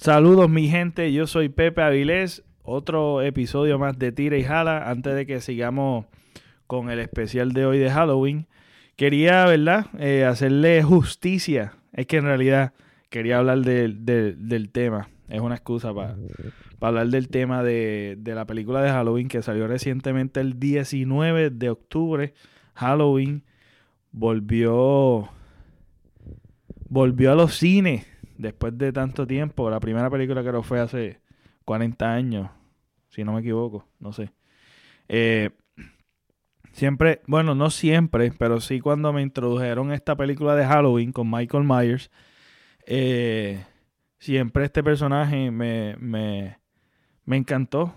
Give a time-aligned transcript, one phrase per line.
[0.00, 5.14] Saludos mi gente, yo soy Pepe Avilés, otro episodio más de Tira y Jala antes
[5.14, 6.06] de que sigamos
[6.66, 8.46] con el especial de hoy de Halloween.
[8.96, 11.74] Quería, ¿verdad?, eh, hacerle justicia.
[11.92, 12.72] Es que en realidad
[13.10, 15.10] quería hablar del tema.
[15.28, 16.16] Es una excusa para
[16.80, 21.68] hablar del tema de, de la película de Halloween que salió recientemente el 19 de
[21.68, 22.32] octubre.
[22.72, 23.44] Halloween
[24.12, 25.28] volvió
[26.88, 28.09] volvió a los cines
[28.40, 31.20] después de tanto tiempo, la primera película que lo fue hace
[31.66, 32.50] 40 años,
[33.10, 34.32] si no me equivoco, no sé.
[35.08, 35.50] Eh,
[36.72, 41.64] siempre, bueno, no siempre, pero sí cuando me introdujeron esta película de Halloween con Michael
[41.64, 42.10] Myers,
[42.86, 43.64] eh,
[44.18, 46.58] siempre este personaje me, me,
[47.26, 47.94] me encantó.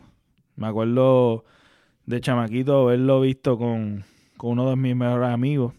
[0.55, 1.45] Me acuerdo
[2.05, 4.03] de chamaquito haberlo visto con,
[4.38, 5.73] con uno de mis mejores amigos.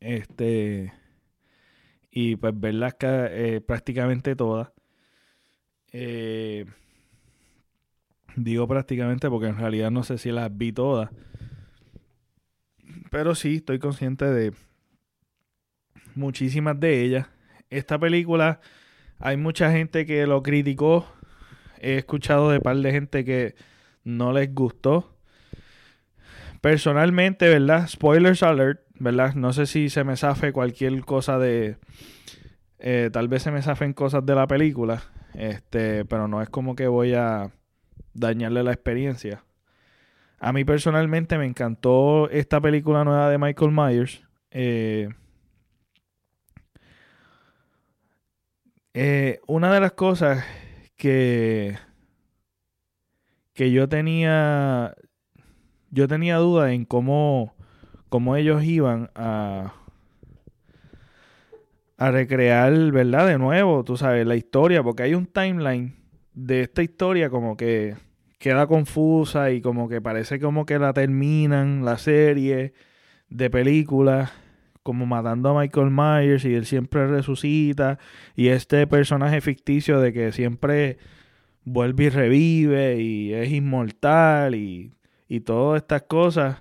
[0.00, 0.92] Este
[2.14, 4.70] y pues verlas eh, prácticamente todas.
[5.92, 6.66] Eh,
[8.36, 11.10] digo prácticamente porque en realidad no sé si las vi todas.
[13.10, 14.52] Pero sí, estoy consciente de
[16.14, 17.28] muchísimas de ellas.
[17.70, 18.60] Esta película,
[19.18, 21.06] hay mucha gente que lo criticó.
[21.80, 23.54] He escuchado de par de gente que
[24.04, 25.11] no les gustó.
[26.62, 27.88] Personalmente, ¿verdad?
[27.88, 29.34] Spoilers alert, ¿verdad?
[29.34, 31.76] No sé si se me zafe cualquier cosa de...
[32.78, 35.02] Eh, tal vez se me zafen cosas de la película,
[35.34, 37.50] este, pero no es como que voy a
[38.14, 39.44] dañarle la experiencia.
[40.38, 44.22] A mí personalmente me encantó esta película nueva de Michael Myers.
[44.52, 45.08] Eh,
[48.94, 50.44] eh, una de las cosas
[50.96, 51.76] que,
[53.52, 54.94] que yo tenía
[55.92, 57.54] yo tenía duda en cómo,
[58.08, 59.74] cómo ellos iban a,
[61.98, 63.28] a recrear, ¿verdad?
[63.28, 65.94] De nuevo, tú sabes, la historia, porque hay un timeline
[66.34, 67.94] de esta historia como que
[68.38, 72.72] queda confusa y como que parece como que la terminan la serie
[73.28, 74.32] de películas
[74.82, 77.98] como matando a Michael Myers y él siempre resucita
[78.34, 80.98] y este personaje ficticio de que siempre
[81.64, 84.92] vuelve y revive y es inmortal y
[85.32, 86.60] y todas estas cosas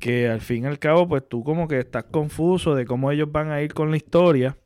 [0.00, 3.30] que al fin y al cabo pues tú como que estás confuso de cómo ellos
[3.30, 4.56] van a ir con la historia.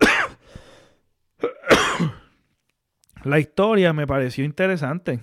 [3.22, 5.20] la historia me pareció interesante.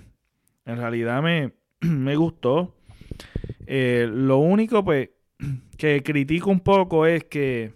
[0.66, 2.75] En realidad me, me gustó.
[3.66, 5.09] Eh, lo único pues
[5.80, 7.74] que critico un poco es que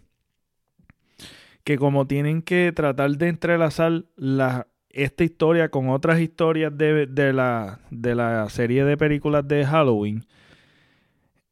[1.63, 7.79] que como tienen que tratar de entrelazar las esta historia con otras historias de, la,
[7.91, 10.25] de la serie de películas de Halloween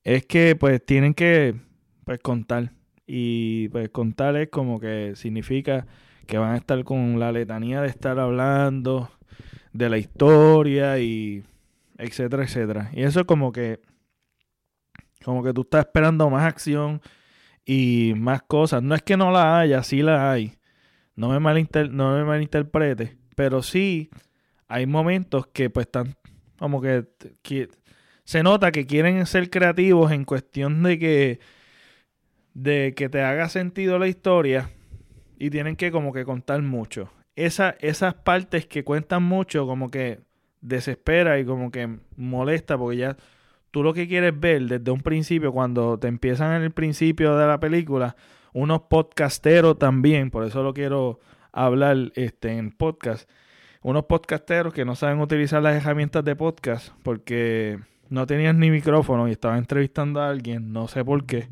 [0.05, 1.55] es que pues tienen que
[2.05, 2.71] pues contar.
[3.05, 5.85] Y pues contar es como que significa
[6.25, 9.11] que van a estar con la letanía de estar hablando
[9.73, 11.43] de la historia y
[11.97, 12.91] etcétera etcétera.
[12.93, 13.81] Y eso es como que
[15.25, 17.01] como que tú estás esperando más acción
[17.65, 18.81] y más cosas.
[18.81, 20.53] No es que no la haya sí la hay.
[21.15, 24.09] No me malinter no me malinterprete pero sí,
[24.67, 26.15] hay momentos que pues están
[26.57, 27.05] como que,
[28.23, 31.39] se nota que quieren ser creativos en cuestión de que
[32.53, 34.69] de que te haga sentido la historia
[35.39, 37.09] y tienen que como que contar mucho.
[37.35, 40.21] Esa, esas partes que cuentan mucho como que
[40.61, 43.17] desespera y como que molesta porque ya
[43.71, 47.47] tú lo que quieres ver desde un principio cuando te empiezan en el principio de
[47.47, 48.15] la película
[48.53, 51.19] unos podcasteros también, por eso lo quiero
[51.53, 53.29] hablar este, en podcast.
[53.81, 59.27] Unos podcasteros que no saben utilizar las herramientas de podcast porque no tenían ni micrófono
[59.27, 61.49] y estaban entrevistando a alguien, no sé por qué.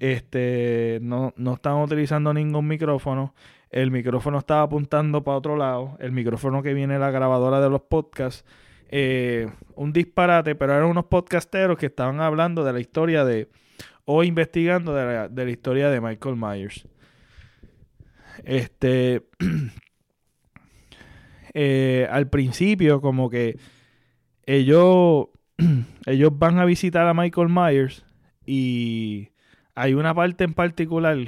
[0.00, 3.34] Este, no, no estaban utilizando ningún micrófono.
[3.70, 5.96] El micrófono estaba apuntando para otro lado.
[6.00, 8.44] El micrófono que viene la grabadora de los podcasts.
[8.88, 13.48] Eh, un disparate, pero eran unos podcasteros que estaban hablando de la historia de,
[14.04, 16.86] o investigando de la, de la historia de Michael Myers.
[18.44, 19.22] Este,
[21.54, 23.58] eh, al principio como que
[24.46, 25.28] ellos,
[26.06, 28.04] ellos van a visitar a Michael Myers
[28.46, 29.30] y
[29.74, 31.18] hay una parte en particular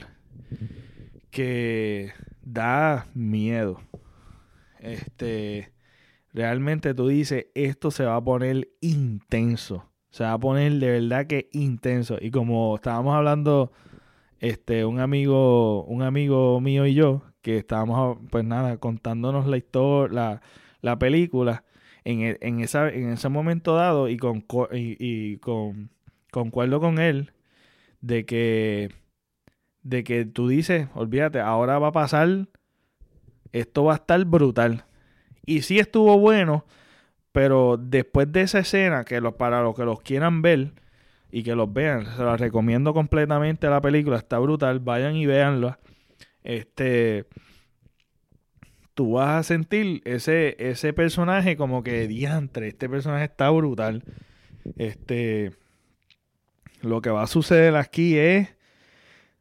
[1.30, 3.80] que da miedo.
[4.80, 5.72] Este,
[6.32, 9.90] realmente tú dices, esto se va a poner intenso.
[10.10, 12.18] Se va a poner de verdad que intenso.
[12.20, 13.72] Y como estábamos hablando
[14.40, 20.40] este, un amigo, un amigo mío y yo, que estábamos, pues nada, contándonos la historia,
[20.82, 21.64] la, película,
[22.04, 25.90] en, e, en, esa, en ese momento dado, y, con, y, con,
[26.30, 27.32] concuerdo con él,
[28.00, 28.90] de que,
[29.82, 32.48] de que tú dices, olvídate, ahora va a pasar
[33.52, 34.84] esto va a estar brutal.
[35.44, 36.66] Y sí estuvo bueno,
[37.32, 40.72] pero después de esa escena, que para los que los quieran ver
[41.36, 45.78] y que los vean, se la recomiendo completamente la película, está brutal, vayan y véanla.
[46.42, 47.26] Este,
[48.94, 54.02] tú vas a sentir ese, ese personaje como que diantre, este personaje está brutal.
[54.78, 55.52] Este,
[56.80, 58.56] lo que va a suceder aquí es,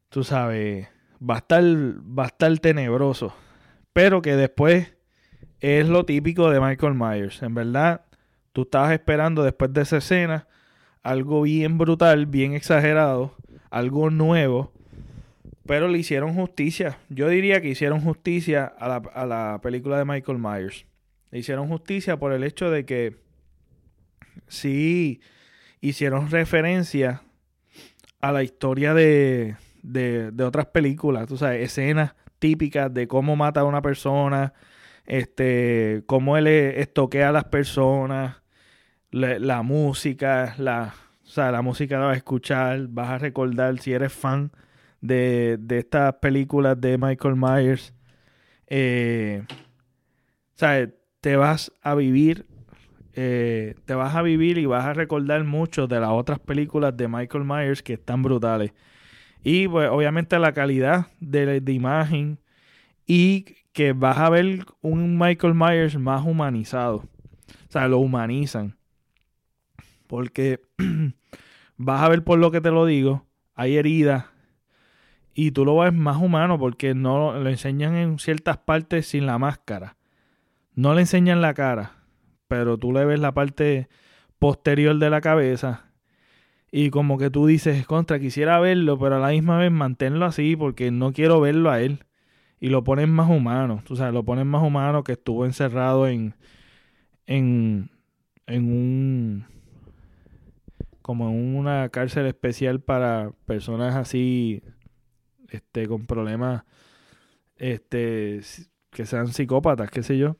[0.10, 3.34] tú sabes, va a estar, va a estar tenebroso,
[3.94, 4.98] pero que después
[5.62, 7.42] es lo típico de Michael Myers.
[7.42, 8.02] En verdad,
[8.52, 10.50] tú estabas esperando después de esa escena
[11.06, 13.36] algo bien brutal, bien exagerado,
[13.70, 14.72] algo nuevo,
[15.68, 16.98] pero le hicieron justicia.
[17.10, 20.88] Yo diría que hicieron justicia a la, a la película de Michael Myers.
[21.30, 23.18] Le hicieron justicia por el hecho de que
[24.48, 25.22] sí
[25.80, 27.22] hicieron referencia
[28.20, 33.60] a la historia de, de, de otras películas, tú sabes, escenas típicas de cómo mata
[33.60, 34.54] a una persona,
[35.06, 38.38] este, cómo él estoquea a las personas,
[39.16, 43.94] la, música, la, o sea, la música la vas a escuchar, vas a recordar si
[43.94, 44.52] eres fan
[45.00, 47.94] de, de estas películas de Michael Myers.
[48.68, 49.44] Eh,
[51.22, 52.46] te vas a vivir,
[53.14, 57.08] eh, te vas a vivir y vas a recordar mucho de las otras películas de
[57.08, 58.74] Michael Myers que están brutales.
[59.44, 62.40] Y pues obviamente la calidad de, de imagen
[63.06, 66.98] y que vas a ver un Michael Myers más humanizado.
[66.98, 68.76] O sea, lo humanizan.
[70.08, 70.62] Porque
[71.78, 74.26] vas a ver por lo que te lo digo, hay heridas
[75.34, 79.38] y tú lo ves más humano porque no lo enseñan en ciertas partes sin la
[79.38, 79.98] máscara.
[80.74, 81.94] No le enseñan la cara,
[82.48, 83.90] pero tú le ves la parte
[84.40, 85.86] posterior de la cabeza
[86.78, 90.58] y como que tú dices, contra, quisiera verlo, pero a la misma vez manténlo así
[90.58, 92.04] porque no quiero verlo a él
[92.60, 96.36] y lo ponen más humano, tú sabes, lo ponen más humano que estuvo encerrado en,
[97.28, 97.92] en,
[98.46, 99.46] en un,
[101.06, 104.64] como en una cárcel especial para personas así,
[105.50, 106.64] este, con problemas,
[107.58, 108.42] este,
[108.90, 110.38] que sean psicópatas, qué sé yo,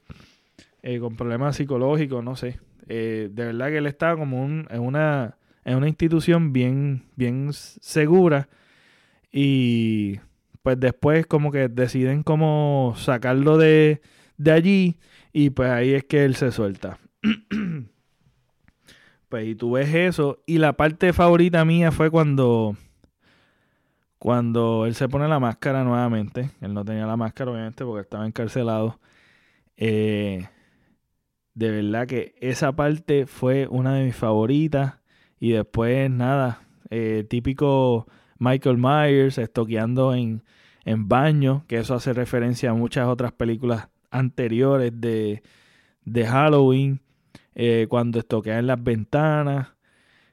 [0.82, 2.62] eh, con problemas psicológicos, no sé.
[2.88, 7.52] Eh, de verdad que él estaba como un, en una, en una institución bien, bien
[7.54, 8.50] segura
[9.32, 10.20] y
[10.64, 14.02] pues después como que deciden como sacarlo de,
[14.38, 14.98] de allí
[15.32, 16.98] y pues ahí es que él se suelta.
[19.36, 22.78] pues y tú ves eso y la parte favorita mía fue cuando
[24.18, 26.52] cuando él se pone la máscara nuevamente.
[26.62, 28.98] Él no tenía la máscara obviamente porque estaba encarcelado.
[29.76, 30.48] Eh,
[31.54, 35.02] de verdad que esa parte fue una de mis favoritas
[35.38, 38.08] y después nada, eh, típico
[38.40, 40.44] Michael Myers estoqueando en,
[40.86, 45.44] en baño, que eso hace referencia a muchas otras películas anteriores de,
[46.06, 47.02] de Halloween,
[47.56, 49.70] eh, cuando estoquea en las ventanas,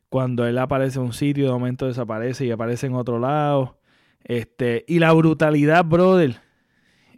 [0.08, 3.78] cuando él aparece en un sitio de momento desaparece y aparece en otro lado.
[4.24, 6.40] Este, y la brutalidad, brother.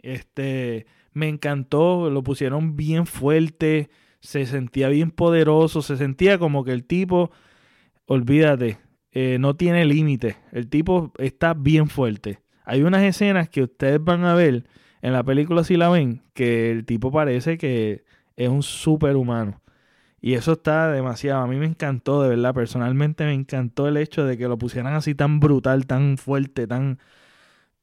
[0.01, 6.71] Este, me encantó, lo pusieron bien fuerte, se sentía bien poderoso, se sentía como que
[6.71, 7.31] el tipo,
[8.05, 8.77] olvídate,
[9.11, 10.37] eh, no tiene límite.
[10.51, 12.39] El tipo está bien fuerte.
[12.63, 14.65] Hay unas escenas que ustedes van a ver
[15.01, 18.03] en la película si la ven, que el tipo parece que
[18.35, 19.61] es un superhumano.
[20.25, 21.43] Y eso está demasiado.
[21.43, 22.51] A mí me encantó, de verdad.
[22.55, 26.97] Personalmente me encantó el hecho de que lo pusieran así tan brutal, tan fuerte, tan.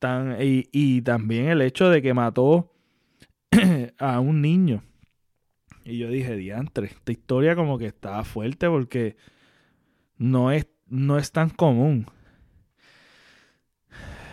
[0.00, 2.72] tan y, y también el hecho de que mató
[3.99, 4.82] a un niño.
[5.84, 9.16] Y yo dije, diantre, esta historia como que estaba fuerte porque
[10.18, 12.06] no es no es tan común.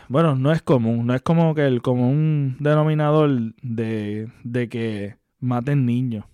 [0.07, 5.85] Bueno, no es común, no es como que el común denominador de, de que maten
[5.85, 6.25] niños.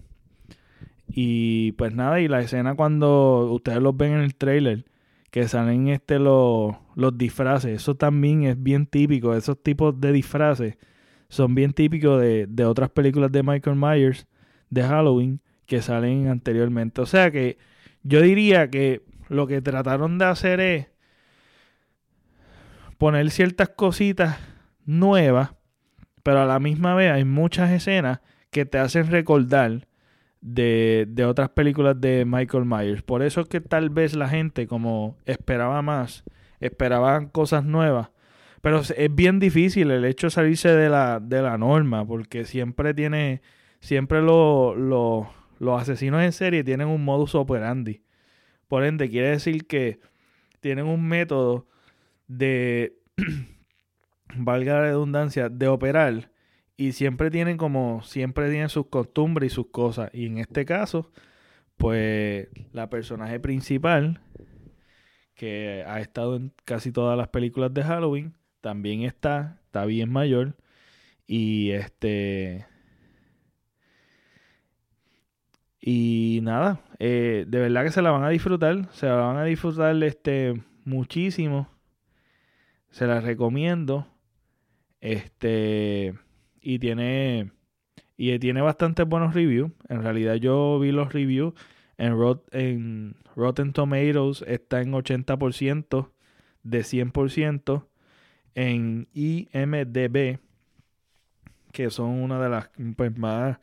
[1.18, 4.84] Y pues nada, y la escena cuando ustedes los ven en el trailer,
[5.32, 10.78] que salen este los, los disfraces, eso también es bien típico, esos tipos de disfraces
[11.30, 14.28] son bien típicos de, de otras películas de Michael Myers,
[14.70, 17.00] de Halloween, que salen anteriormente.
[17.00, 17.58] O sea que
[18.04, 20.88] yo diría que lo que trataron de hacer es
[22.98, 24.38] poner ciertas cositas
[24.86, 25.52] nuevas,
[26.24, 28.20] pero a la misma vez hay muchas escenas
[28.52, 29.88] que te hacen recordar
[30.46, 33.02] de, de, otras películas de Michael Myers.
[33.02, 36.24] Por eso es que tal vez la gente, como esperaba más,
[36.60, 38.12] esperaban cosas nuevas.
[38.62, 42.94] Pero es bien difícil el hecho de salirse de la, de la norma, porque siempre
[42.94, 43.42] tiene,
[43.80, 48.04] siempre lo, los asesinos en serie tienen un modus operandi.
[48.68, 50.00] Por ende, quiere decir que
[50.60, 51.68] tienen un método
[52.28, 52.98] de,
[54.36, 56.30] valga la redundancia, de operar
[56.77, 60.10] y siempre tienen como, siempre tienen sus costumbres y sus cosas.
[60.13, 61.12] Y en este caso,
[61.77, 64.22] pues la personaje principal,
[65.36, 70.55] que ha estado en casi todas las películas de Halloween, también está, está bien mayor.
[71.27, 72.67] Y este...
[75.88, 79.44] Y nada, eh, de verdad que se la van a disfrutar, se la van a
[79.44, 81.70] disfrutar este, muchísimo.
[82.89, 84.08] Se la recomiendo.
[85.00, 86.15] Este
[86.66, 87.52] y tiene
[88.18, 89.72] y tiene bastantes buenos reviews.
[89.88, 91.54] En realidad yo vi los reviews
[91.98, 92.16] en,
[92.52, 96.10] en Rotten Tomatoes está en 80%
[96.64, 97.86] de 100%
[98.56, 100.40] en IMDb
[101.72, 103.60] que son una de las pues, más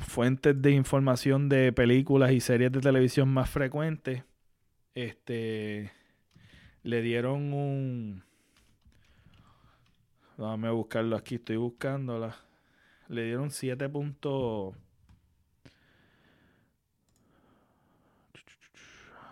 [0.00, 4.24] fuentes de información de películas y series de televisión más frecuentes.
[4.94, 5.92] Este
[6.82, 8.24] le dieron un
[10.38, 12.36] Déjame buscarlo aquí, estoy buscándola.
[13.08, 14.76] Le dieron 7 puntos.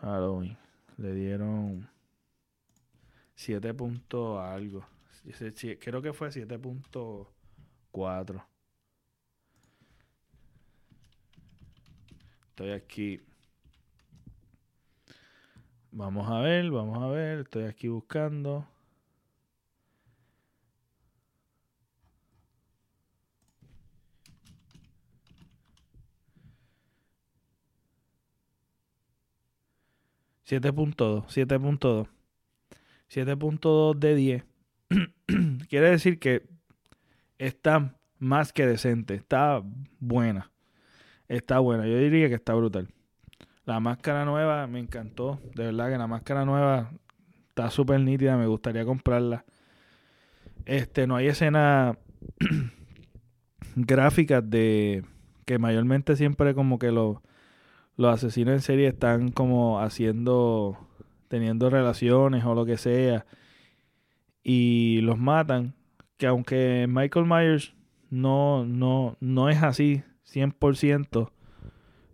[0.00, 0.58] Halloween.
[0.96, 1.88] Le dieron
[3.36, 4.84] 7 puntos algo.
[5.78, 8.44] Creo que fue 7.4.
[12.48, 13.20] Estoy aquí.
[15.92, 17.42] Vamos a ver, vamos a ver.
[17.42, 18.66] Estoy aquí buscando.
[30.46, 32.08] 7.2, 7.2.
[33.10, 34.44] 7.2 de 10.
[35.68, 36.46] Quiere decir que
[37.38, 39.62] está más que decente, está
[39.98, 40.50] buena.
[41.28, 42.88] Está buena, yo diría que está brutal.
[43.64, 46.92] La máscara nueva me encantó, de verdad que la máscara nueva
[47.48, 49.44] está súper nítida, me gustaría comprarla.
[50.64, 51.96] Este, no hay escenas
[53.74, 55.04] gráficas de
[55.44, 57.18] que mayormente siempre como que los
[57.96, 60.78] los asesinos en serie están como haciendo,
[61.28, 63.26] teniendo relaciones o lo que sea,
[64.42, 65.74] y los matan,
[66.18, 67.74] que aunque Michael Myers
[68.10, 71.30] no, no, no es así 100%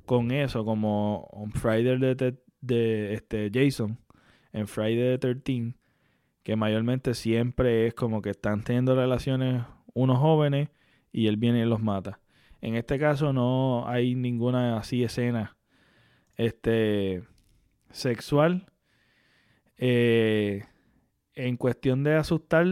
[0.07, 3.99] con eso, como en Friday de, de este Jason,
[4.53, 5.75] en Friday the 13,
[6.43, 10.71] que mayormente siempre es como que están teniendo relaciones unos jóvenes
[11.13, 12.21] y él viene y los mata.
[12.61, 15.57] En este caso no hay ninguna así escena
[16.47, 17.25] este,
[17.91, 18.67] sexual.
[19.79, 20.65] Eh,
[21.35, 22.67] en cuestión de asustar,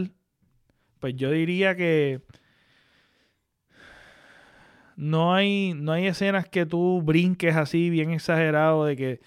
[0.99, 2.21] pues yo diría que
[4.97, 9.21] no hay, no hay escenas que tú brinques así bien exagerado de que,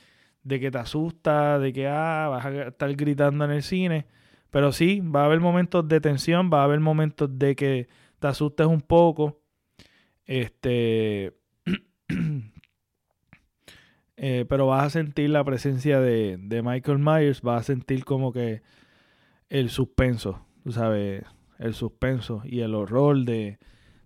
[0.43, 4.05] de que te asusta, de que ah, vas a estar gritando en el cine.
[4.51, 7.88] Pero sí, va a haber momentos de tensión, va a haber momentos de que
[8.19, 9.41] te asustes un poco.
[10.25, 11.33] Este.
[14.25, 18.62] Eh, pero vas a sentir la presencia de, Michael Myers, vas a sentir como que
[19.50, 21.25] el suspenso, tú sabes,
[21.60, 23.60] el suspenso y el horror de,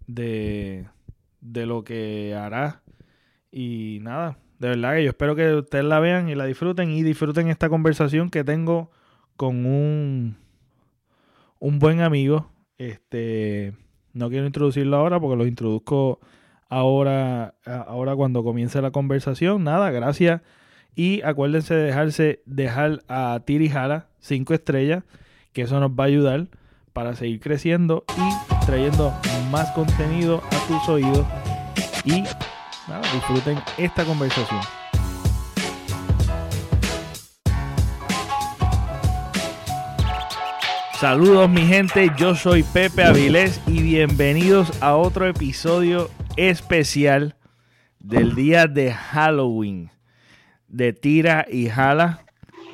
[0.08, 0.88] de,
[1.40, 2.82] de lo que hará.
[3.52, 7.04] Y nada, de verdad que yo espero que ustedes la vean y la disfruten y
[7.04, 8.90] disfruten esta conversación que tengo
[9.36, 10.36] con un,
[11.60, 12.50] un buen amigo.
[12.80, 13.74] Este,
[14.14, 16.20] no quiero introducirlo ahora porque lo introduzco
[16.70, 19.64] ahora, ahora cuando comience la conversación.
[19.64, 20.42] Nada, gracias.
[20.96, 25.04] Y acuérdense de dejarse, dejar a Tiri Jala 5 estrellas,
[25.54, 26.48] que eso nos va a ayudar
[26.94, 29.14] para seguir creciendo y trayendo
[29.52, 31.26] más contenido a tus oídos.
[32.04, 32.24] Y
[32.88, 34.60] nada, disfruten esta conversación.
[41.00, 47.36] Saludos mi gente, yo soy Pepe Avilés y bienvenidos a otro episodio especial
[48.00, 49.91] del día de Halloween
[50.67, 52.25] de Tira y Jala.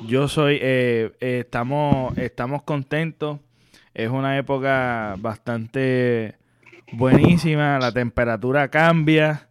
[0.06, 3.40] Yo soy, eh, eh, estamos, estamos contentos.
[3.94, 6.36] Es una época bastante
[6.92, 7.78] buenísima.
[7.78, 9.48] La temperatura cambia.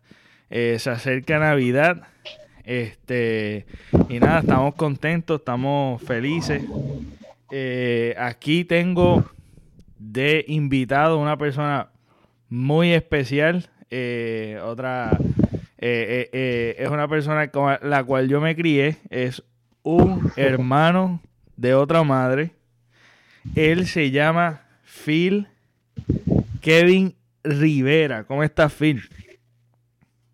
[0.50, 2.04] Eh, se acerca Navidad.
[2.64, 3.66] Este,
[4.10, 6.64] y nada, estamos contentos, estamos felices.
[8.18, 9.26] aquí tengo
[9.98, 11.90] de invitado una persona
[12.50, 13.70] muy especial.
[13.96, 15.16] Eh, otra
[15.78, 19.44] eh, eh, es una persona con la cual yo me crié, es
[19.84, 21.20] un hermano
[21.58, 22.56] de otra madre.
[23.54, 25.48] Él se llama Phil
[26.60, 28.24] Kevin Rivera.
[28.24, 29.04] ¿Cómo estás, Phil?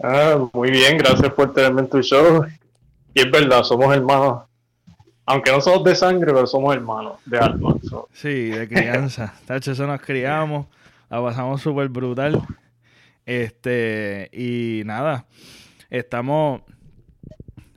[0.01, 2.45] Ah, muy bien, gracias por tenerme en tu show.
[3.13, 4.43] Y es verdad, somos hermanos
[5.25, 7.75] aunque no somos de sangre, pero somos hermanos de alma.
[8.13, 9.33] Sí, de crianza.
[9.45, 10.65] Tacho, eso nos criamos,
[11.09, 12.41] la pasamos súper brutal.
[13.29, 15.27] Este, y nada,
[15.91, 16.63] estamos,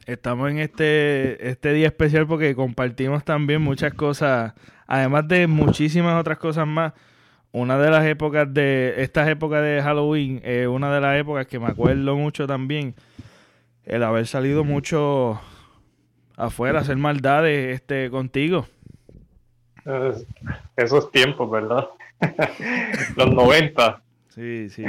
[0.07, 4.55] estamos en este, este día especial porque compartimos también muchas cosas,
[4.87, 6.95] además de muchísimas otras cosas más.
[7.51, 11.59] Una de las épocas de, estas épocas de Halloween, es una de las épocas que
[11.59, 12.95] me acuerdo mucho también,
[13.85, 15.39] el haber salido mucho
[16.35, 18.69] afuera hacer maldades este, contigo.
[20.77, 21.89] esos tiempos, ¿verdad?
[23.17, 24.03] los 90.
[24.31, 24.87] Sí, sí.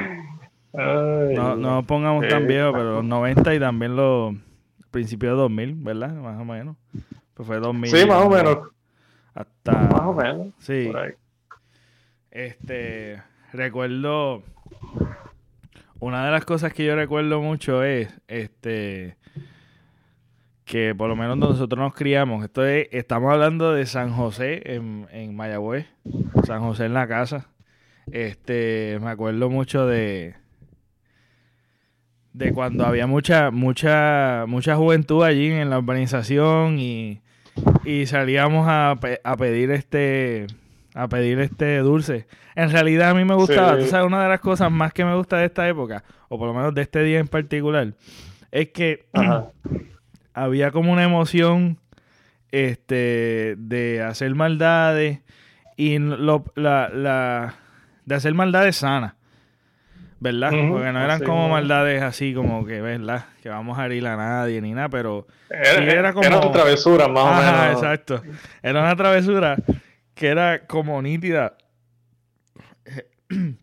[0.74, 4.36] No, no pongamos tan viejo, pero los 90 y también los
[4.92, 6.13] principios de 2000, ¿verdad?
[6.13, 6.77] Más o menos.
[7.34, 7.92] Pues fue 2000.
[7.92, 8.58] Sí, más o menos.
[9.34, 9.72] Hasta.
[9.72, 10.48] Más o menos.
[10.60, 10.92] Sí.
[12.32, 13.22] Este.
[13.51, 14.44] Recuerdo.
[16.00, 18.10] Una de las cosas que yo recuerdo mucho es.
[18.27, 19.18] Este
[20.65, 22.44] que por lo menos nosotros nos criamos.
[22.44, 25.86] Esto estamos hablando de San José en, en Mayagüez,
[26.46, 27.50] San José en la casa.
[28.12, 30.36] Este, me acuerdo mucho de
[32.34, 37.22] de cuando había mucha mucha mucha juventud allí en la urbanización y,
[37.86, 40.48] y salíamos a, a, pedir este
[40.96, 42.28] a pedir este dulce.
[42.56, 45.38] En realidad a mí me gustaba, sabes, una de las cosas más que me gusta
[45.38, 47.94] de esta época, o por lo menos de este día en particular,
[48.52, 49.06] es que
[50.34, 51.78] había como una emoción
[52.52, 55.22] este de hacer maldades
[55.75, 57.56] y lo, la, la
[58.06, 59.13] de hacer maldades sanas
[60.24, 60.51] ¿verdad?
[60.51, 63.25] Porque no eran como maldades así como que, ¿verdad?
[63.42, 66.25] Que vamos a herir a nadie ni nada, pero era, era como...
[66.25, 67.74] Era una travesura más o menos.
[67.74, 68.24] exacto.
[68.62, 69.58] Era una travesura
[70.15, 71.58] que era como nítida.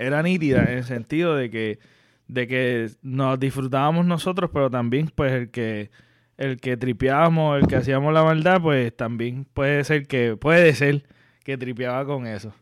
[0.00, 1.80] Era nítida en el sentido de que
[2.28, 5.90] de que nos disfrutábamos nosotros, pero también pues el que
[6.36, 11.02] el que tripeábamos, el que hacíamos la maldad, pues también puede ser que puede ser
[11.42, 12.54] que tripeaba con eso.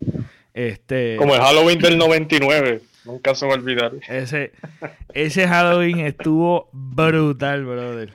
[0.54, 3.92] Este Como el Halloween del 99, nunca se va a olvidar.
[4.08, 4.52] Ese
[5.14, 8.14] ese Halloween estuvo brutal, brother.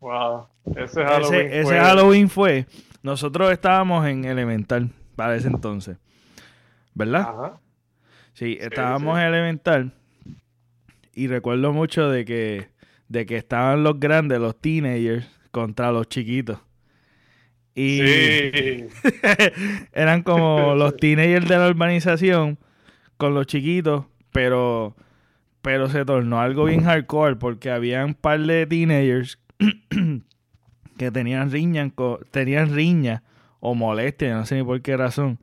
[0.00, 0.48] wow.
[0.76, 1.78] Ese Halloween, ese, fue...
[1.78, 2.66] Halloween fue
[3.02, 5.98] nosotros estábamos en Elemental para ese entonces.
[6.94, 7.20] ¿Verdad?
[7.22, 7.60] Ajá.
[8.34, 9.92] Sí, estábamos en Elemental
[11.14, 12.68] y recuerdo mucho de que,
[13.08, 16.58] de que estaban los grandes, los teenagers, contra los chiquitos.
[17.74, 18.00] Y
[19.92, 22.58] eran como los teenagers de la urbanización
[23.16, 24.94] con los chiquitos, pero,
[25.62, 29.38] pero se tornó algo bien hardcore porque había un par de teenagers
[30.98, 31.90] que tenían riña,
[32.30, 33.22] tenían riña
[33.60, 35.38] o molestia, no sé ni por qué razón,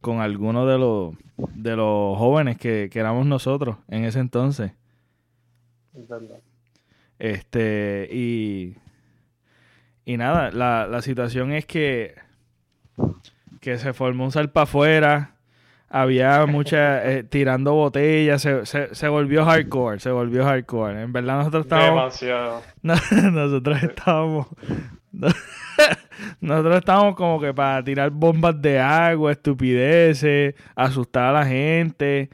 [0.00, 1.14] con algunos de los,
[1.54, 4.72] de los jóvenes que, que éramos nosotros en ese entonces.
[7.18, 8.76] Este, y.
[10.06, 12.14] Y nada, la, la situación es que.
[13.60, 15.32] Que se formó un salpa afuera.
[15.90, 17.06] Había mucha.
[17.06, 18.40] Eh, tirando botellas.
[18.40, 20.00] Se, se, se, volvió hardcore.
[20.00, 21.02] Se volvió hardcore.
[21.02, 22.18] En verdad, nosotros estábamos.
[22.18, 22.62] Demasiado.
[22.82, 24.46] nosotros estábamos.
[26.40, 32.30] nosotros estábamos como que para tirar bombas de agua, estupideces, asustar a la gente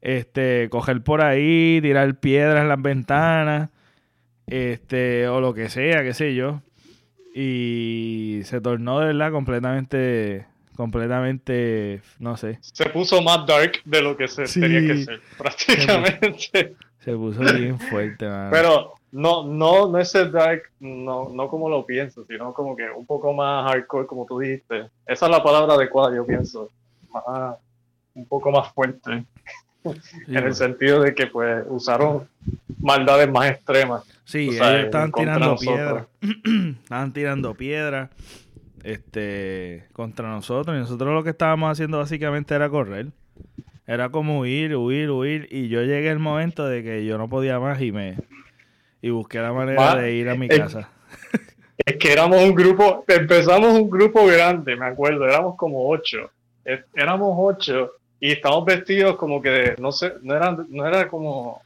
[0.00, 3.70] este, coger por ahí, tirar piedras en las ventanas,
[4.46, 6.62] este, o lo que sea, qué sé yo.
[7.34, 12.58] Y se tornó de verdad completamente, completamente, no sé.
[12.60, 16.76] Se puso más dark de lo que se tenía que ser, prácticamente.
[16.98, 21.86] Se, puso bien fuerte, Pero no, no, no es el dark, no, no como lo
[21.86, 24.90] pienso, sino como que un poco más hardcore, como tú dijiste.
[25.06, 26.70] Esa es la palabra adecuada, yo pienso.
[28.14, 29.24] un poco más fuerte
[29.84, 32.28] en el sentido de que pues usaron
[32.78, 34.04] maldades más extremas.
[34.30, 36.06] Sí, ellos estaban tirando piedras.
[36.84, 38.10] estaban tirando piedras
[38.84, 43.08] este contra nosotros y nosotros lo que estábamos haciendo básicamente era correr.
[43.88, 47.58] Era como huir, huir, huir y yo llegué el momento de que yo no podía
[47.58, 48.18] más y me
[49.02, 50.88] y busqué la manera de ir a mi casa.
[51.86, 56.30] Es que éramos un grupo, empezamos un grupo grande, me acuerdo, éramos como ocho.
[56.94, 61.62] Éramos ocho y estábamos vestidos como que, no sé, no eran, no era como,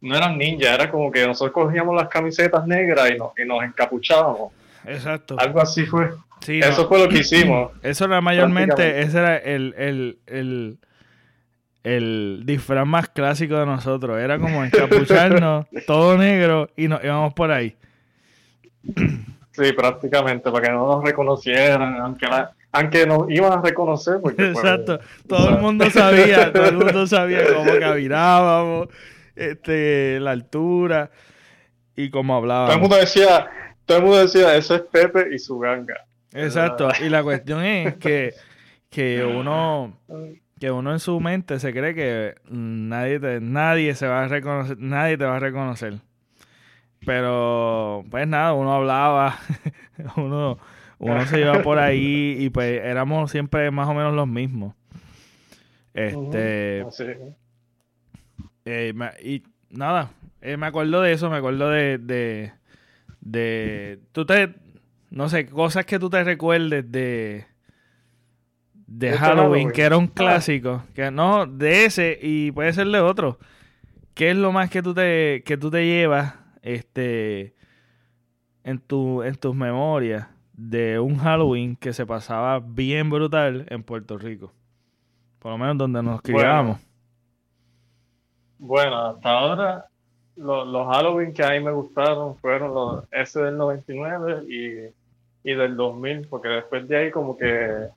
[0.00, 3.62] no eran ninjas, era como que nosotros cogíamos las camisetas negras y nos, y nos
[3.62, 4.52] encapuchábamos.
[4.86, 5.36] Exacto.
[5.38, 6.10] Algo así fue.
[6.40, 7.72] Sí, Eso fue lo que hicimos.
[7.82, 10.78] Eso era mayormente, ese era el, el, el,
[11.84, 14.18] el disfraz más clásico de nosotros.
[14.18, 17.76] Era como encapucharnos, todo negro, y nos íbamos por ahí.
[19.52, 24.18] Sí, prácticamente, para que no nos reconocieran, aunque la, aunque nos iban a reconocer.
[24.22, 28.88] Porque, pues, Exacto, todo el mundo sabía, todo el mundo sabía cómo caminábamos,
[29.40, 31.10] este, la altura.
[31.96, 32.66] y cómo hablaba.
[32.66, 33.50] Todo el mundo decía,
[33.84, 36.06] todo el mundo decía, ese es Pepe y su ganga.
[36.32, 36.88] Exacto.
[37.04, 38.34] Y la cuestión es que,
[38.88, 39.96] que uno
[40.60, 44.78] que uno en su mente se cree que nadie te, nadie se va a reconocer,
[44.78, 46.00] nadie te va a reconocer.
[47.06, 49.38] Pero pues nada, uno hablaba,
[50.16, 50.58] uno,
[50.98, 54.74] uno se iba por ahí y pues éramos siempre más o menos los mismos.
[55.92, 56.84] Este
[58.64, 62.52] eh, y nada, eh, me acuerdo de eso, me acuerdo de, de,
[63.20, 64.54] de tú te
[65.10, 67.46] no sé, cosas que tú te recuerdes de
[68.90, 70.12] de Halloween, que era un ah.
[70.14, 73.38] clásico, que no, de ese y puede ser de otro.
[74.14, 77.54] ¿Qué es lo más que tú te, que tú te llevas este,
[78.64, 84.18] en, tu, en tus memorias de un Halloween que se pasaba bien brutal en Puerto
[84.18, 84.52] Rico?
[85.38, 86.78] Por lo menos donde nos criábamos.
[86.78, 86.89] Bueno,
[88.60, 89.86] hasta ahora
[90.36, 95.76] los, Halloween que a mí me gustaron fueron los, ese del 99 y, y del
[95.76, 97.88] 2000, porque después de ahí como que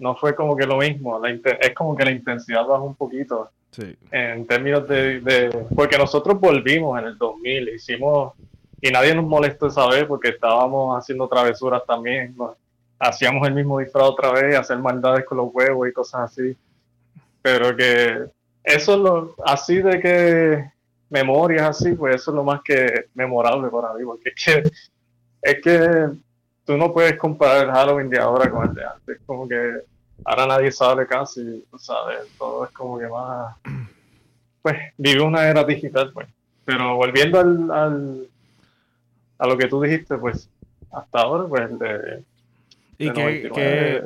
[0.00, 1.20] no fue como que lo mismo.
[1.24, 3.50] es como que la intensidad bajó un poquito.
[3.70, 3.96] Sí.
[4.10, 8.32] En términos de, Porque nosotros volvimos en el 2000, hicimos.
[8.82, 12.34] Y nadie nos molestó esa vez porque estábamos haciendo travesuras también.
[12.98, 16.56] Hacíamos el mismo disfraz otra vez, hacer maldades con los huevos y cosas así.
[17.42, 18.24] Pero que
[18.64, 19.34] eso es lo.
[19.44, 20.70] Así de que.
[21.12, 24.04] Memorias así, pues eso es lo más que memorable para mí.
[24.04, 24.62] Porque es que.
[25.42, 26.08] Es que
[26.64, 29.18] tú no puedes comparar el Halloween de ahora con el de antes.
[29.26, 29.80] Como que
[30.24, 32.28] ahora nadie sabe casi, ¿sabes?
[32.38, 33.56] Todo es como que más,
[34.62, 36.28] pues, vive una era digital, pues.
[36.64, 38.28] Pero volviendo al, al
[39.38, 40.48] a lo que tú dijiste, pues,
[40.92, 42.22] hasta ahora, pues, de,
[43.00, 44.02] y que,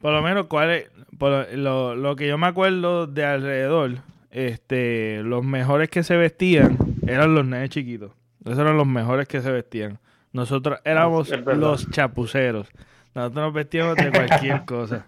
[0.00, 3.96] por lo menos, ¿cuál es, por lo, lo, que yo me acuerdo de alrededor,
[4.30, 8.12] este, los mejores que se vestían eran los nenes chiquitos.
[8.44, 9.98] Esos eran los mejores que se vestían.
[10.32, 12.68] Nosotros éramos los chapuceros.
[13.14, 15.06] Nosotros nos vestíamos de cualquier cosa.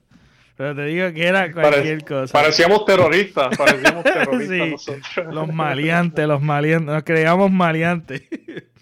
[0.56, 2.32] Pero te digo que era cualquier cosa.
[2.32, 5.34] Parecíamos terroristas, parecíamos terroristas nosotros.
[5.34, 8.22] Los maleantes, los maleantes, nos creíamos maleantes.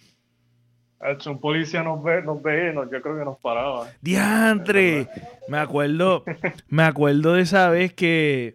[1.26, 3.88] un policía nos ve, nos ve, yo creo que nos paraba.
[4.00, 5.08] ¡Diantre!
[5.48, 6.24] Me acuerdo,
[6.68, 8.54] me acuerdo de esa vez que,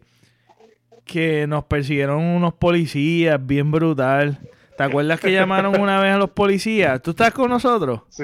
[1.05, 4.39] que nos persiguieron unos policías bien brutal.
[4.77, 7.01] ¿Te acuerdas que llamaron una vez a los policías?
[7.01, 8.01] ¿Tú estás con nosotros?
[8.09, 8.23] Sí.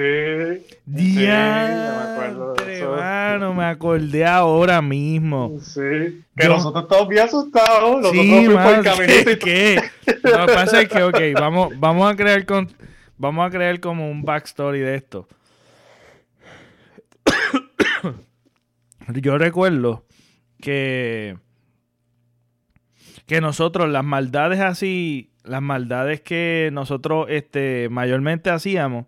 [0.85, 5.59] Diantre, me acuerdo Hermano, me acordé ahora mismo.
[5.61, 6.23] Sí.
[6.35, 8.01] Que nosotros estamos bien asustados.
[8.01, 9.81] Nosotros sí, por el caminito y ¿qué?
[10.23, 12.69] Lo que pasa es que, ok, vamos, vamos a crear con,
[13.17, 15.27] vamos a crear como un backstory de esto.
[19.13, 20.05] Yo recuerdo
[20.59, 21.37] que
[23.25, 29.05] que nosotros las maldades así las maldades que nosotros este, mayormente hacíamos,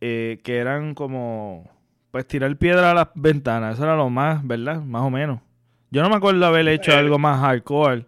[0.00, 1.70] eh, que eran como,
[2.10, 4.80] pues tirar piedra a las ventanas, eso era lo más, ¿verdad?
[4.82, 5.40] Más o menos.
[5.90, 6.96] Yo no me acuerdo haber hecho eh.
[6.96, 8.06] algo más hardcore.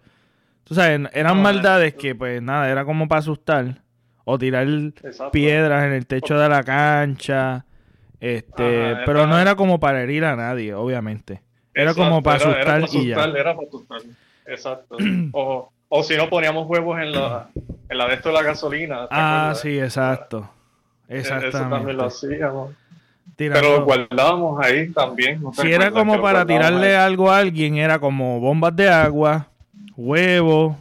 [0.64, 3.82] Tú sabes, eran maldades que, pues nada, era como para asustar.
[4.28, 4.66] O tirar
[5.30, 7.64] piedras en el techo de la cancha.
[8.18, 11.42] Este, pero no era como para herir a nadie, obviamente.
[11.72, 13.24] Era como para asustar, y ya.
[13.24, 14.00] Era para asustar.
[14.46, 14.96] Exacto.
[15.32, 17.50] o, o si no, poníamos huevos en la,
[17.88, 19.06] en la de esto de la gasolina.
[19.10, 20.50] Ah, sí, exacto.
[21.08, 21.56] Exactamente.
[21.56, 22.74] Eso también lo hacíamos.
[23.36, 25.40] Pero lo guardábamos ahí también.
[25.52, 29.48] si era como para tirarle algo a alguien, era como bombas de agua,
[29.96, 30.74] huevos,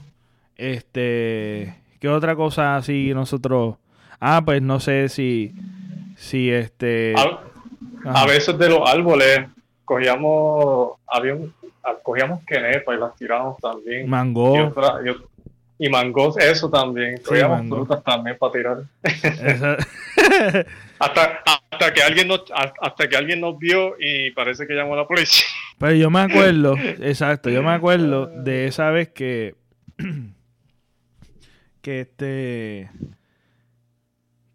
[0.58, 1.75] este,
[2.06, 3.78] ¿qué otra cosa así nosotros?
[4.20, 5.56] Ah, pues no sé si,
[6.15, 7.15] si este.
[8.06, 9.48] A, veces de los árboles
[9.86, 11.52] cogíamos, había un,
[12.04, 14.08] cogíamos quenepa y las tirábamos también.
[14.08, 14.72] Mango.
[15.80, 17.18] Y, mangos, eso también.
[17.26, 18.78] Cogíamos frutas también para tirar.
[21.00, 22.44] hasta, hasta, que alguien nos,
[22.82, 25.48] hasta que alguien nos vio y parece que llamó a la policía.
[25.80, 29.56] Pero yo me acuerdo, exacto, yo me acuerdo de esa vez que
[31.86, 32.89] que este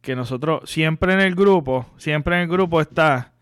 [0.01, 3.35] que nosotros siempre en el grupo, siempre en el grupo está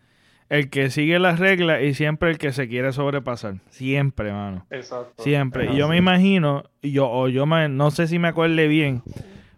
[0.47, 3.55] el que sigue las reglas y siempre el que se quiere sobrepasar.
[3.69, 4.67] Siempre, mano.
[4.69, 5.23] Exacto.
[5.23, 5.73] Siempre.
[5.73, 9.01] Y yo me imagino, yo, o yo no sé si me acuerde bien,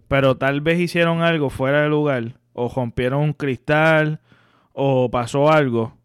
[0.08, 4.22] pero tal vez hicieron algo fuera de lugar, o rompieron un cristal,
[4.72, 5.98] o pasó algo.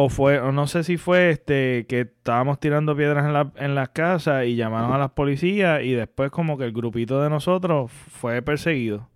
[0.00, 3.74] O fue, o no sé si fue este que estábamos tirando piedras en la, en
[3.74, 7.90] las casas y llamaron a las policías y después como que el grupito de nosotros
[7.90, 9.08] fue perseguido.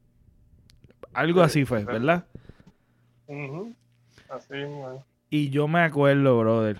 [1.13, 2.27] Algo así fue, ¿verdad?
[4.29, 4.55] Así,
[5.31, 6.79] Y yo me acuerdo, brother,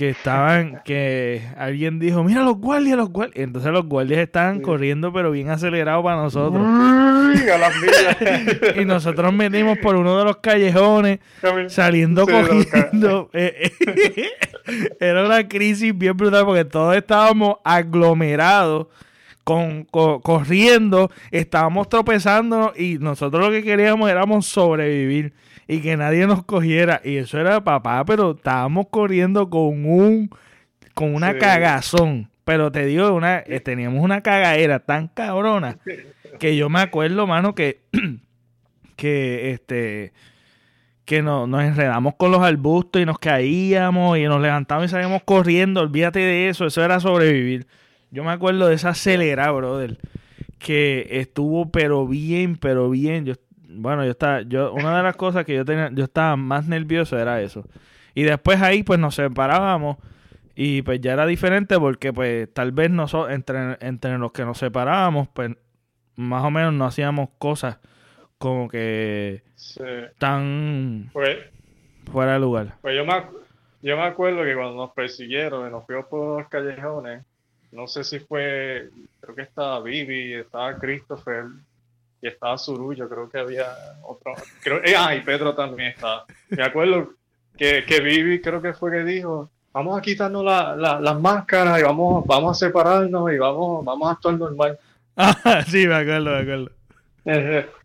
[0.00, 3.44] que estaban, que alguien dijo, mira los guardias, los guardias.
[3.44, 6.66] Entonces los guardias estaban corriendo, pero bien acelerados para nosotros.
[8.80, 11.18] y nosotros metimos por uno de los callejones,
[11.68, 13.28] saliendo corriendo.
[13.40, 14.30] Eh, eh,
[15.00, 18.88] era una crisis bien brutal porque todos estábamos aglomerados.
[19.44, 25.32] Con, corriendo, estábamos tropezando y nosotros lo que queríamos éramos sobrevivir
[25.70, 27.00] y que nadie nos cogiera.
[27.04, 30.30] Y eso era papá, pero estábamos corriendo con un
[30.94, 32.28] con una cagazón.
[32.44, 35.78] Pero te digo, una, eh, teníamos una cagadera tan cabrona
[36.40, 37.82] que yo me acuerdo, mano, que,
[38.96, 40.12] que este
[41.04, 45.22] que no, nos enredamos con los arbustos y nos caíamos y nos levantamos y salíamos
[45.22, 45.82] corriendo.
[45.82, 47.68] Olvídate de eso, eso era sobrevivir.
[48.10, 49.98] Yo me acuerdo de esa acelerada, brother,
[50.58, 53.24] que estuvo pero bien, pero bien.
[53.24, 53.34] Yo
[53.72, 57.18] bueno, yo estaba, yo, una de las cosas que yo tenía, yo estaba más nervioso
[57.18, 57.64] era eso.
[58.14, 59.96] Y después ahí pues nos separábamos
[60.54, 64.58] y pues ya era diferente porque pues tal vez nosotros, entre, entre los que nos
[64.58, 65.50] separábamos, pues
[66.16, 67.78] más o menos no hacíamos cosas
[68.38, 69.42] como que
[70.18, 71.38] tan pues,
[72.10, 72.74] fuera de lugar.
[72.80, 73.12] Pues yo me,
[73.82, 77.24] yo me acuerdo que cuando nos persiguieron y nos fuimos por los callejones,
[77.72, 81.44] no sé si fue, creo que estaba Vivi, estaba Christopher,
[82.22, 83.66] y estaba Surullo, creo que había
[84.02, 84.34] otro.
[84.62, 86.26] Creo, eh, ah, y Pedro también estaba.
[86.50, 87.14] Me acuerdo
[87.56, 91.82] que, que Vivi creo que fue que dijo, vamos a quitarnos la, las máscaras y
[91.82, 94.78] vamos, vamos a separarnos y vamos, vamos a actuar normal.
[95.16, 96.70] Ah, sí, me acuerdo, me acuerdo.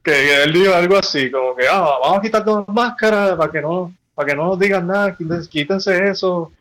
[0.03, 3.61] que, él dijo algo así, como que, ah, vamos a quitarnos las máscaras para que
[3.61, 6.51] no, para que no nos digan nada, quítense eso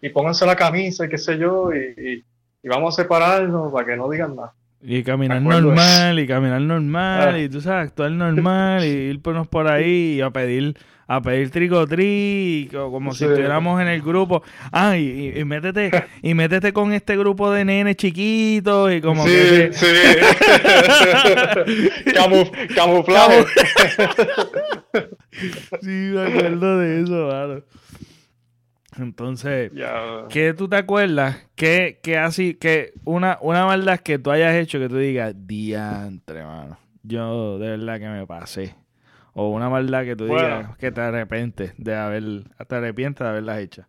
[0.00, 2.24] y pónganse la camisa y qué sé yo, y,
[2.62, 4.54] y vamos a separarnos para que no digan nada.
[4.82, 7.38] Y caminar normal, y caminar normal, ah.
[7.38, 10.74] y tú sabes, actuar normal, y ir por, por ahí y a pedir,
[11.06, 14.42] a pedir tricotri, como si estuviéramos en el grupo.
[14.72, 15.90] Ah, y, y, métete,
[16.22, 19.86] y métete con este grupo de nenes chiquitos, y como sí, Sí,
[22.74, 23.44] camuflaje.
[25.82, 27.64] sí, me acuerdo de eso, claro.
[29.00, 29.72] Entonces,
[30.28, 31.48] ¿qué tú te acuerdas?
[31.54, 36.44] ¿Qué, qué así, que una, una maldad que tú hayas hecho que tú digas, diantre,
[36.44, 38.74] mano, yo de verdad que me pasé?
[39.32, 42.22] O una maldad que tú digas que te arrepientes de haber,
[42.66, 43.84] te arrepientes de haberlas hecho.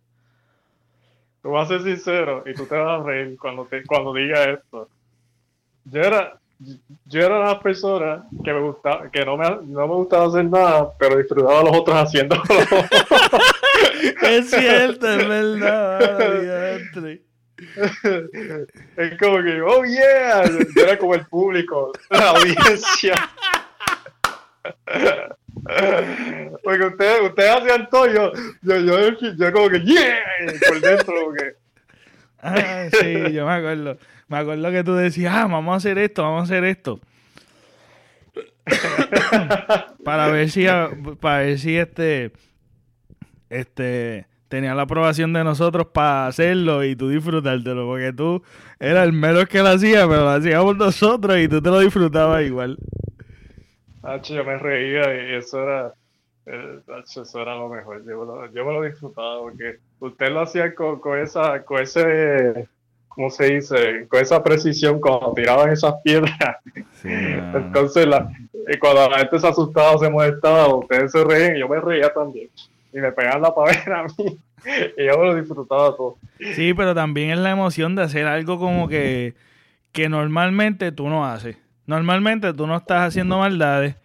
[1.42, 4.44] Tú vas a ser sincero y tú te vas a reír cuando, te, cuando diga
[4.44, 4.88] esto.
[5.84, 6.38] Yo era,
[7.06, 10.92] yo era una persona que me gustaba, que no me, no me gustaba hacer nada,
[10.96, 12.42] pero disfrutaba a los otros haciéndolo.
[14.22, 16.80] es cierto, es verdad.
[18.96, 23.14] es como que, oh yeah, yo era como el público, la audiencia.
[26.62, 30.18] Porque ustedes, ustedes hacían todo, yo, yo, yo, yo, como que, yeah,
[30.68, 31.54] por dentro, como que.
[32.40, 33.98] Ah, sí, yo me acuerdo.
[34.28, 37.00] Me acuerdo que tú decías, ah, vamos a hacer esto, vamos a hacer esto.
[40.04, 40.66] para ver si,
[41.20, 42.32] para ver si este
[43.52, 48.42] este, tenía la aprobación de nosotros para hacerlo y tú disfrutártelo, porque tú
[48.80, 52.42] eras el menos que lo hacía, pero lo hacíamos nosotros y tú te lo disfrutabas
[52.42, 52.78] igual.
[54.24, 55.92] yo me reía y eso era,
[56.46, 58.02] eh, eso era lo mejor.
[58.06, 62.68] Yo, me lo disfrutaba porque usted lo hacía con, esa, con ese,
[63.08, 64.06] ¿cómo se dice?
[64.08, 66.56] Con esa precisión cuando tiraban esas piedras.
[67.04, 68.30] Entonces, la,
[68.66, 72.10] y cuando la gente se asustaba, se molestaba, ustedes se reían y yo me reía
[72.14, 72.48] también
[72.92, 74.38] y me pegaban la pavera a mí.
[74.96, 76.18] y yo me lo disfrutaba todo.
[76.54, 79.34] Sí, pero también es la emoción de hacer algo como que,
[79.92, 81.56] que normalmente tú no haces.
[81.86, 83.96] Normalmente tú no estás haciendo maldades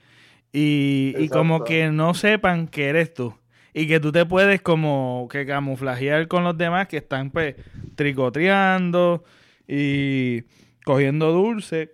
[0.51, 3.35] y, y, como que no sepan que eres tú.
[3.73, 7.55] Y que tú te puedes como que camuflajear con los demás que están pues
[7.95, 9.23] tricoteando
[9.67, 10.43] y
[10.83, 11.91] cogiendo dulce.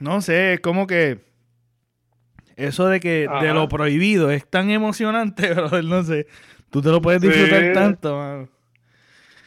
[0.00, 1.31] No sé, es como que
[2.56, 6.26] eso de que de lo prohibido es tan emocionante, pero no sé,
[6.70, 8.48] tú te lo puedes disfrutar tanto, mano.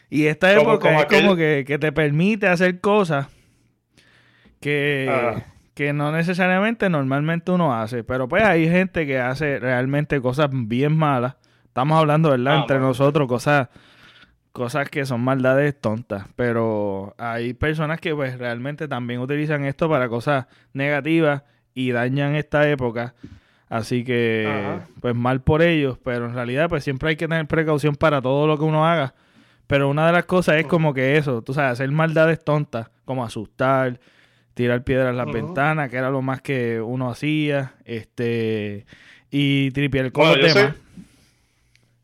[0.09, 3.27] Y esta época es como que, te permite hacer cosas
[4.61, 8.03] que, que no necesariamente normalmente uno hace.
[8.03, 11.35] Pero pues hay gente que hace realmente cosas bien malas.
[11.65, 12.55] Estamos hablando, ¿verdad?
[12.55, 13.67] Ah, Entre nosotros, cosas
[14.55, 20.07] cosas que son maldades tontas, pero hay personas que pues realmente también utilizan esto para
[20.07, 21.43] cosas negativas
[21.75, 23.13] y dañan esta época.
[23.69, 27.95] Así que, pues mal por ellos, pero en realidad, pues siempre hay que tener precaución
[27.95, 29.13] para todo lo que uno haga.
[29.67, 33.25] Pero una de las cosas es como que eso, tú sabes, hacer maldades tontas, como
[33.25, 33.99] asustar,
[34.53, 38.85] tirar piedras a las ventanas, que era lo más que uno hacía, este,
[39.31, 40.75] y tripear con los demás.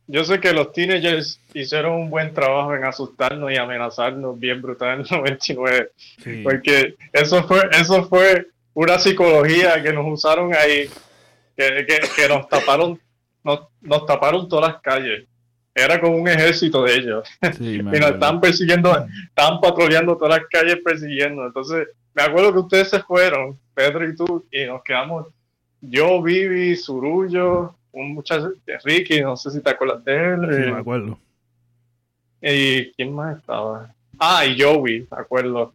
[0.08, 4.96] yo sé que los teenagers hicieron un buen trabajo en asustarnos y amenazarnos bien brutal
[4.96, 5.92] en el 99.
[6.44, 10.90] Porque eso fue, eso fue una psicología que nos usaron ahí,
[11.56, 13.00] que, que, nos taparon,
[13.44, 15.26] nos, nos, taparon todas las calles.
[15.74, 17.30] Era como un ejército de ellos.
[17.60, 21.46] y nos estaban persiguiendo, estaban patrullando todas las calles persiguiendo.
[21.46, 25.28] Entonces, me acuerdo que ustedes se fueron, Pedro y tú, y nos quedamos
[25.82, 28.54] yo, Vivi, Surullo, un muchacho,
[28.84, 30.40] Ricky, no sé si te acuerdas de él.
[30.42, 31.18] Sí, me acuerdo.
[32.42, 33.94] ¿Y quién más estaba?
[34.20, 35.74] Ah, y Joey, me acuerdo.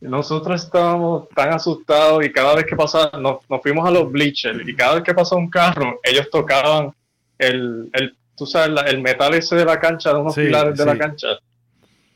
[0.00, 4.74] Nosotros estábamos tan asustados y cada vez que pasaba, nos, fuimos a los bleachers y
[4.74, 6.92] cada vez que pasaba un carro, ellos tocaban
[7.38, 10.98] el, el tú sabes, el metal ese de la cancha, de unos pilares de la
[10.98, 11.28] cancha.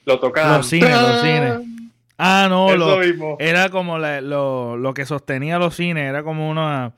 [0.04, 0.58] Lo tocaban.
[0.58, 1.60] Los cines, los cines.
[2.18, 3.00] Ah, no, lo,
[3.40, 6.92] era como lo, lo, que sostenía los cines, era como una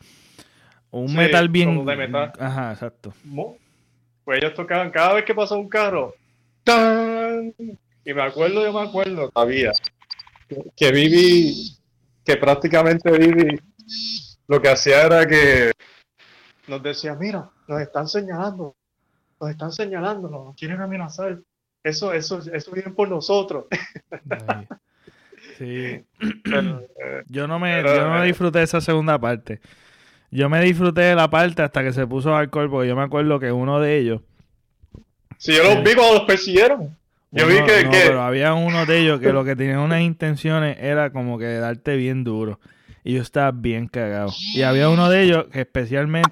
[0.91, 1.85] un metal bien.
[1.87, 2.33] De metal.
[2.41, 3.15] Ajá, exacto.
[4.25, 6.15] Pues ellos tocaban cada vez que pasaba un carro.
[6.65, 7.55] ¡Tan!
[8.05, 9.73] Y me acuerdo, yo me acuerdo todavía.
[10.77, 11.77] Que, Vivi,
[12.25, 13.59] que prácticamente Vivi
[14.49, 15.73] lo que hacía era que
[16.69, 18.77] nos decía, mira, nos están señalando,
[19.41, 21.39] nos están señalando, nos quieren amenazar.
[21.83, 23.67] Eso, eso, eso viene por nosotros.
[25.59, 25.67] Sí.
[25.67, 26.05] Eh,
[27.29, 29.61] yo no me, yo no me disfruté esa segunda parte.
[30.31, 33.39] Yo me disfruté de la parte hasta que se puso alcohol, porque yo me acuerdo
[33.39, 34.23] que uno de ellos.
[35.37, 36.97] Si yo los vi cuando los persiguieron.
[37.33, 41.11] Yo vi que, Pero había uno de ellos que lo que tenía unas intenciones era
[41.11, 42.61] como que darte bien duro.
[43.05, 44.31] Y yo estaba bien cagado.
[44.55, 46.31] Y había uno de ellos que especialmente.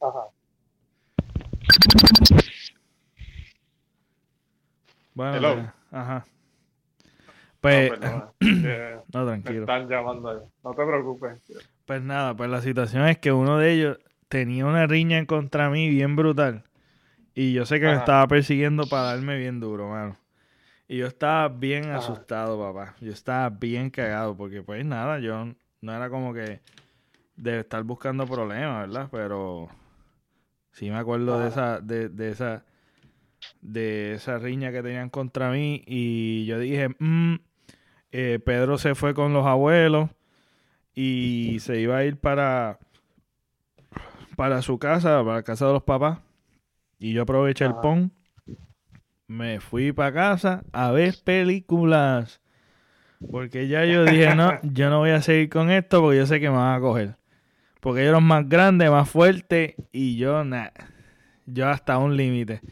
[0.00, 0.24] Ajá.
[5.12, 6.26] Bueno, pues, ajá.
[7.60, 7.92] Pues.
[9.12, 9.66] No, tranquilo.
[9.66, 10.38] Me están llamando ahí.
[10.64, 11.40] No te preocupes.
[11.86, 15.70] Pues nada, pues la situación es que uno de ellos tenía una riña en contra
[15.70, 16.64] mí bien brutal.
[17.34, 20.16] Y yo sé que me estaba persiguiendo para darme bien duro, mano.
[20.86, 22.94] Y yo estaba bien asustado, papá.
[23.00, 25.46] Yo estaba bien cagado, porque pues nada, yo
[25.80, 26.60] no era como que
[27.36, 29.08] de estar buscando problemas, ¿verdad?
[29.10, 29.68] Pero
[30.72, 32.64] sí me acuerdo de esa, de, de esa,
[33.60, 35.82] de esa riña que tenían contra mí.
[35.86, 37.36] Y yo dije, mm,
[38.12, 40.10] eh, Pedro se fue con los abuelos
[40.94, 42.78] y se iba a ir para,
[44.36, 46.18] para su casa, para la casa de los papás.
[47.04, 48.14] Y yo aproveché el pon.
[49.26, 52.40] Me fui para casa a ver películas.
[53.30, 56.40] Porque ya yo dije, no, yo no voy a seguir con esto porque yo sé
[56.40, 57.18] que me van a coger.
[57.80, 60.72] Porque ellos eran más grandes, más fuertes y yo, nada.
[61.44, 62.62] Yo hasta un límite.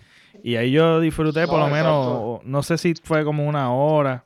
[0.43, 4.25] Y ahí yo disfruté por lo menos, no sé si fue como una hora.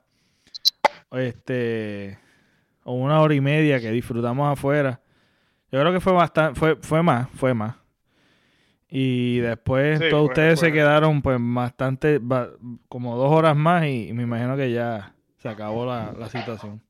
[1.11, 2.16] Este
[2.85, 5.01] o una hora y media que disfrutamos afuera.
[5.73, 7.86] Yo creo que fue bastante, fue, fue más, fue más.
[8.99, 12.19] Y después todos ustedes se quedaron pues bastante,
[12.89, 16.81] como dos horas más y, me imagino que ya se acabó la, situación.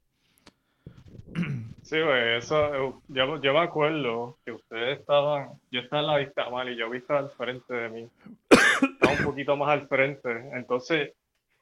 [1.82, 6.48] Sí, pues eso, yo, yo, me acuerdo que ustedes estaban, yo estaba en la vista
[6.48, 8.08] mal y yo vista al frente de mí.
[8.50, 10.30] Estaba un poquito más al frente.
[10.52, 11.12] Entonces,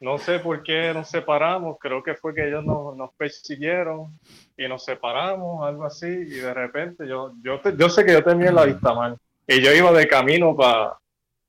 [0.01, 4.19] no sé por qué nos separamos, creo que fue que ellos nos, nos persiguieron
[4.59, 8.53] y nos separamos, algo así, y de repente yo, yo, yo sé que yo tenía
[8.53, 10.99] la vista mal, y yo iba de camino para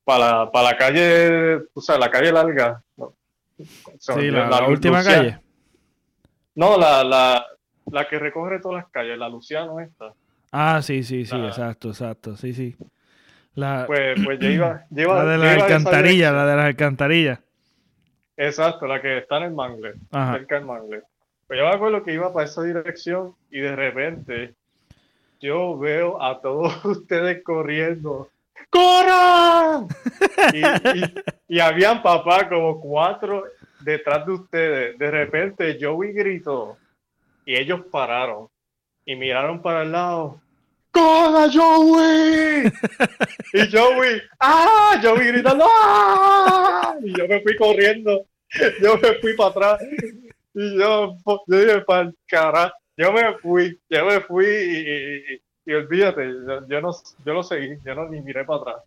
[0.06, 2.82] para la, la, calle, o sea, la calle larga.
[3.98, 5.40] sí, la, última calle.
[6.54, 7.46] No, la, la,
[7.92, 10.14] la que recorre todas las calles, la Luciano esta.
[10.52, 12.78] Ah, sí, sí, sí, exacto, exacto, sí, sí.
[13.56, 17.40] La, pues, pues yo iba, la de las alcantarillas, la de las alcantarillas.
[18.38, 21.02] Exacto, la que está en el mangle, cerca del mangle.
[21.48, 24.56] Pues yo me acuerdo que iba para esa dirección y de repente
[25.46, 28.30] yo veo a todos ustedes corriendo.
[28.70, 29.88] ¡Corran!
[31.48, 33.44] y, habían papá como cuatro
[33.82, 34.98] detrás de ustedes.
[34.98, 36.78] De repente Joey gritó
[37.46, 38.48] y ellos pararon
[39.06, 40.42] y miraron para el lado.
[40.92, 42.72] ¡Corra, Joey!
[43.54, 45.00] y Joey, ¡ah!
[45.02, 46.96] Joey gritando, ¡ah!
[47.04, 48.26] Y yo me fui corriendo,
[48.82, 49.80] yo me fui para atrás.
[50.54, 51.18] Y yo,
[51.48, 55.42] yo dije, para el carajo, yo me fui, yo me fui y, y,
[55.74, 56.26] olvídate,
[56.68, 56.92] yo, no,
[57.26, 58.84] yo lo seguí, yo no ni miré para atrás.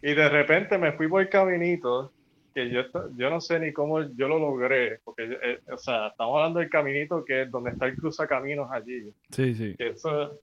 [0.00, 2.12] Y de repente me fui por el caminito,
[2.54, 2.82] que yo,
[3.16, 6.70] yo no sé ni cómo yo lo logré, porque, eh, o sea, estamos hablando del
[6.70, 9.12] caminito que es donde está el cruzacaminos allí.
[9.30, 9.74] Sí, sí.
[9.78, 10.40] eso,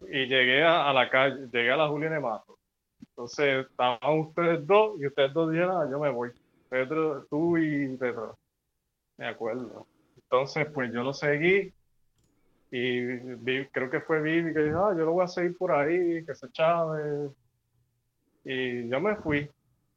[0.00, 2.58] y llegué a, la calle, llegué a la Julián de Mato.
[3.00, 6.30] Entonces estaban ustedes dos y ustedes dos dijeron, ah, yo me voy.
[6.68, 8.36] Pedro, tú y Pedro.
[9.16, 9.86] Me acuerdo.
[10.16, 11.72] Entonces, pues yo lo seguí
[12.78, 16.22] y creo que fue Vivi que dijo, ah, yo lo voy a seguir por ahí,
[16.26, 17.30] que se chave.
[18.44, 19.48] Y yo me fui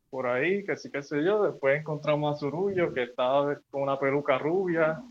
[0.09, 1.43] por ahí, que sí, qué sé yo.
[1.43, 5.01] Después encontramos a Zurullo, que estaba con una peluca rubia.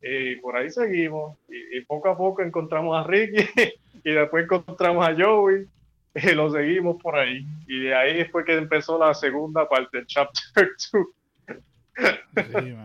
[0.00, 1.36] Y por ahí seguimos.
[1.48, 3.44] Y, poco a poco encontramos a Ricky.
[4.04, 5.66] y después encontramos a Joey.
[6.14, 7.46] Y lo seguimos por ahí.
[7.66, 11.06] Y de ahí fue que empezó la segunda parte del chapter 2.
[12.36, 12.76] Sí,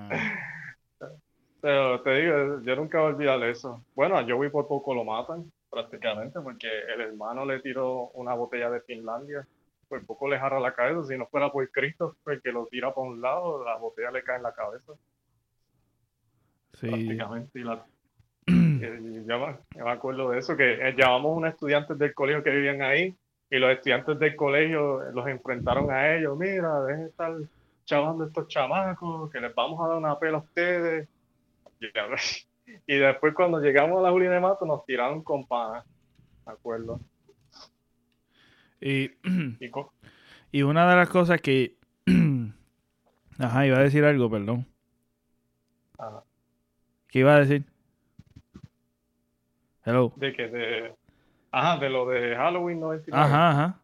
[1.62, 3.84] Pero te digo, yo nunca voy a olvidar eso.
[3.95, 8.70] Bueno, a Joey por poco lo matan, prácticamente, porque el hermano le tiró una botella
[8.70, 9.47] de Finlandia
[9.91, 11.03] pues poco le jara la cabeza.
[11.03, 14.24] Si no fuera por Cristo, el que lo tira por un lado, la botella le
[14.24, 14.93] cae en la cabeza.
[16.72, 16.88] Sí.
[16.88, 17.59] Prácticamente.
[17.59, 17.86] Y la,
[18.47, 23.14] yo, me, acuerdo de eso, que eh, llevamos unos estudiantes del colegio que vivían ahí
[23.49, 26.38] y los estudiantes del colegio los enfrentaron a ellos.
[26.38, 27.36] Mira, dejen de estar
[27.84, 31.09] chavando estos chamacos, que les vamos a dar una pela a ustedes.
[32.88, 35.84] Y, después cuando llegamos a la Juliana de Mato nos tiraron con pana.
[36.45, 37.01] ¿De acuerdo?
[38.79, 39.11] Y,
[40.51, 41.75] y una de las cosas que...
[43.39, 44.65] Ajá, iba a decir algo, perdón.
[45.97, 46.23] Ajá.
[47.09, 47.65] ¿Qué iba a decir?
[49.84, 50.13] Hello.
[50.15, 50.95] De que de...
[51.51, 53.25] Ajá, de lo de Halloween 99.
[53.25, 53.79] Ajá, ajá.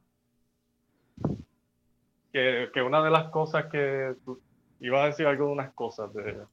[2.31, 4.15] Que, que una de las cosas que...
[4.79, 6.45] Iba a decir algo de unas cosas de...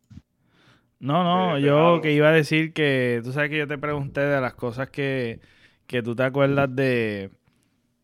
[1.05, 3.20] No, no, yo que iba a decir que...
[3.22, 5.38] Tú sabes que yo te pregunté de las cosas que,
[5.86, 7.30] que tú te acuerdas de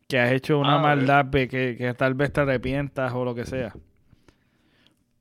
[0.06, 3.46] que has hecho una ah, maldad que, que, tal vez te arrepientas o lo que
[3.46, 3.72] sea.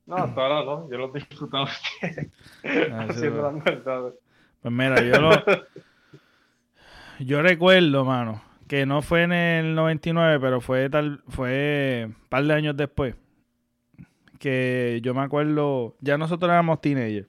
[0.05, 1.67] No, hasta ahora no, yo lo he disfrutado
[2.65, 4.13] ah, haciendo las maldades.
[4.61, 5.29] Pues mira, yo lo...
[7.19, 12.43] yo recuerdo, mano, que no fue en el 99, pero fue tal fue un par
[12.43, 13.15] de años después.
[14.37, 17.28] Que yo me acuerdo, ya nosotros éramos teenagers.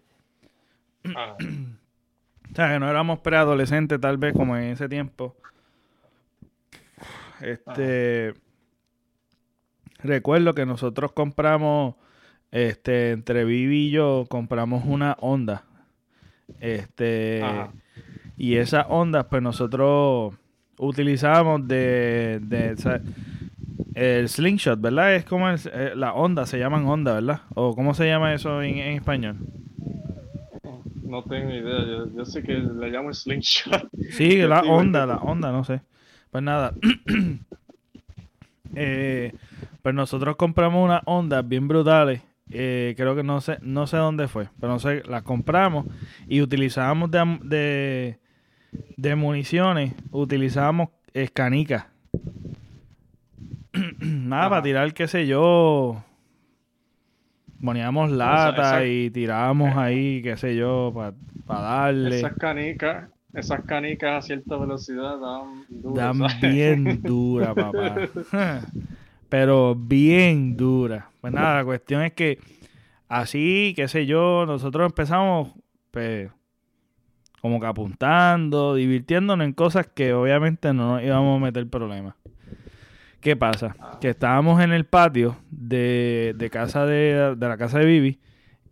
[1.17, 1.37] Ah.
[1.41, 5.37] o sea, que no éramos preadolescentes tal vez como en ese tiempo.
[7.41, 8.35] Este.
[10.03, 11.95] Recuerdo que nosotros compramos.
[12.51, 15.65] Este, entre Vivi y yo compramos una onda.
[16.59, 17.43] Este.
[18.37, 20.35] Y esas ondas, pues nosotros
[20.79, 22.41] utilizábamos de.
[22.43, 22.77] de
[23.95, 25.15] el slingshot, ¿verdad?
[25.15, 27.43] Es como eh, la onda, se llaman onda, ¿verdad?
[27.55, 29.37] ¿O cómo se llama eso en, español?
[31.11, 33.89] No tengo idea, yo, yo, sé que le llamo slingshot.
[34.13, 35.81] Sí, la onda, la onda, no sé.
[36.31, 36.73] Pues nada.
[38.77, 39.33] eh,
[39.83, 42.23] pues nosotros compramos unas ondas bien brutales.
[42.53, 45.87] Eh, creo que no sé, no sé dónde fue, pero no sé, las compramos
[46.29, 48.19] y utilizábamos de,
[48.97, 51.87] de, municiones, utilizábamos escanicas.
[53.99, 56.05] Nada, para tirar, qué sé yo.
[57.63, 60.93] Poníamos lata y tirábamos ahí, qué sé yo,
[61.47, 62.19] para darle.
[62.19, 66.19] Esas canicas, esas canicas a cierta velocidad dan duras.
[66.19, 67.97] Dan bien dura, papá.
[69.29, 71.11] Pero bien dura.
[71.21, 72.39] Pues nada, la cuestión es que
[73.09, 75.53] así, qué sé yo, nosotros empezamos
[75.91, 76.31] pues,
[77.41, 82.15] como que apuntando, divirtiéndonos en cosas que obviamente no nos íbamos a meter problemas.
[83.21, 83.77] ¿Qué pasa?
[84.01, 88.21] Que estábamos en el patio de, de casa de, de la casa de Vivi.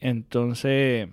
[0.01, 1.09] Entonces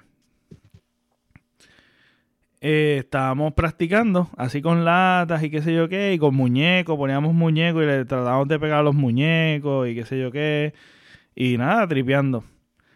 [2.67, 7.35] eh, estábamos practicando así con latas y qué sé yo qué, y con muñecos, poníamos
[7.35, 10.73] muñecos y le tratábamos de pegar a los muñecos y qué sé yo qué,
[11.35, 12.43] y nada, tripeando.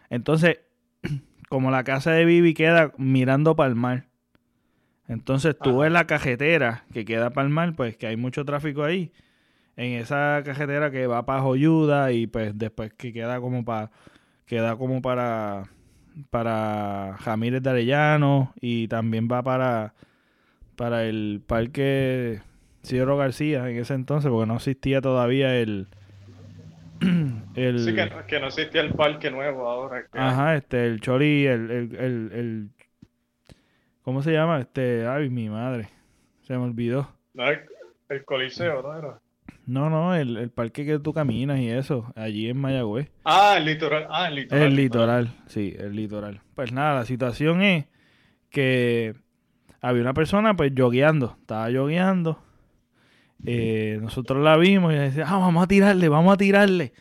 [0.08, 0.58] Entonces,
[1.48, 4.06] como la casa de Vivi queda mirando para el mar,
[5.06, 8.82] entonces tú ves la cajetera que queda para el mar, pues que hay mucho tráfico
[8.82, 9.12] ahí,
[9.80, 13.90] en esa cajetera que va para Joyuda y pues después que queda como para,
[14.44, 15.64] queda como para
[16.28, 19.94] para Jamírez de Arellano y también va para,
[20.76, 22.40] para el parque
[22.84, 25.88] Cierro García en ese entonces, porque no existía todavía el...
[27.54, 30.04] el sí, que, no existía el parque nuevo ahora.
[30.12, 31.96] Ajá, este, el Chori, el, el,
[32.32, 32.70] el,
[34.02, 34.60] ¿Cómo se llama?
[34.60, 35.88] Este, ay, mi madre,
[36.42, 37.08] se me olvidó.
[38.10, 39.20] el Coliseo, ¿no era?
[39.70, 43.08] No, no, el, parque que tú caminas y eso, allí en Mayagüez.
[43.22, 44.08] Ah, el litoral.
[44.10, 44.62] Ah, el litoral.
[44.64, 46.40] El litoral, sí, el litoral.
[46.56, 47.86] Pues nada, la situación es
[48.50, 49.14] que
[49.80, 52.42] había una persona pues yogueando, estaba yogueando.
[53.46, 56.92] Eh, nosotros la vimos y decía, ah, vamos a tirarle, vamos a tirarle.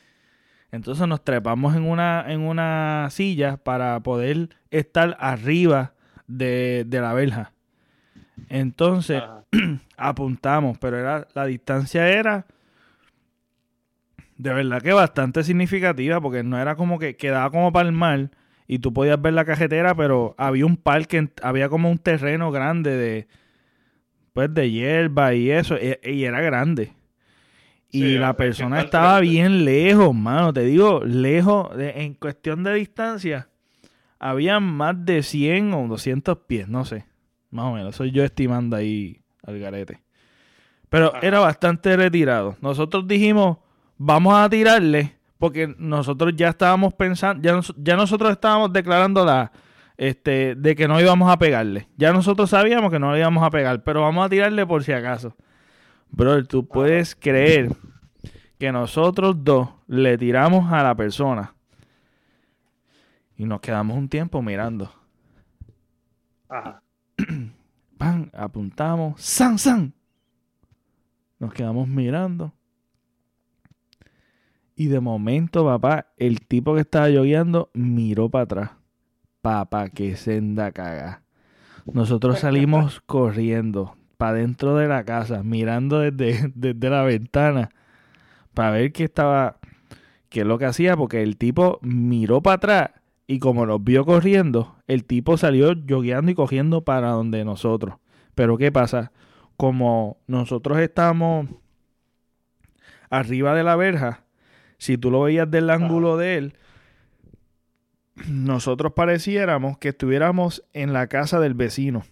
[0.71, 5.95] Entonces nos trepamos en una, en una silla para poder estar arriba
[6.27, 7.51] de, de la verja.
[8.47, 9.23] Entonces
[9.97, 12.45] apuntamos, pero era la distancia era
[14.39, 18.31] de verdad que bastante significativa, porque no era como que quedaba como para el mar
[18.67, 22.95] y tú podías ver la cajetera, pero había un parque, había como un terreno grande
[22.95, 23.27] de,
[24.31, 26.93] pues, de hierba y eso, y, era grande.
[27.91, 30.53] Y la persona estaba bien lejos, mano.
[30.53, 33.49] Te digo, lejos, en cuestión de distancia,
[34.19, 37.05] había más de 100 o 200 pies, no sé.
[37.49, 37.95] Más o menos.
[37.95, 39.99] Soy yo estimando ahí al garete.
[40.87, 42.55] Pero era bastante retirado.
[42.61, 43.57] Nosotros dijimos,
[43.99, 49.51] vamos a tirarle, porque nosotros ya estábamos pensando, ya, ya nosotros estábamos declarando la,
[49.97, 51.87] este, de que no íbamos a pegarle.
[51.97, 54.93] Ya nosotros sabíamos que no le íbamos a pegar, pero vamos a tirarle por si
[54.93, 55.35] acaso.
[56.09, 57.69] Bro, tú puedes creer
[58.57, 61.53] que nosotros dos le tiramos a la persona
[63.37, 64.91] y nos quedamos un tiempo mirando.
[66.47, 66.81] Ajá.
[67.97, 69.93] Pan, apuntamos, san, san.
[71.37, 72.53] Nos quedamos mirando.
[74.79, 78.71] Y de momento, papá, el tipo que estaba lloviendo miró para atrás.
[79.41, 81.21] Papá, que senda caga.
[81.85, 87.71] Nosotros salimos corriendo para dentro de la casa, mirando desde, desde la ventana
[88.53, 89.57] para ver qué estaba,
[90.29, 92.91] qué es lo que hacía, porque el tipo miró para atrás
[93.27, 97.95] y como nos vio corriendo, el tipo salió yogueando y cogiendo para donde nosotros.
[98.33, 99.11] Pero ¿qué pasa?
[99.57, 101.47] Como nosotros estamos
[103.09, 104.23] arriba de la verja,
[104.79, 106.53] si tú lo veías del ángulo de él,
[108.27, 112.03] nosotros pareciéramos que estuviéramos en la casa del vecino.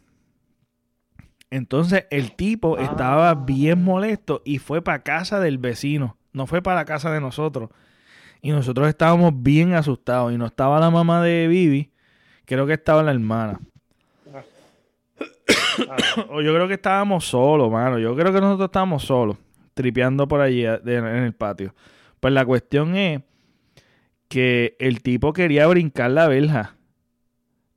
[1.49, 6.75] Entonces el tipo estaba bien molesto y fue para casa del vecino, no fue para
[6.75, 7.69] la casa de nosotros.
[8.41, 10.31] Y nosotros estábamos bien asustados.
[10.31, 11.91] Y no estaba la mamá de Vivi,
[12.45, 13.59] creo que estaba la hermana.
[16.29, 17.97] o yo creo que estábamos solos, mano.
[17.97, 19.37] Yo creo que nosotros estábamos solos,
[19.73, 21.73] tripeando por allí en el patio.
[22.19, 23.21] Pues la cuestión es
[24.27, 26.77] que el tipo quería brincar la verja.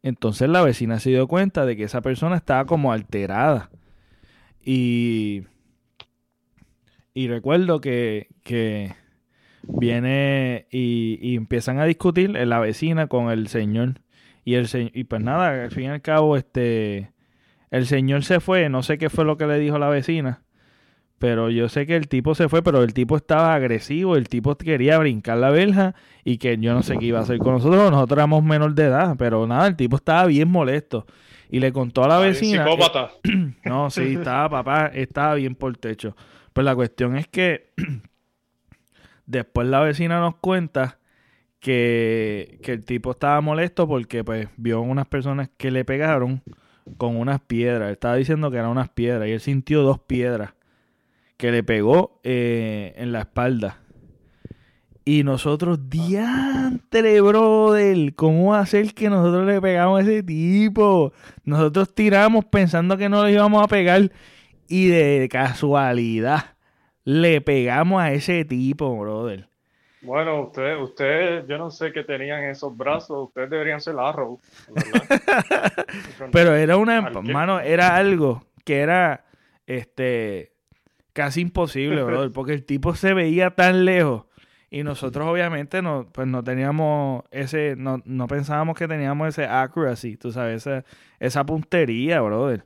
[0.03, 3.71] Entonces la vecina se dio cuenta de que esa persona estaba como alterada.
[4.65, 5.43] Y,
[7.15, 8.95] y recuerdo que, que
[9.63, 14.01] viene y, empiezan a discutir la vecina con el señor.
[14.45, 17.13] Y, el, y pues nada, al fin y al cabo, este,
[17.71, 20.43] el señor se fue, no sé qué fue lo que le dijo la vecina,
[21.21, 24.57] pero yo sé que el tipo se fue, pero el tipo estaba agresivo, el tipo
[24.57, 25.95] quería brincar la verja
[26.25, 28.87] y que yo no sé qué iba a hacer con nosotros, nosotros éramos menor de
[28.87, 31.07] edad, pero nada, el tipo estaba bien molesto
[31.51, 32.65] y le contó a la vecina.
[33.65, 36.17] no, sí, estaba papá, estaba bien por techo.
[36.53, 37.71] Pues la cuestión es que
[39.31, 40.99] Después la vecina nos cuenta
[41.61, 46.43] que, el tipo estaba molesto porque pues vio unas personas que le pegaron
[46.97, 47.93] con unas piedras.
[47.93, 50.55] estaba diciendo que eran unas piedras y él sintió dos piedras
[51.41, 53.79] que le pegó eh, en la espalda.
[55.07, 61.15] Y nosotros, diantre, brother, ¿cómo ser que nosotros le pegamos a ese tipo?
[61.45, 64.13] Nosotros tiramos pensando que no le íbamos a pegar
[64.69, 66.57] y de casualidad
[67.05, 69.49] le pegamos a ese tipo, brother.
[70.03, 74.39] Bueno, ustedes, ustedes, yo no sé qué tenían esos brazos, ustedes deberían ser Arrow,
[76.33, 79.25] Pero era una, mano, era algo que era,
[79.67, 80.50] este,
[81.13, 84.25] casi imposible, brother, porque el tipo se veía tan lejos
[84.71, 90.17] y nosotros obviamente no, pues no teníamos ese, no, no pensábamos que teníamos ese accuracy,
[90.17, 90.85] tú sabes, esa,
[91.19, 92.65] esa puntería, brother.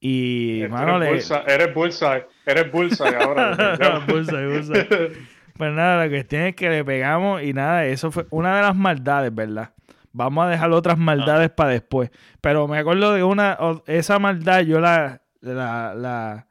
[0.00, 3.76] Y, mano, eres, eres bullseye, eres bullseye ahora.
[4.08, 4.88] bullseye, bullseye.
[5.58, 8.76] Pues nada, la cuestión es que le pegamos y nada, eso fue una de las
[8.76, 9.74] maldades, ¿verdad?
[10.12, 12.12] Vamos a dejar otras maldades para después.
[12.40, 16.46] Pero me acuerdo de una, esa maldad, yo la, la, la,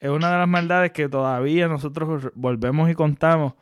[0.00, 3.54] es una de las maldades que todavía nosotros volvemos y contamos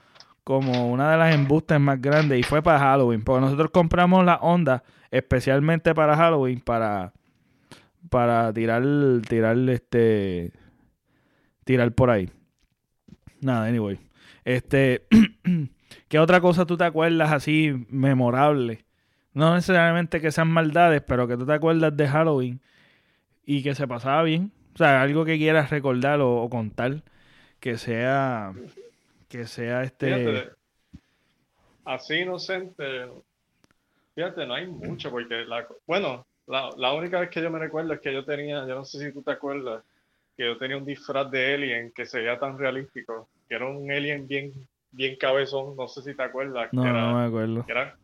[0.45, 4.37] como una de las embustes más grandes y fue para Halloween, porque nosotros compramos la
[4.37, 7.13] onda especialmente para Halloween, para
[8.09, 8.83] para tirar,
[9.29, 10.53] tirar este,
[11.65, 12.31] tirar por ahí.
[13.41, 13.99] Nada, anyway.
[14.45, 15.07] Este,
[16.09, 18.85] ¿qué otra cosa tú te acuerdas así memorable?
[19.33, 22.61] No necesariamente que sean maldades, pero que tú te acuerdas de Halloween
[23.45, 24.53] y que se pasaba bien.
[24.77, 27.03] O sea, algo que quieras recordar o, contar
[27.61, 28.53] que sea,
[29.27, 30.51] que sea este...
[31.87, 33.09] así inocente,
[34.15, 37.95] fíjate, no hay mucho porque la, bueno, la, la, única vez que yo me recuerdo
[37.95, 39.83] es que yo tenía, yo no sé si tú te acuerdas,
[40.37, 43.91] que yo tenía un disfraz de alien que se veía tan realístico, que era un
[43.91, 44.53] alien bien,
[44.91, 46.71] bien cabezón, no sé si te acuerdas.
[46.75, 47.65] No, no me acuerdo.
[47.67, 47.97] era,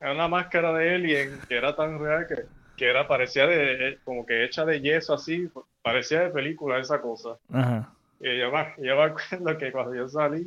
[0.00, 2.36] era, una máscara de alien que era tan real que,
[2.76, 5.48] que era, parecía de, eh, como que hecha de yeso así,
[5.82, 7.38] parecía de película esa cosa.
[7.52, 7.92] Ajá.
[8.20, 10.46] Y yo me, yo me acuerdo que cuando yo salí,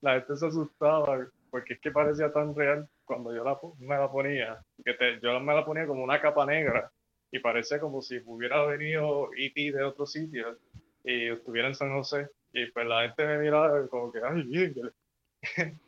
[0.00, 4.10] la gente se asustaba porque es que parecía tan real cuando yo la, me la
[4.10, 6.90] ponía, que te, yo me la ponía como una capa negra
[7.30, 9.72] y parecía como si hubiera venido E.T.
[9.72, 10.58] de otro sitio
[11.04, 14.74] y estuviera en San José Y pues la gente me miraba como que, ay, bien,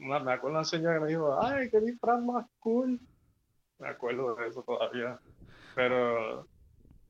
[0.00, 2.98] me acuerdo una señora que me dijo, ay, qué disfraz más cool.
[3.82, 5.18] Me acuerdo de eso todavía.
[5.74, 6.46] Pero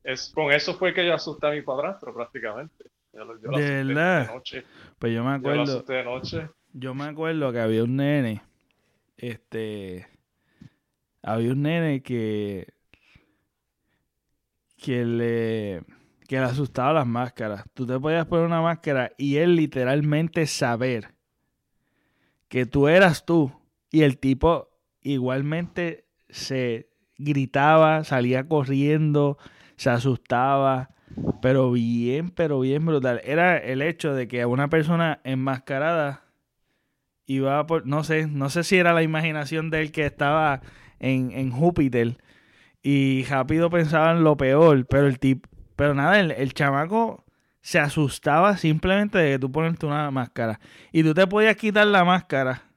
[0.03, 2.85] es, con eso fue que yo asusté a mi padrastro prácticamente.
[3.11, 4.31] de verdad.
[4.97, 5.65] Pues yo me acuerdo.
[5.65, 6.49] Yo, de noche.
[6.73, 8.41] yo me acuerdo que había un nene.
[9.17, 10.07] Este.
[11.21, 12.73] Había un nene que.
[14.75, 15.83] Que le.
[16.27, 17.65] Que le asustaba las máscaras.
[17.75, 21.13] Tú te podías poner una máscara y él literalmente saber
[22.47, 23.51] que tú eras tú.
[23.91, 24.71] Y el tipo
[25.01, 26.02] igualmente
[26.33, 29.37] se gritaba, salía corriendo,
[29.77, 30.89] se asustaba,
[31.41, 33.21] pero bien, pero bien brutal.
[33.23, 36.23] Era el hecho de que una persona enmascarada
[37.25, 40.61] iba por, no sé, no sé si era la imaginación de él que estaba
[40.99, 42.17] en, en Júpiter
[42.81, 47.23] y rápido pensaba en lo peor, pero el tipo, pero nada, el, el chamaco
[47.61, 50.59] se asustaba simplemente de que tú ponerte una máscara.
[50.91, 52.72] Y tú te podías quitar la máscara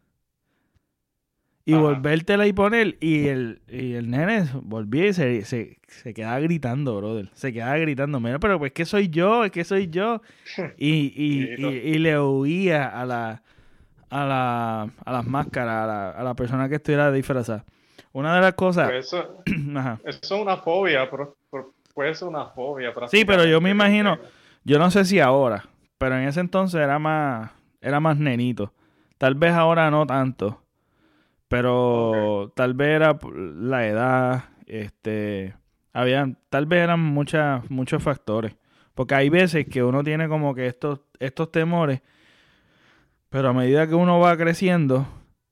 [1.67, 2.97] y volvértela y poner.
[3.01, 7.29] Y el, y el nene volvía y se, se, quedaba gritando, brother.
[7.35, 10.23] Se quedaba gritando, mira, pero pues que soy yo, es que soy yo.
[10.79, 13.43] Y, y, le huía a la,
[14.11, 17.64] a la, a las máscaras, a la, a la persona que estuviera disfrazada.
[18.12, 18.89] Una de las cosas.
[18.89, 19.43] Pues eso,
[20.05, 21.37] eso, es una fobia, pero,
[21.93, 22.95] puede ser una fobia.
[23.09, 24.19] Sí, pero yo me imagino,
[24.62, 25.64] yo no sé si ahora,
[25.99, 27.51] pero en ese entonces era más,
[27.81, 28.73] era más nenito.
[29.19, 30.62] Tal vez ahora no tanto.
[31.49, 35.55] Pero tal vez era la edad, este,
[35.92, 38.57] había, tal vez eran muchas, muchos factores.
[38.94, 42.03] Porque hay veces que uno tiene como que estos, estos temores,
[43.28, 45.07] pero a medida que uno va creciendo,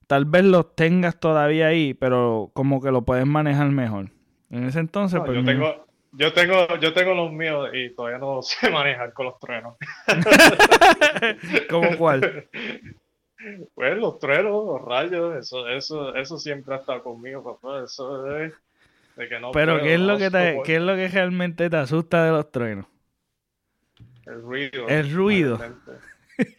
[0.06, 4.10] tal vez los tengas todavía ahí, pero como que lo puedes manejar mejor.
[4.50, 8.40] En ese entonces, pues, yo tengo, yo tengo, yo tengo los míos y todavía no
[8.42, 9.76] sé manejar con los truenos.
[11.70, 12.48] ¿Cómo cuál?
[13.74, 17.84] Pues los truenos, los rayos, eso, eso, eso siempre ha estado conmigo, papá.
[17.84, 18.52] Eso es
[19.16, 19.52] de que no.
[19.52, 22.50] Pero ¿qué es lo que te, ¿qué es lo que realmente te asusta de los
[22.50, 22.86] truenos?
[24.26, 24.88] El ruido.
[24.88, 25.60] El ruido.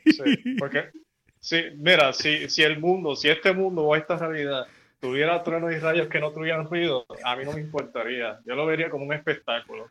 [0.05, 0.91] Sí, porque,
[1.39, 4.67] sí, mira, si, si el mundo, si este mundo o esta realidad
[4.99, 8.39] tuviera truenos y rayos que no tuvieran ruido, a mí no me importaría.
[8.45, 9.89] Yo lo vería como un espectáculo.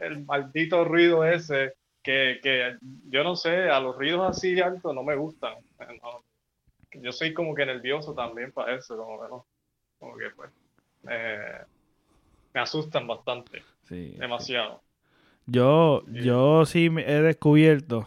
[0.00, 1.74] el maldito ruido ese
[2.04, 2.76] que, que
[3.08, 5.54] yo no sé, a los ruidos así altos no me gustan.
[6.92, 9.46] yo soy como que nervioso también para eso, como que no,
[9.98, 10.50] como que pues,
[12.52, 14.82] me asustan bastante, sí, demasiado.
[15.46, 18.06] Yo, yo sí he descubierto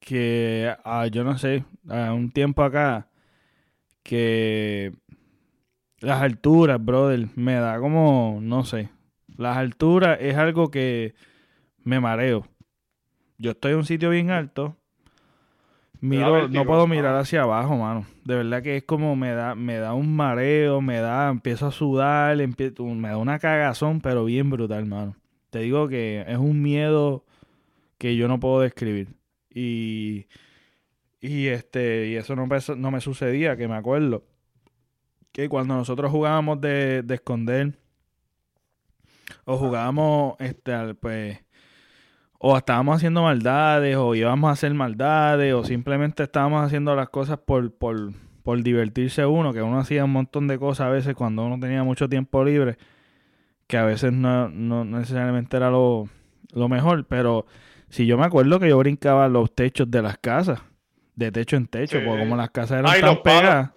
[0.00, 3.08] que, ah, yo no sé, a un tiempo acá,
[4.04, 4.92] que
[5.98, 8.90] las alturas, brother, me da como, no sé,
[9.36, 11.14] las alturas es algo que
[11.84, 12.51] me mareo
[13.42, 14.76] yo estoy en un sitio bien alto,
[16.00, 18.06] miro, no puedo mirar hacia abajo, mano.
[18.24, 21.72] De verdad que es como me da, me da un mareo, me da, empiezo a
[21.72, 25.16] sudar, me da una cagazón, pero bien brutal, mano.
[25.50, 27.24] Te digo que es un miedo
[27.98, 29.08] que yo no puedo describir.
[29.52, 30.26] Y,
[31.20, 34.22] y este, y eso no, no me sucedía, que me acuerdo
[35.32, 37.76] que cuando nosotros jugábamos de, de esconder
[39.44, 41.40] o jugábamos este pues
[42.44, 47.38] o estábamos haciendo maldades, o íbamos a hacer maldades, o simplemente estábamos haciendo las cosas
[47.38, 48.12] por, por,
[48.42, 51.84] por divertirse uno, que uno hacía un montón de cosas a veces cuando uno tenía
[51.84, 52.78] mucho tiempo libre,
[53.68, 56.08] que a veces no, no necesariamente era lo,
[56.68, 57.46] mejor, pero
[57.88, 60.60] si yo me acuerdo que yo brincaba los techos de las casas,
[61.14, 63.70] de techo en techo, porque como las casas eran tan pegadas.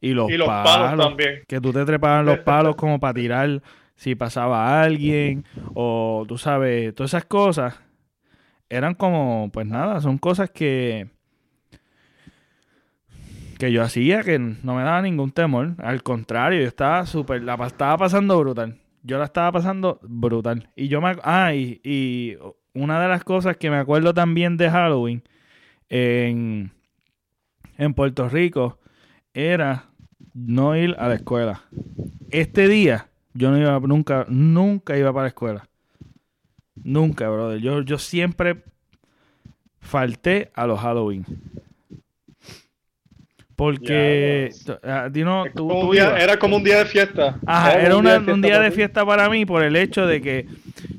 [0.00, 1.42] Y los, palos, también.
[1.46, 3.60] Que tú te trepaban los palos como para tirar
[3.94, 5.44] si pasaba alguien,
[5.74, 7.78] o tú sabes, todas esas cosas
[8.70, 11.10] eran como, pues nada, son cosas que
[13.60, 15.74] que yo hacía que no me daba ningún temor.
[15.78, 18.78] Al contrario, yo estaba súper, la estaba pasando brutal.
[19.02, 20.70] Yo la estaba pasando brutal.
[20.74, 22.38] Y yo me, ah, y,
[22.72, 25.22] una de las cosas que me acuerdo también de Halloween
[25.90, 26.72] en,
[27.76, 28.78] en Puerto Rico
[29.34, 29.90] era
[30.32, 31.62] no ir a la escuela.
[32.30, 35.69] Este día yo no iba nunca, nunca iba para la escuela.
[36.74, 37.60] Nunca, brother.
[37.60, 38.62] Yo, yo siempre
[39.80, 41.24] falté a los Halloween.
[43.60, 44.48] Porque
[44.82, 45.10] ah,
[46.18, 47.36] era como un día de fiesta.
[47.44, 50.46] Ajá, era, un, día, de fiesta para mí por el hecho de que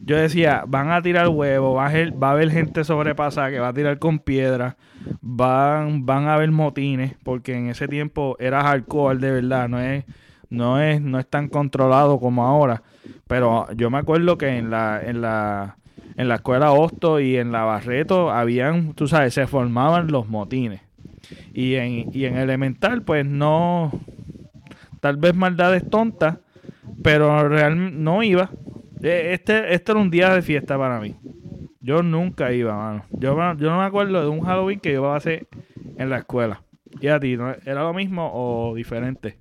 [0.06, 3.70] yo decía, van a tirar huevos, va a, va a haber gente sobrepasada que va
[3.70, 4.78] a tirar con piedra,
[5.22, 10.06] van, van a haber motines, porque en ese tiempo era alcohol de verdad, no es,
[10.52, 12.84] no es, no es tan controlado como ahora.
[13.28, 15.78] Pero yo me acuerdo que en la, en la,
[16.16, 20.82] en la escuela Hosto y en la Barreto habían, tú sabes, se formaban los motines.
[21.54, 23.92] Y en, y en elemental, pues no,
[25.00, 26.38] tal vez maldades tontas,
[27.02, 28.52] pero realmente no iba.
[29.02, 31.16] E, Este, este era un día de fiesta para mí.
[31.80, 33.06] Yo nunca iba, mano.
[33.12, 35.48] Yo, yo no me acuerdo de un Halloween que yo pasé
[35.98, 36.62] en la escuela.
[37.00, 37.38] ¿Y a ti?
[37.66, 39.38] ¿Era lo mismo o diferente?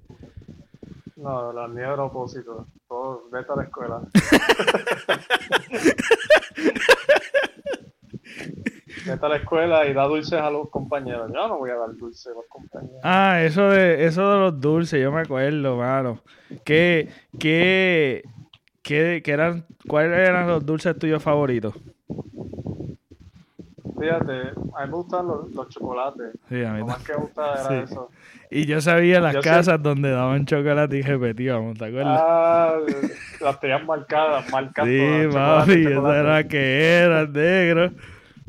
[1.21, 2.67] No, la mía era opósito.
[2.89, 4.01] Todo, vete a la escuela.
[9.07, 11.31] vete a la escuela y da dulces a los compañeros.
[11.35, 13.01] Yo no voy a dar dulces a los compañeros.
[13.05, 16.23] Ah, eso de, eso de los dulces, yo me acuerdo, mano.
[16.65, 18.23] ¿Qué, qué,
[18.83, 21.75] qué, qué eran, ¿Cuáles eran los dulces tuyos favoritos?
[23.99, 24.33] Fíjate,
[24.77, 26.33] a mí me gustan los, los chocolates.
[26.49, 27.93] Sí, a mí Lo más que me gusta era Sí.
[27.93, 28.11] eso.
[28.51, 32.21] Y yo sabía las Yo casas donde daban chocolate y repetíamos, ¿te acuerdas?
[32.21, 32.75] Ah,
[33.41, 34.99] las tenían marcadas, marcas sí,
[35.33, 36.19] papi, chocolate.
[36.21, 37.91] era que era, negro.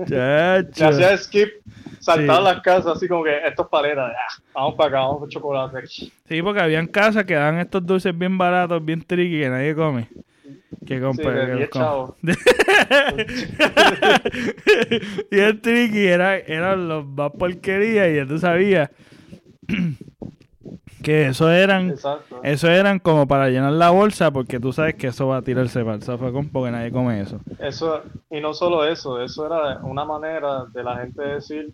[0.08, 0.88] Chacho.
[0.88, 1.50] hacía skip,
[2.00, 2.44] saltaba Sí.
[2.46, 4.12] las casas así como que esto es ah,
[4.56, 5.86] vamos para acá, vamos por chocolate.
[5.88, 10.08] Sí, porque habían casas que dan estos dulces bien baratos, bien tricky, que nadie come.
[10.86, 11.32] Que Sí, compra.
[11.32, 12.14] de que 10 los com- chavos.
[15.32, 18.89] y el tricky era, eran los más porquerías y ya tú sabías
[21.04, 22.39] que eso eran Exacto.
[22.43, 25.84] eso eran como para llenar la bolsa porque tú sabes que eso va a tirarse
[25.84, 27.39] para el zafacón porque nadie come eso.
[27.60, 31.70] Eso, y no solo eso, eso era una manera de la gente decir,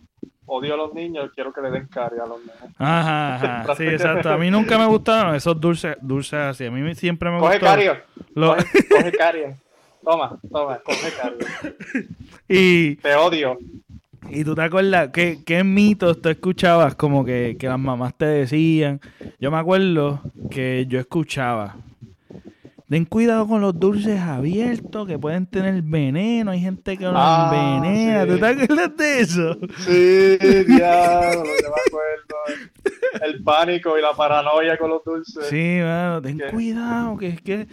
[0.48, 2.56] odio a los niños, quiero que le den cari a los niños.
[2.78, 3.76] Ajá, ajá.
[3.76, 4.30] Sí, exacto.
[4.30, 6.66] A mí nunca me gustaron esos dulces, dulces así.
[6.66, 7.66] A mí siempre me Coge gustó.
[7.66, 7.98] cario,
[8.34, 9.56] lo- coge, coge cario.
[10.04, 11.38] Toma, toma, coge cario.
[12.48, 13.58] y, Te odio.
[14.30, 18.26] y tú te acuerdas, ¿qué, qué mitos tú escuchabas como que, que las mamás te
[18.26, 19.02] decían?
[19.40, 21.76] Yo me acuerdo que yo escuchaba.
[22.88, 26.52] Den cuidado con los dulces abiertos que pueden tener veneno.
[26.52, 28.24] Hay gente que los Ah, envenena.
[28.24, 28.30] sí.
[28.30, 29.58] ¿Tú te acuerdas de eso?
[29.80, 33.26] Sí, diablo, yo me acuerdo.
[33.26, 35.48] El pánico y la paranoia con los dulces.
[35.50, 36.48] Sí, mano, ten ¿Qué?
[36.48, 37.68] cuidado, que es que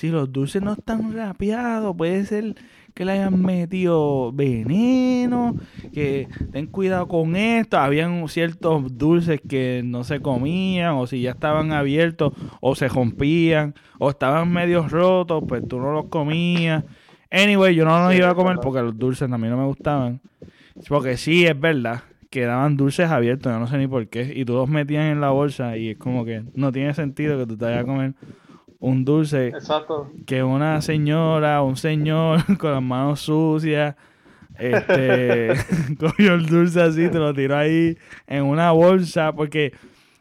[0.00, 2.54] si los dulces no están rapeados, puede ser
[2.94, 5.56] que le hayan metido veneno,
[5.92, 7.76] que ten cuidado con esto.
[7.76, 12.32] Habían ciertos dulces que no se comían, o si ya estaban abiertos,
[12.62, 16.82] o se rompían, o estaban medio rotos, pues tú no los comías.
[17.30, 20.22] Anyway, yo no los iba a comer porque los dulces a mí no me gustaban.
[20.88, 24.46] Porque sí, es verdad que daban dulces abiertos, yo no sé ni por qué, y
[24.46, 27.58] tú los metías en la bolsa y es como que no tiene sentido que tú
[27.58, 28.14] te vayas a comer
[28.80, 30.10] un dulce Exacto.
[30.26, 33.94] que una señora un señor con las manos sucias
[34.60, 35.54] este
[35.98, 39.72] cogió el dulce así, te lo tiró ahí en una bolsa, porque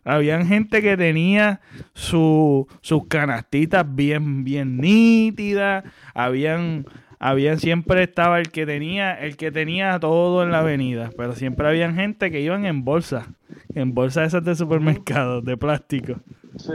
[0.04, 1.60] habían gente que tenía
[1.94, 5.84] su, sus canastitas bien, bien nítidas,
[6.14, 6.86] habían,
[7.20, 11.68] habían siempre estaba el que tenía, el que tenía todo en la avenida, pero siempre
[11.68, 13.28] habían gente que iban en bolsa,
[13.76, 16.16] en bolsas esas de supermercados, de plástico.
[16.58, 16.74] Sí,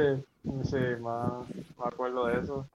[0.64, 2.66] sí, ma- me acuerdo de eso.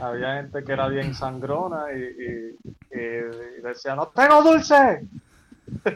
[0.00, 5.06] Había gente que era bien sangrona y, y, y decía, no tengo dulce.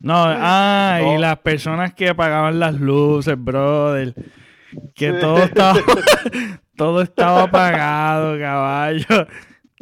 [0.00, 4.14] No, ah, y las personas que apagaban las luces, brother.
[4.94, 5.16] Que Sí.
[5.20, 5.78] todo estaba
[6.76, 9.26] todo estaba apagado, caballo.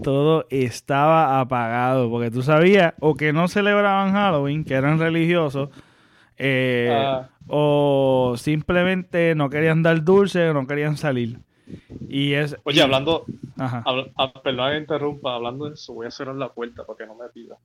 [0.00, 2.08] Todo estaba apagado.
[2.08, 5.70] Porque tú sabías, o que no celebraban Halloween, que eran religiosos,
[6.36, 7.28] eh, Ah.
[7.48, 11.40] O simplemente no querían dar dulce o no querían salir.
[12.08, 12.56] Y es.
[12.64, 13.24] Oye, y- hablando,
[13.58, 13.82] Ajá.
[13.86, 17.06] habla- ah, perdón que interrumpa, hablando de eso, voy a cerrar la puerta para que
[17.06, 17.56] no me pida.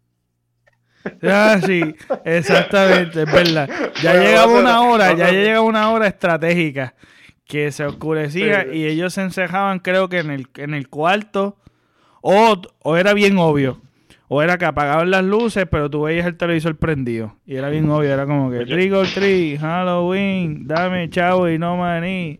[1.23, 1.81] Ah, sí,
[2.25, 3.69] exactamente, es verdad.
[4.01, 6.95] Ya Bueno, llegaba a una hora, a ya llegaba una hora estratégica
[7.45, 8.77] que se oscurecía Sí.
[8.79, 11.57] y ellos se encejaban, creo que en el, en el cuarto,
[12.21, 13.81] o, o era bien obvio,
[14.29, 17.35] o era que apagaban las luces, pero tú veías el televisor prendido.
[17.45, 21.77] Y era bien obvio, era como que trick or treat, Halloween, dame chavo y no
[21.77, 22.39] maní.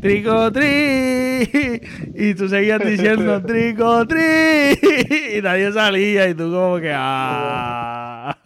[0.00, 1.82] Trick or treat.
[2.14, 4.78] Y tú seguías diciendo trick or treat.
[5.36, 8.36] Y nadie salía y tú como que ah.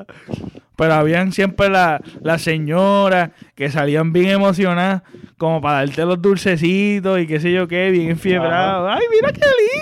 [0.79, 5.03] Pero habían siempre la- las señoras que salían bien emocionadas
[5.37, 8.89] como para darte los dulcecitos y qué sé yo qué, bien enfiebrados.
[8.97, 9.41] Ay, mira qué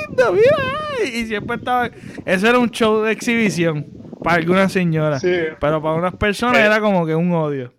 [0.09, 0.57] lindo, mira.
[1.19, 1.91] Y siempre estaba...
[2.25, 3.87] Eso era un show de exhibición
[4.25, 5.21] para algunas señoras.
[5.21, 5.37] Sí.
[5.61, 6.65] Pero para unas personas Eh.
[6.65, 7.75] era como que un odio.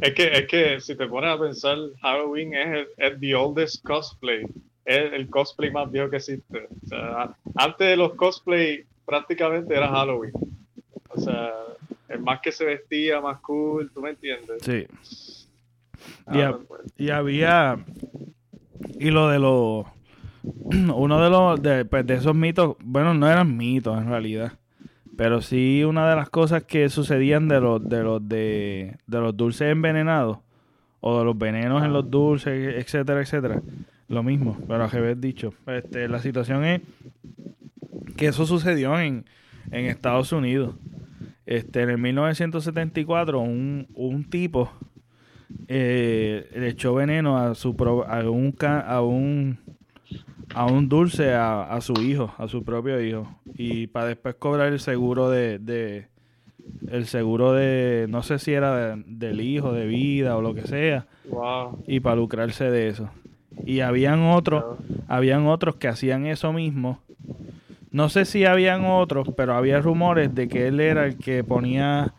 [0.00, 3.84] Es que, es que si te pones a pensar, Halloween es, el, es the oldest
[3.84, 4.46] cosplay.
[4.86, 6.66] Es el cosplay más viejo que existe.
[6.84, 10.32] O sea, antes de los cosplay prácticamente era Halloween.
[11.10, 11.52] O sea,
[12.08, 14.62] el más que se vestía, más cool, ¿tú me entiendes?
[14.62, 14.86] Sí.
[16.26, 17.78] Ah, Y, pues, y había...
[18.98, 19.86] Y lo de los...
[20.94, 24.52] uno de los de, pues, de esos mitos, bueno, no eran mitos en realidad,
[25.16, 29.36] pero sí una de las cosas que sucedían de los de los de, de los
[29.36, 30.38] dulces envenenados
[31.00, 33.60] o de los venenos en los dulces, etcétera, etcétera.
[34.08, 35.52] Lo mismo, pero a haber dicho.
[35.66, 36.80] Este, la situación es
[38.16, 39.24] que eso sucedió en,
[39.70, 40.76] en Estados Unidos.
[41.46, 44.70] Este, en el 1974, un, un tipo
[45.68, 47.76] eh, le echó veneno a su
[48.08, 49.58] a un a un
[50.54, 54.80] a un dulce a, su hijo, a su propio hijo, y para después cobrar el
[54.80, 56.08] seguro de, de
[56.88, 61.06] el seguro de no sé si era del hijo, de vida o lo que sea,
[61.86, 63.10] y para lucrarse de eso.
[63.64, 64.78] Y habían otros,
[65.08, 67.00] habían otros que hacían eso mismo
[67.96, 72.12] no sé si habían otros, pero había rumores de que él era el que ponía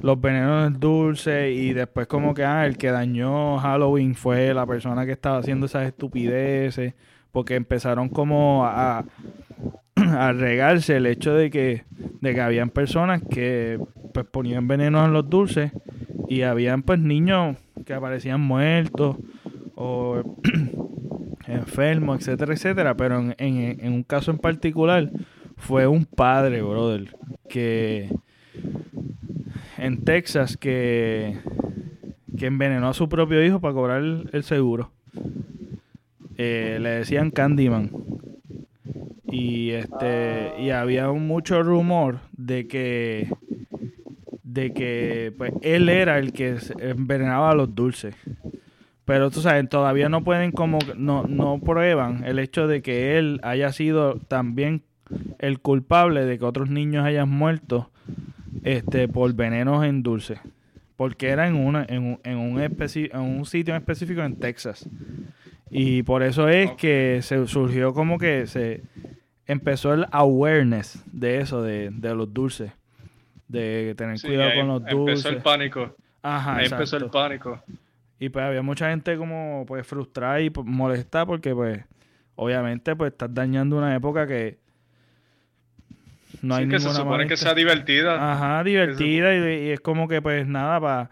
[0.00, 4.64] los venenos en dulce y después como que ah, el que dañó Halloween fue la
[4.66, 6.94] persona que estaba haciendo esas estupideces,
[7.32, 9.04] porque empezaron como a,
[9.96, 11.82] a regarse el hecho de que,
[12.20, 13.80] de que habían personas que
[14.14, 15.72] pues ponían venenos en los dulces
[16.28, 19.16] y habían pues niños que aparecían muertos
[19.76, 20.22] o
[21.46, 22.96] enfermo, etcétera, etcétera.
[22.96, 25.10] Pero en, un caso en particular
[25.56, 27.16] fue un padre, brother,
[27.48, 28.10] que
[29.78, 31.38] en Texas que,
[32.36, 34.90] que envenenó a su propio hijo para cobrar el, seguro.
[36.36, 37.90] Eh, le decían Candyman.
[39.28, 43.28] Y este y había mucho rumor de que
[44.44, 48.14] de que pues él era el que envenenaba a los dulces.
[49.06, 53.40] Pero tú sabes, todavía no pueden como, no, no prueban el hecho de que él
[53.44, 54.82] haya sido también
[55.38, 57.90] el culpable de que otros niños hayan muerto
[58.64, 60.40] este, por venenos en dulce.
[60.96, 64.88] Porque era en, una, en, un, en, un, en un sitio específico en Texas.
[65.70, 68.82] Y por eso es que se surgió como que se
[69.46, 72.72] empezó el awareness de eso, de, de los dulces.
[73.46, 75.26] De tener cuidado con los dulces.
[75.26, 75.94] Empezó el pánico.
[76.22, 77.62] Ajá, ahí empezó el pánico.
[78.18, 81.84] Y pues había mucha gente como pues frustrada y molesta porque pues
[82.34, 84.58] obviamente pues estás dañando una época que
[86.42, 88.32] no hay que se supone que sea divertida.
[88.32, 91.10] Ajá, divertida y, es como que pues nada para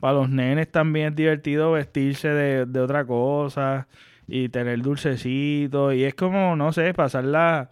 [0.00, 3.88] para los nenes también es divertido vestirse de, de otra cosa
[4.28, 7.70] y tener dulcecitos y es como no sé pasarla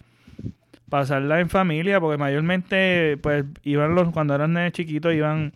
[0.95, 5.53] pasarla en familia, porque mayormente, pues, iban los, cuando eran nenes chiquitos, iban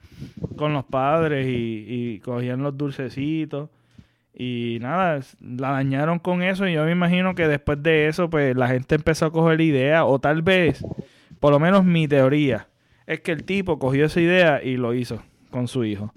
[0.56, 3.70] con los padres y, cogían los dulcecitos.
[4.34, 8.56] Y nada, la dañaron con eso y yo me imagino que después de eso, pues,
[8.56, 10.84] la gente empezó a coger idea, o tal vez,
[11.38, 12.66] por lo menos mi teoría,
[13.06, 15.22] es que el tipo cogió esa idea y lo hizo
[15.52, 16.12] con su hijo.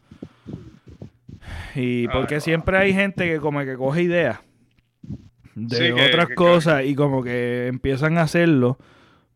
[1.76, 4.40] Y porque siempre hay gente que como que coge ideas
[5.54, 8.80] de otras cosas y como que empiezan a hacerlo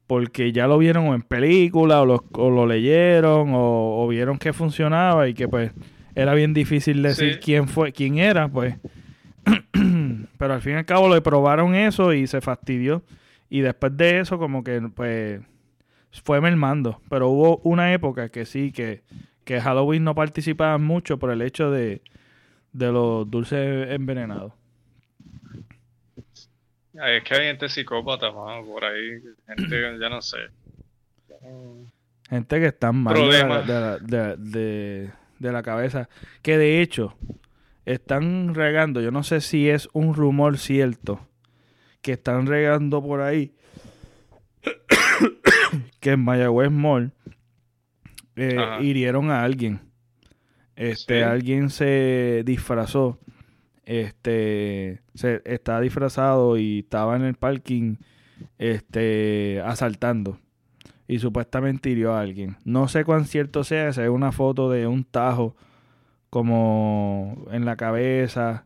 [0.08, 5.34] porque ya lo vieron en película o lo, lo leyeron o, vieron que funcionaba y
[5.34, 5.72] que pues
[6.14, 8.78] era bien difícil decir quién fue, quién era, pues.
[10.38, 13.04] Pero al fin y al cabo le probaron eso y se fastidió.
[13.50, 15.42] Y después de eso como que pues
[16.24, 17.02] fue mermando.
[17.10, 19.04] Pero hubo una época que sí, que,
[19.44, 22.02] que Halloween no participaba mucho por el hecho de,
[22.72, 24.54] de los dulces envenenados.
[27.04, 30.38] Es que hay gente psicópata, por ahí, gente, ya no sé.
[32.30, 36.10] Gente que está mal de la, cabeza.
[36.42, 37.18] Que de hecho,
[37.86, 41.28] están regando, yo no sé si es un rumor cierto,
[42.02, 43.54] que están regando por ahí
[46.00, 47.12] que en Mayagüez Mall
[48.36, 49.82] eh, hirieron a alguien.
[50.76, 53.18] Este, alguien se disfrazó
[53.86, 57.96] este se está disfrazado y estaba en el parking
[58.58, 60.38] este asaltando
[61.08, 62.58] y supuestamente hirió a alguien.
[62.64, 65.56] No sé cuán cierto sea, se ve una foto de un tajo
[66.30, 68.66] como en la cabeza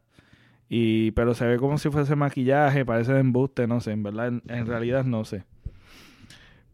[0.70, 4.28] y pero se ve como si fuese maquillaje, parece de embuste, no sé, en verdad
[4.48, 5.44] en realidad no sé.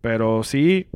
[0.01, 0.87] Pero sí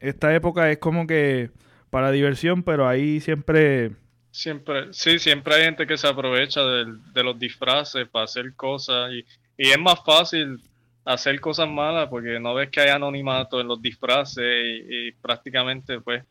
[0.00, 1.50] esta época es como que
[1.90, 3.92] para diversión, pero ahí siempre
[4.38, 9.24] Siempre, sí, siempre hay gente que se aprovecha de, los disfraces para hacer cosas y,
[9.60, 10.62] y, es más fácil
[11.04, 14.44] hacer cosas malas porque no ves que hay anonimato en los disfraces
[14.88, 16.22] y, prácticamente pues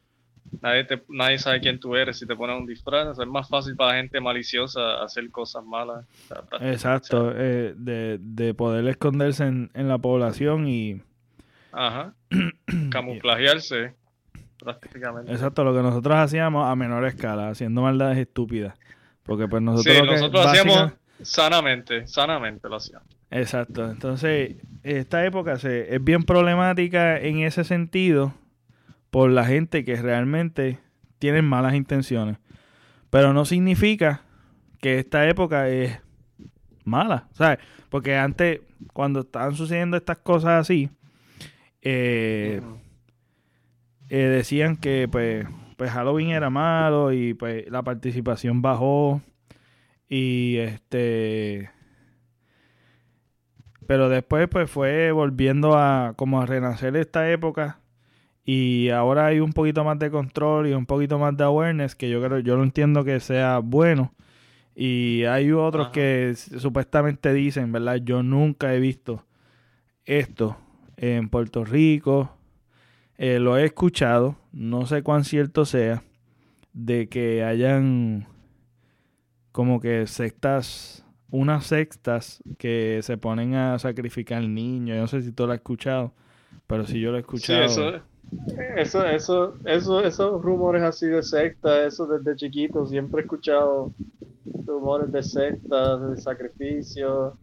[0.61, 3.19] nadie, te, nadie sabe quién tú eres si te pones un disfraz.
[3.19, 6.05] Es más fácil para la gente maliciosa hacer cosas malas.
[6.61, 11.01] Exacto, eh, de, de poder esconderse en, en la población y...
[11.73, 12.13] Ajá.
[12.89, 13.95] Camuflajearse
[14.59, 15.31] prácticamente.
[15.31, 18.77] Exacto, lo que nosotros hacíamos a menor escala, haciendo maldades estúpidas.
[19.23, 19.95] Porque pues nosotros...
[19.95, 23.07] Sí, nosotros hacíamos sanamente, sanamente lo hacíamos.
[23.29, 23.89] Exacto.
[23.89, 28.33] Entonces, esta época se, es bien problemática en ese sentido
[29.11, 30.79] por la gente que realmente
[31.19, 32.37] tienen malas intenciones.
[33.09, 34.21] Pero no significa
[34.79, 35.99] que esta época es
[36.83, 37.59] mala, ¿sabes?
[37.89, 38.61] Porque antes,
[38.93, 40.89] cuando estaban sucediendo estas cosas así,
[41.81, 42.61] eh,
[44.09, 45.45] eh, decían que pues,
[45.77, 49.21] pues Halloween era malo y pues la participación bajó.
[50.09, 51.69] Y este
[53.87, 57.79] pero después pues fue volviendo a como a renacer esta época.
[58.43, 62.09] Y ahora hay un poquito más de control y un poquito más de awareness que
[62.09, 64.13] yo creo yo no entiendo que sea bueno.
[64.75, 69.25] Y hay otros que supuestamente dicen verdad yo nunca he visto
[70.05, 70.57] esto
[70.97, 72.36] en Puerto Rico
[73.17, 76.03] eh, lo he escuchado no sé cuán cierto sea
[76.73, 78.27] de que hayan
[79.51, 84.95] como que sectas unas sextas que se ponen a sacrificar niños.
[84.95, 86.13] Yo no sé si tú lo has escuchado,
[86.67, 87.67] pero si yo lo he escuchado.
[87.67, 87.81] Sí,
[88.75, 93.91] eso, eso, eso, esos rumores así de sectas, eso desde chiquito, siempre he escuchado
[94.65, 97.37] rumores de sectas, de sacrificio.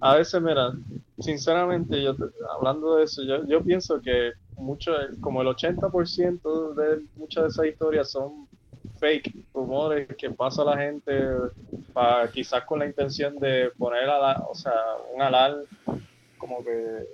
[0.00, 0.72] A veces, mira,
[1.18, 2.14] sinceramente, yo
[2.56, 7.66] hablando de eso, yo, yo pienso que mucho, como el 80% de muchas de esas
[7.66, 8.48] historias son
[8.98, 11.12] fake, rumores que pasa la gente
[11.92, 14.72] para quizás con la intención de poner a o sea,
[15.14, 15.64] un alal
[16.38, 17.06] como que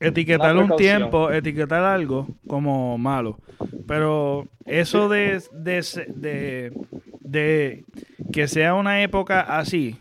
[0.00, 3.38] etiquetar un tiempo, etiquetar algo como malo.
[3.86, 6.72] Pero eso de, de,
[7.20, 7.84] de,
[8.32, 9.96] que sea una época así,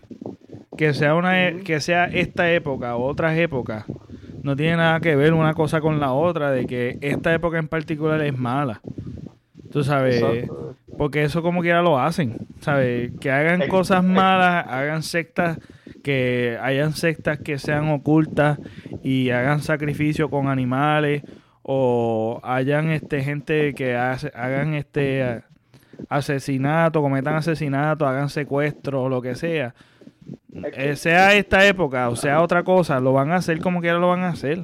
[0.77, 3.85] que sea una que sea esta época o otras épocas,
[4.45, 7.67] no tiene nada que ver una cosa con la otra, de que esta época en
[7.67, 8.79] particular es mala.
[9.71, 10.23] Tú sabes,
[10.99, 13.11] porque eso como quiera lo hacen, ¿sabes?
[13.19, 15.57] Que hagan cosas malas, hagan sectas,
[16.03, 18.59] que hayan sectas que sean ocultas
[19.01, 21.23] y hagan sacrificio con animales
[21.63, 25.41] o hayan este gente que hagan este
[26.07, 29.73] asesinato, cometan asesinato, hagan secuestro o lo que sea.
[30.63, 34.09] Eh, sea esta época o sea otra cosa, lo van a hacer como quiera lo
[34.09, 34.63] van a hacer.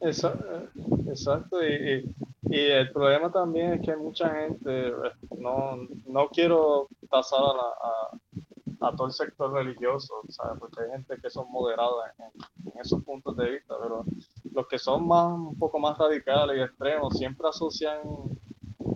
[0.00, 2.12] Exacto, y,
[2.50, 4.92] y, el problema también es que mucha gente,
[5.38, 5.76] no,
[6.06, 10.58] no quiero pasar a, a, todo el sector religioso, ¿sabes?
[10.58, 14.04] porque hay gente que son moderados en, esos puntos de vista, pero
[14.52, 17.98] los que son más un poco más radicales y extremos siempre asocian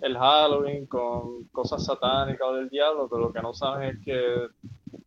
[0.03, 4.49] el Halloween con cosas satánicas o del diablo, pero lo que no saben es que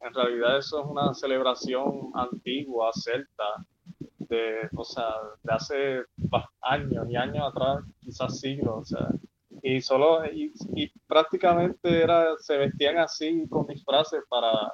[0.02, 3.66] en realidad eso es una celebración antigua, celta,
[4.30, 5.10] de, o sea,
[5.44, 6.04] de hace
[6.62, 9.08] años y años atrás, quizás siglos, o sea,
[9.62, 10.54] y solo, y,
[11.08, 14.74] prácticamente era, se vestían así con disfraces para,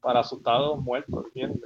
[0.00, 1.60] para asustar a los muertos, ¿entiendes?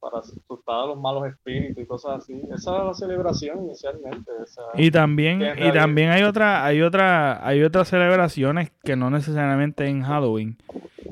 [0.00, 2.40] Para asustar a los malos espíritus y cosas así.
[2.52, 4.30] Esa era la celebración inicialmente.
[4.74, 10.02] y también, y también hay otra, hay otra, hay otras celebraciones que no necesariamente en
[10.02, 10.56] Halloween,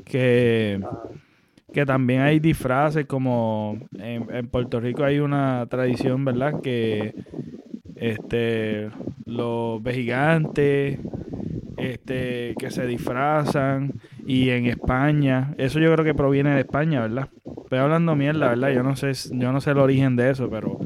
[0.05, 0.81] que
[1.77, 6.62] que también hay disfraces como en, Puerto Rico hay una tradición, ¿verdad?
[6.62, 7.14] Que
[7.97, 8.89] este
[9.27, 10.99] los vejigantes
[11.77, 13.93] este que se disfrazan
[14.27, 17.29] y en España, eso yo creo que proviene de España, ¿verdad?
[17.64, 18.70] Estoy hablando mierda, ¿verdad?
[18.70, 20.79] Yo no sé yo no sé el origen de eso, pero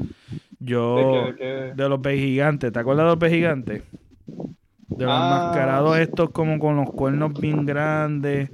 [0.59, 3.84] yo de, los vejigantes, ¿te acuerdas de los vejigantes?
[4.88, 8.51] De los ah, enmascarados estos como con los cuernos bien grandes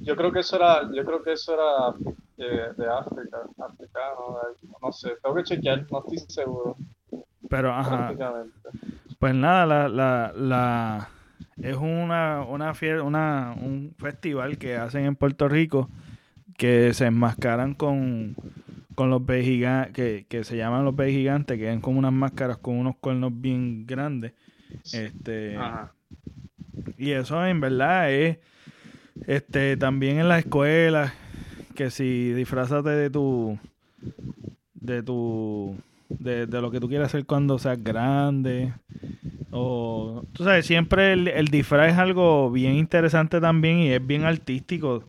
[0.00, 1.94] yo creo que eso era, yo creo que eso era
[2.36, 4.36] de, de África, africano,
[4.82, 6.76] no sé, tengo que chequear, no estoy seguro.
[7.48, 8.14] Pero, ajá.
[9.18, 11.08] Pues nada, la, la, la,
[11.60, 12.72] es una, una,
[13.02, 15.90] una, un festival que hacen en Puerto Rico
[16.56, 18.36] que se enmascaran con,
[18.94, 22.12] con los peces gigantes, que, que se llaman los peces gigantes, que es como unas
[22.12, 24.32] máscaras con unos cuernos bien grandes.
[24.92, 25.92] Este, Ajá.
[26.96, 28.38] Y eso en verdad es
[29.26, 31.14] este, también en la escuela,
[31.74, 33.58] que si disfrazate de tu,
[34.74, 35.76] de tu,
[36.08, 38.72] de, lo que tú quieras hacer cuando seas grande.
[39.50, 45.04] O, tú sabes, siempre el, disfraz es algo bien interesante también y es bien artístico.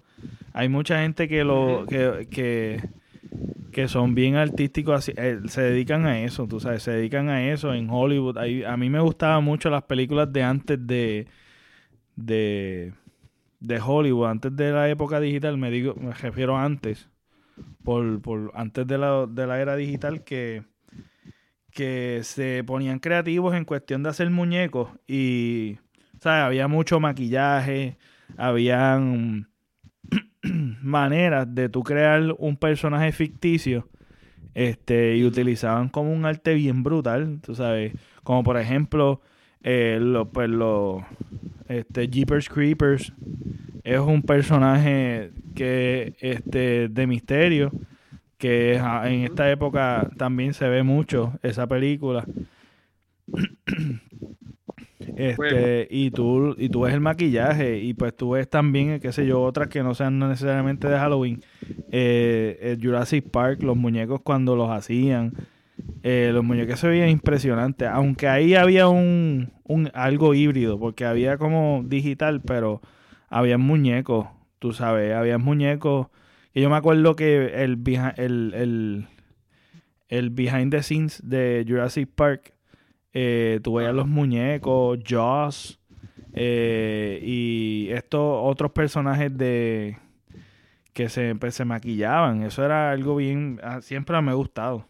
[0.54, 2.82] Hay mucha gente que lo, que, que,
[3.72, 7.74] que son bien artísticos, eh, se dedican a eso, tú sabes, se dedican a eso
[7.74, 8.38] en Hollywood.
[8.38, 11.28] a mí me gustaban mucho las películas de antes de,
[12.16, 12.94] de
[13.62, 17.10] de Hollywood, antes de la época digital, me digo, me refiero antes,
[17.84, 20.64] por, por antes de la, de la era digital, que,
[21.72, 25.78] que se ponían creativos en cuestión de hacer muñecos y,
[26.20, 26.44] ¿sabes?
[26.44, 27.98] Había mucho maquillaje,
[28.36, 29.48] habían,
[30.82, 33.88] maneras de tú crear un personaje ficticio
[34.54, 37.94] este y utilizaban como un arte bien brutal, tú sabes,
[38.24, 39.22] como por ejemplo
[39.64, 40.50] eh, lo, pues
[41.72, 43.14] este, Jeepers Creepers
[43.84, 47.72] es un personaje que este de misterio
[48.38, 52.26] que en esta época también se ve mucho esa película
[55.16, 59.26] este, y tú, y tú ves el maquillaje, y pues tú ves también, qué sé
[59.26, 61.42] yo, otras que no sean necesariamente de Halloween.
[61.92, 65.34] Eh, el Jurassic Park, los muñecos cuando los hacían.
[66.04, 67.88] Eh, los muñecos se veían impresionantes.
[67.88, 69.52] Aunque ahí había un,
[69.94, 72.82] algo híbrido, porque había como digital, pero
[73.30, 74.28] había muñecos,
[74.60, 76.08] tú sabes, había muñecos.
[76.54, 77.82] Y yo me acuerdo que el,
[78.18, 79.08] el,
[80.10, 82.54] el, behind the scenes de Jurassic Park
[83.14, 85.80] eh, tú veías los muñecos, Joss
[86.34, 89.98] eh, y estos otros personajes de
[90.94, 92.44] que se, pues, se maquillaban.
[92.44, 94.86] Eso era algo bien, ah, siempre me ha gustado.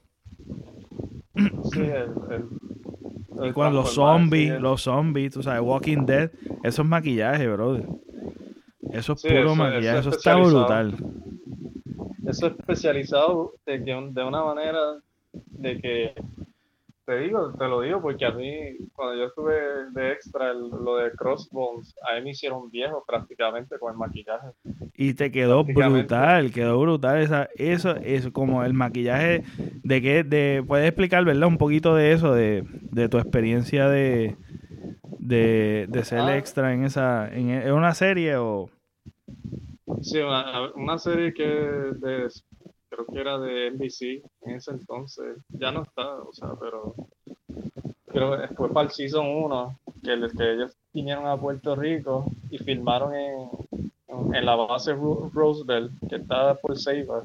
[1.71, 6.31] Sí, cuando los zombies, los zombies, tú sabes, Walking Dead,
[6.63, 7.87] eso es maquillaje, brother.
[8.91, 10.95] Eso es puro maquillaje, eso, está brutal.
[12.27, 14.79] Eso es especializado de, de una manera
[15.33, 16.13] de que
[17.05, 19.55] te digo, te lo digo porque a mí, cuando yo estuve
[19.91, 24.49] de extra, lo de Crossbones, a mí me hicieron viejo prácticamente con el maquillaje.
[24.95, 27.21] Y te quedó brutal, quedó brutal.
[27.21, 29.43] Esa, eso, eso, como el maquillaje,
[29.83, 31.47] de que, de, puedes explicar, ¿verdad?
[31.47, 34.35] Un poquito de eso, de, de tu experiencia de,
[35.19, 36.37] de, de ser ah.
[36.37, 38.69] extra en esa, en, una serie o...
[40.01, 42.27] Sí, una, una serie que de
[42.91, 46.93] creo que era de NBC en ese entonces, ya no está, o sea, pero
[48.07, 52.57] creo que fue para el Season 1 que, que ellos vinieron a Puerto Rico y
[52.57, 53.49] filmaron en,
[54.33, 57.23] en la base Roosevelt, que está por Saber.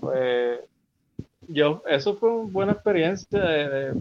[0.00, 0.60] Pues
[1.48, 3.92] yo, eso fue una buena experiencia.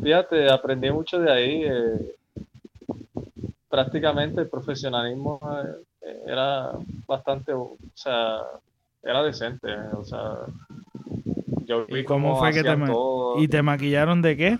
[0.00, 1.62] fíjate, aprendí mucho de ahí.
[1.64, 2.16] Eh,
[3.68, 5.40] prácticamente el profesionalismo
[6.02, 6.72] eh, era
[7.06, 8.42] bastante, o sea,
[9.02, 10.20] era decente, o sea,
[11.64, 12.76] yo vi ¿Y cómo, fue que te
[13.38, 14.58] ¿Y te maquillaron de qué?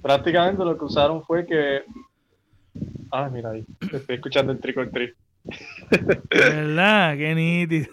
[0.00, 1.82] Prácticamente lo que usaron fue que
[3.10, 5.14] Ah, mira ahí, estoy escuchando el trick or treat.
[6.30, 7.16] ¿Verdad?
[7.16, 7.88] Qué nítido.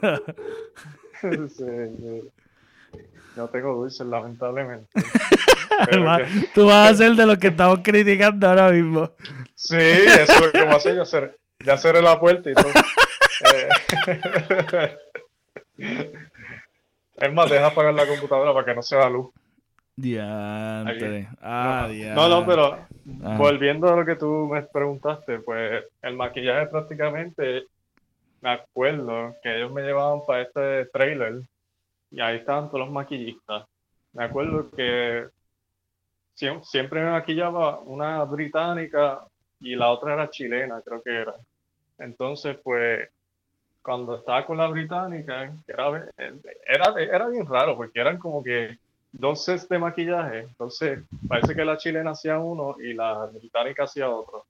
[3.35, 4.87] No tengo dulces, lamentablemente.
[6.53, 9.11] Tú vas a ser de los que estamos criticando ahora mismo.
[9.55, 11.37] Sí, eso es lo que voy a hacer.
[11.59, 12.67] Ya, ya cerré la puerta y todo.
[17.15, 19.31] es más, deja apagar la computadora para que no se vea luz.
[19.95, 21.29] Diantre.
[21.41, 22.73] Ah, no, no, pero
[23.23, 23.35] ah.
[23.37, 27.67] volviendo a lo que tú me preguntaste, pues el maquillaje prácticamente,
[28.41, 31.43] me acuerdo que ellos me llevaban para este trailer
[32.09, 33.65] y ahí estaban todos los maquillistas.
[34.13, 35.27] Me acuerdo que
[36.33, 39.25] siempre me maquillaba una británica
[39.59, 41.35] y la otra era chilena, creo que era.
[41.99, 43.09] Entonces, pues
[43.83, 46.09] cuando estaba con la británica, era,
[46.65, 48.77] era, era bien raro, porque eran como que
[49.11, 50.39] dos sets de maquillaje.
[50.39, 54.45] Entonces, parece que la chilena hacía uno y la británica hacía otro.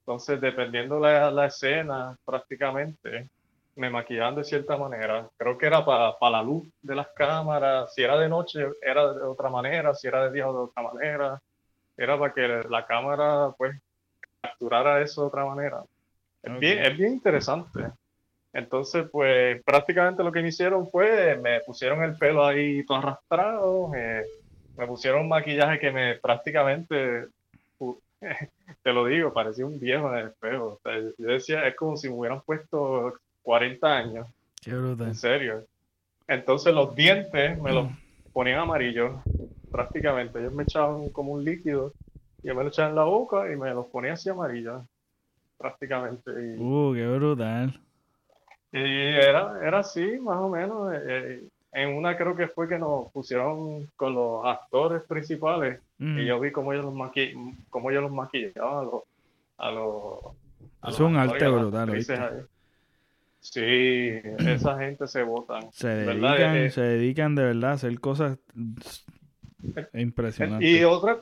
[0.00, 3.28] Entonces, dependiendo la, la escena, prácticamente,
[3.74, 5.28] me maquillaban de cierta manera.
[5.36, 7.92] Creo que era para, para la luz de las cámaras.
[7.92, 9.94] Si era de noche, era de otra manera.
[9.94, 11.42] Si era de día, de otra manera.
[11.96, 13.76] Era para que la cámara, pues,
[14.40, 15.82] capturara eso de otra manera.
[16.42, 17.90] Es, bien, es bien interesante.
[18.56, 23.90] Entonces, pues prácticamente lo que me hicieron fue, me pusieron el pelo ahí todo arrastrado,
[23.90, 27.26] me pusieron un maquillaje que me prácticamente,
[28.82, 30.80] te lo digo, parecía un viejo en el espejo.
[31.18, 33.12] yo decía, es como si me hubieran puesto
[33.42, 34.26] 40 años.
[34.62, 35.08] Qué brutal.
[35.08, 35.66] En serio.
[36.26, 37.90] Entonces los dientes me los
[38.32, 39.20] ponían amarillos,
[39.70, 40.38] prácticamente.
[40.38, 41.92] Ellos me echaban como un líquido,
[42.42, 44.82] y yo me lo echaba en la boca y me los ponía así amarillos,
[45.58, 46.30] prácticamente.
[46.56, 47.85] Uh, qué brutal.
[48.72, 50.92] Y era, era así, más o menos.
[50.94, 56.04] Eh, eh, en una creo que fue que nos pusieron con los actores principales y
[56.04, 56.18] mm.
[56.20, 57.34] yo vi cómo ellos los, maqui
[57.68, 59.02] cómo ellos los maquillaban a los...
[59.58, 62.02] A los es un arte brutal.
[63.40, 65.70] Sí, esa gente se votan.
[65.72, 68.38] Se dedican, eh, se dedican de verdad a hacer cosas
[69.92, 70.68] impresionantes.
[70.68, 71.18] Y otra,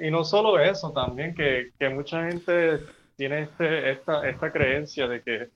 [0.00, 2.80] y no solo eso, también que, que mucha gente
[3.16, 5.48] tiene este, esta, esta creencia de que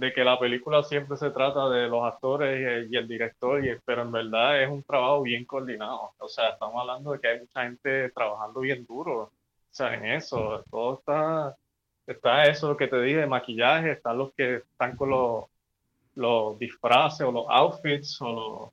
[0.00, 4.00] de que la película siempre se trata de los actores y, el director, y, pero
[4.00, 6.12] en verdad es un trabajo bien coordinado.
[6.18, 9.30] O sea, estamos hablando de que hay mucha gente trabajando bien duro,
[9.78, 10.64] o en eso.
[10.70, 11.54] Todo está,
[12.06, 15.44] está eso que te dije, maquillaje, están los que están con los,
[16.14, 18.72] los disfraces o los outfits o,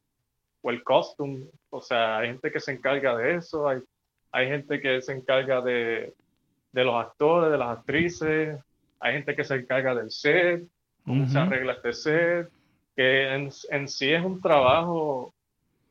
[0.62, 1.45] o el costume.
[1.70, 3.82] O sea, hay gente que se encarga de eso, hay,
[4.32, 6.14] hay gente que se encarga de,
[6.72, 8.58] de los actores, de las actrices,
[9.02, 10.64] hay gente que se encarga del set,
[11.08, 12.50] cómo se arregla este set,
[12.96, 15.34] que en, en, sí es un trabajo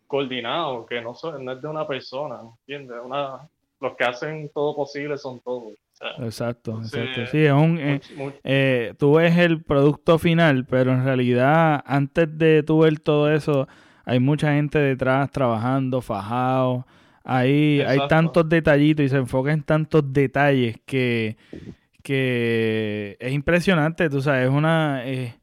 [0.07, 2.99] coordinado, que no, no es de una persona, ¿entiendes?
[3.05, 3.49] Una,
[3.81, 5.73] los que hacen todo posible son todos.
[6.19, 7.27] exacto, exacto.
[7.27, 8.01] Sí, es un, eh,
[8.45, 13.67] eh, tú ves el producto final, pero en realidad antes de tú ver todo eso,
[14.05, 16.87] hay mucha gente detrás trabajando, fajado.
[17.25, 21.37] Ahí hay tantos detallitos y se enfoca en tantos detalles que,
[22.07, 25.03] que es impresionante, tú sabes, es una...
[25.05, 25.35] Eh,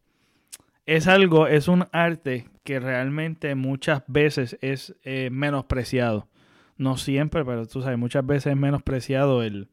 [0.86, 4.96] es algo, es un arte que realmente muchas veces es
[5.32, 6.30] menospreciado.
[6.78, 9.70] No siempre, pero tú sabes, muchas veces es menospreciado el,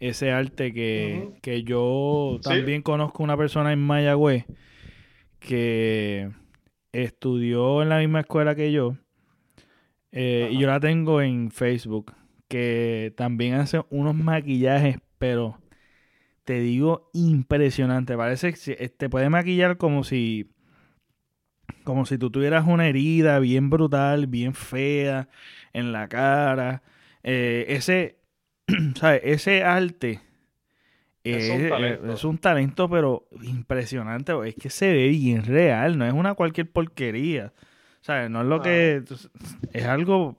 [0.00, 4.44] ese arte que, yo también conozco una persona en Mayagüez
[5.38, 6.30] que
[6.92, 8.96] estudió en la misma escuela que yo
[10.12, 12.14] eh, y yo la tengo en Facebook
[12.48, 15.58] que también hace unos maquillajes pero
[16.46, 20.50] te digo impresionante parece que te puede maquillar como si
[21.84, 25.28] como si tú tuvieras una herida bien brutal bien fea
[25.72, 26.82] en la cara.
[27.22, 28.16] Eh, ese,
[28.94, 29.20] ¿sabes?
[29.24, 30.20] Ese arte
[31.22, 34.32] es, un talento, pero impresionante.
[34.46, 37.52] Es que se ve bien real, no es una cualquier porquería.
[38.00, 38.30] ¿Sabes?
[38.30, 39.02] No es lo que.
[39.72, 40.36] Es algo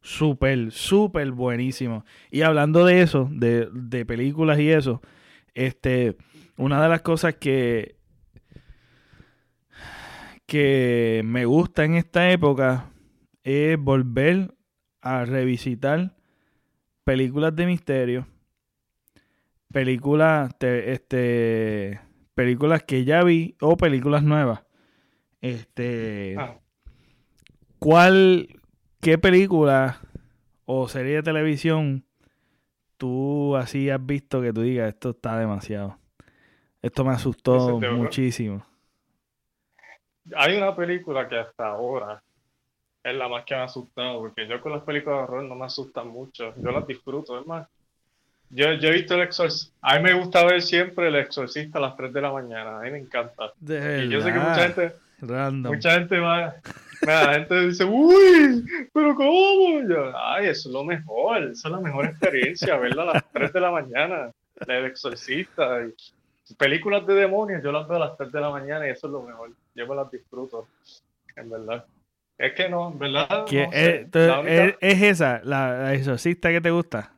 [0.00, 2.04] súper, súper buenísimo.
[2.30, 5.02] Y hablando de eso, de, de películas y eso,
[5.54, 6.16] este,
[6.56, 7.98] una de las cosas que
[10.48, 12.90] que me gusta en esta época
[13.44, 14.54] es volver
[15.02, 16.16] a revisitar
[17.04, 18.26] películas de misterio,
[19.70, 22.00] películas, este,
[22.34, 24.62] películas que ya vi o películas nuevas.
[25.42, 26.58] Este, ah.
[27.78, 28.48] ¿cuál,
[29.00, 30.00] qué película
[30.64, 32.04] o serie de televisión
[32.96, 35.98] tú así has visto que tú digas esto está demasiado?
[36.82, 38.64] Esto me asustó muchísimo.
[40.36, 42.22] Hay una película que hasta ahora
[43.02, 45.54] es la más que me ha asustado, porque yo con las películas de horror no
[45.54, 47.66] me asustan mucho, yo las disfruto, es más.
[48.50, 51.82] Yo, yo he visto el exorcista, a mí me gusta ver siempre el exorcista a
[51.82, 53.52] las 3 de la mañana, a mí me encanta.
[53.60, 54.94] y yo sé que mucha gente,
[55.68, 56.54] mucha gente va,
[57.02, 59.88] la gente dice, uy, pero ¿cómo?
[59.88, 63.52] Yo, ay, eso es lo mejor, esa es la mejor experiencia, verla a las 3
[63.52, 64.30] de la mañana,
[64.66, 65.80] el exorcista.
[66.56, 69.12] películas de demonios, yo las veo a las 3 de la mañana y eso es
[69.12, 70.68] lo mejor, yo me las disfruto,
[71.36, 71.84] en verdad.
[72.36, 73.46] Es que no, ¿verdad?
[73.50, 77.12] es, esa, la, exorcista que te gusta?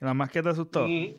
[0.00, 0.86] ¿La más que te asustó?
[0.86, 1.14] Mm,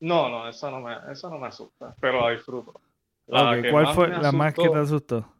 [0.00, 2.80] no, no, eso no me, eso no me asusta, pero la disfruto.
[3.26, 5.32] ¿Cuál fue la más que te asustó?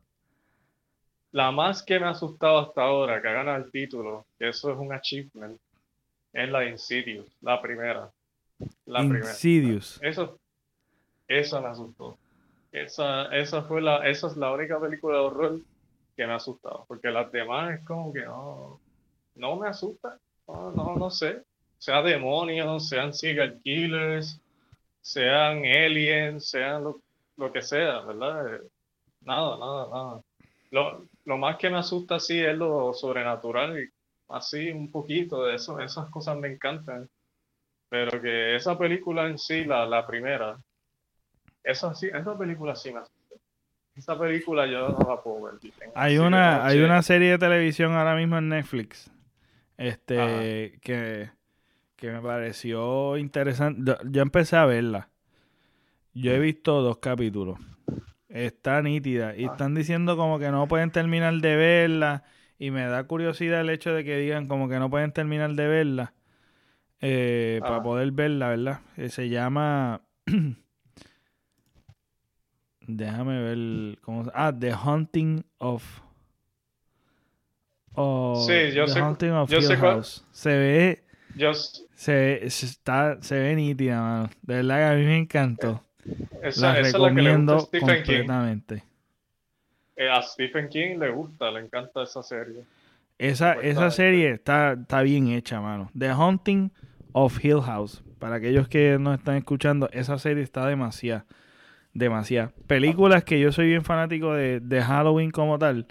[1.33, 4.79] La más que me ha asustado hasta ahora, que gana el título, que eso es
[4.79, 5.59] un achievement,
[6.33, 8.11] es la de Insidious, la primera.
[8.87, 9.99] La Insidious.
[10.03, 10.39] Eso,
[11.27, 12.19] eso me asustó.
[12.71, 15.61] Esa, esa fue la, esa es la única película de horror
[16.17, 18.81] que me ha asustado, porque las demás es como que no,
[19.35, 21.43] no me asusta, no, no, no sé,
[21.79, 24.41] sea demonios, sean serial killers,
[25.01, 26.85] sean aliens, sean
[27.37, 28.61] lo, que sea, ¿verdad?
[29.21, 30.23] Nada, nada, nada.
[30.73, 33.89] Lo, lo, más que me asusta sí es lo sobrenatural y
[34.29, 37.09] así un poquito de eso, esas cosas me encantan.
[37.89, 40.59] Pero que esa película en sí, la, la primera,
[41.63, 43.37] esa, sí, esa película sí me asusta.
[43.95, 45.55] Esa película yo no la puedo ver.
[45.95, 49.11] Hay una, hay una serie de televisión ahora mismo en Netflix.
[49.77, 51.31] Este, que,
[51.97, 53.95] que me pareció interesante.
[54.07, 55.11] Yo empecé a verla.
[56.15, 57.59] Yo he visto dos capítulos.
[58.33, 59.37] Está nítida.
[59.37, 59.53] Y ah.
[59.53, 62.25] están diciendo como que no pueden terminar de verla.
[62.59, 65.69] Y me da curiosidad el hecho de que digan como que no pueden terminar de
[65.69, 66.15] verla.
[67.01, 67.83] Eh, para ah.
[67.83, 68.81] poder verla, ¿verdad?
[68.97, 70.03] Eh, se llama
[72.87, 75.85] Déjame ver cómo Ah, The Hunting of.
[78.47, 79.03] sí, yo The sé.
[79.03, 79.51] Hunting of
[79.81, 80.25] House.
[80.33, 81.05] Se ve.
[81.95, 84.31] Se, ve, está, se ve nítida, mano.
[84.43, 85.85] De verdad que a mí me encantó.
[86.43, 88.85] Esa, recomiendo es la que le completamente.
[89.97, 92.65] Eh, a Stephen King le gusta, le encanta esa serie.
[93.19, 95.91] Esa, esa serie está, está bien hecha, mano.
[95.97, 96.73] The Hunting
[97.13, 98.03] of Hill House.
[98.19, 101.25] Para aquellos que no están escuchando, esa serie está demasiado
[101.95, 102.53] demasiadas.
[102.67, 105.87] Películas que yo soy bien fanático de, Halloween como tal,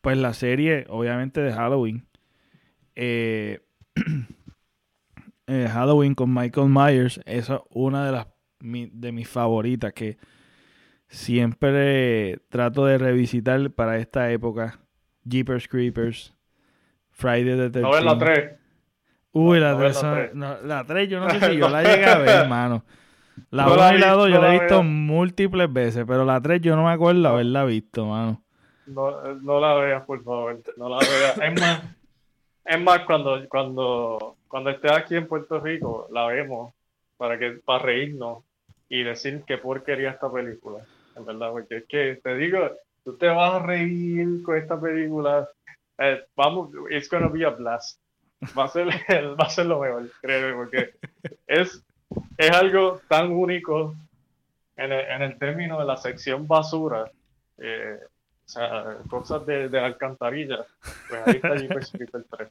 [0.00, 2.06] pues la serie, obviamente, de Halloween.
[2.94, 3.60] Eh,
[5.46, 8.26] eh, Halloween con Michael Myers, esa es una de las
[8.60, 10.18] de mis favoritas que
[11.08, 14.80] siempre trato de revisitar para esta época.
[15.24, 16.34] Jeepers Creepers,
[17.10, 18.50] Friday the 13 No la 3.
[19.32, 20.02] Uy, la 3,
[20.64, 22.84] la 3 yo no sé si yo la llegué a ver, hermano.
[23.50, 26.76] La 1 y la 2 yo la he visto múltiples veces, pero la 3 yo
[26.76, 28.42] no me acuerdo haberla visto, mano.
[28.86, 30.60] No, no la veas, por favor.
[30.76, 31.38] No la veas.
[31.38, 31.82] Es más,
[32.64, 36.74] es más cuando, cuando, cuando estés aquí en Puerto Rico, la vemos
[37.16, 38.44] para, que, para reírnos
[38.90, 40.84] y decir qué porquería esta película.
[41.16, 42.58] En verdad, porque es que te digo,
[43.04, 45.48] tú te vas a reír con esta película.
[45.96, 48.00] Eh, vamos, it's gonna be a blast.
[48.58, 48.88] Va a ser,
[49.40, 50.94] va a ser lo mejor, creo, porque
[51.46, 51.82] es,
[52.36, 53.94] es algo tan único
[54.76, 57.10] en el, término de la sección basura.
[57.58, 57.98] Eh,
[58.44, 60.66] o sea, cosas de, de alcantarilla.
[61.08, 62.48] Pues ahí está Jeepers Creepers 3.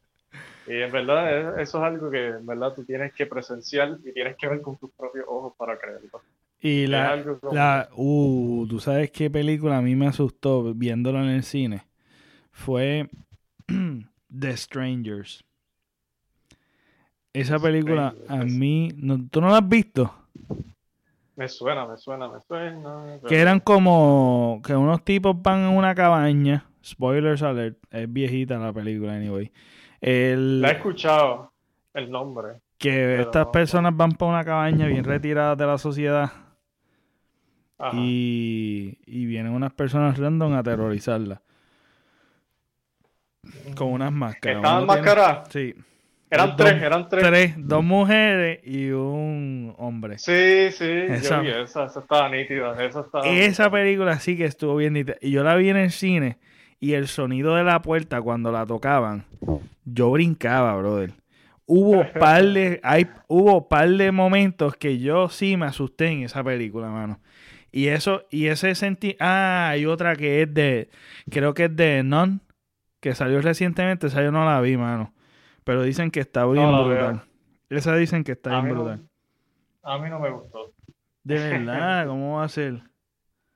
[0.68, 4.36] Y en verdad, eso es algo que en verdad tú tienes que presenciar y tienes
[4.38, 6.22] que ver con tus propios ojos para creerlo.
[6.62, 7.16] Y la,
[7.52, 11.88] la, uh, tú sabes qué película a mí me asustó viéndolo en el cine.
[12.52, 13.10] Fue
[14.40, 15.44] The Strangers.
[17.32, 18.90] Esa película a mí,
[19.32, 20.14] ¿tú no la has visto?
[21.36, 23.20] Me suena, me suena, me suena.
[23.28, 26.66] Que eran como que unos tipos van en una cabaña.
[26.84, 29.52] Spoilers alert, es viejita la película, anyway.
[30.02, 31.52] La he escuchado,
[31.94, 32.62] el nombre.
[32.78, 36.32] Que estas personas van para una cabaña bien retiradas de la sociedad
[37.94, 41.42] y, y, vienen unas personas random a aterrorizarla.
[43.76, 44.58] Con unas máscaras.
[44.58, 45.50] ¿Estaban máscaras?
[45.50, 45.76] Sí.
[46.30, 47.26] Eran tres, eran tres.
[47.26, 50.20] Tres, dos mujeres y un hombre.
[50.20, 52.84] Sí, sí, esa, yo vi esa, esa estaba nítida.
[52.84, 55.16] Esa, estaba esa película sí que estuvo bien nítida.
[55.22, 56.38] Y yo la vi en el cine
[56.80, 59.26] y el sonido de la puerta cuando la tocaban,
[59.86, 61.14] yo brincaba, brother.
[61.66, 66.44] Hubo par de, hay, hubo par de momentos que yo sí me asusté en esa
[66.44, 67.20] película, mano.
[67.72, 69.16] Y eso, y ese sentí.
[69.20, 70.90] Ah, hay otra que es de.
[71.30, 72.42] Creo que es de Non,
[73.00, 74.08] que salió recientemente.
[74.08, 75.14] Esa yo no la vi, mano.
[75.64, 77.22] Pero dicen que está bien brutal.
[77.70, 79.08] Esa dicen que está bien brutal.
[79.84, 80.74] a mí no me gustó.
[81.24, 82.82] De verdad, ¿cómo va a ser?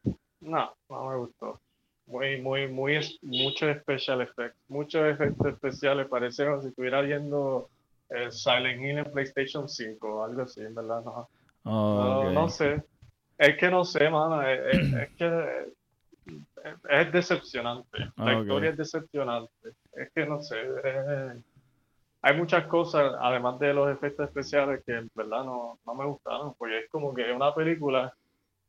[0.44, 1.63] No, no me gustó.
[2.06, 4.58] Muy, muy, muy, muchos special effects.
[4.68, 6.08] Muchos efectos especiales.
[6.08, 7.70] Parece como si estuviera viendo
[8.10, 11.02] el Silent Hill en PlayStation 5 o algo así, verdad.
[11.04, 11.30] No,
[11.64, 12.84] no, no sé.
[13.38, 14.42] Es que no sé, mano.
[14.48, 15.74] Es, que
[16.90, 17.98] es decepcionante.
[18.16, 19.70] La historia es decepcionante.
[19.92, 20.56] Es que no sé.
[22.22, 26.54] hay muchas cosas, además de los efectos especiales, que en verdad no, no me gustaron.
[26.58, 28.14] Porque es como que es una película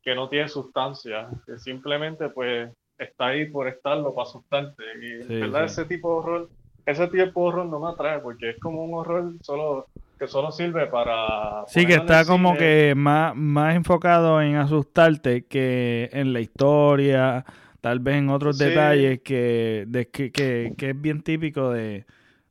[0.02, 1.28] que no tiene sustancia.
[1.46, 4.82] Que simplemente, pues, está ahí por estarlo para asustarte.
[5.00, 6.48] Y en verdad, ese tipo de horror,
[6.86, 8.20] ese tipo de horror no me atrae.
[8.20, 9.86] Porque es como un horror solo
[10.18, 11.64] que solo sirve para...
[11.66, 17.44] Sí, que está como que más, más enfocado en asustarte que en la historia,
[17.80, 22.04] tal vez en otros detalles que, de, que, que, es bien típico de,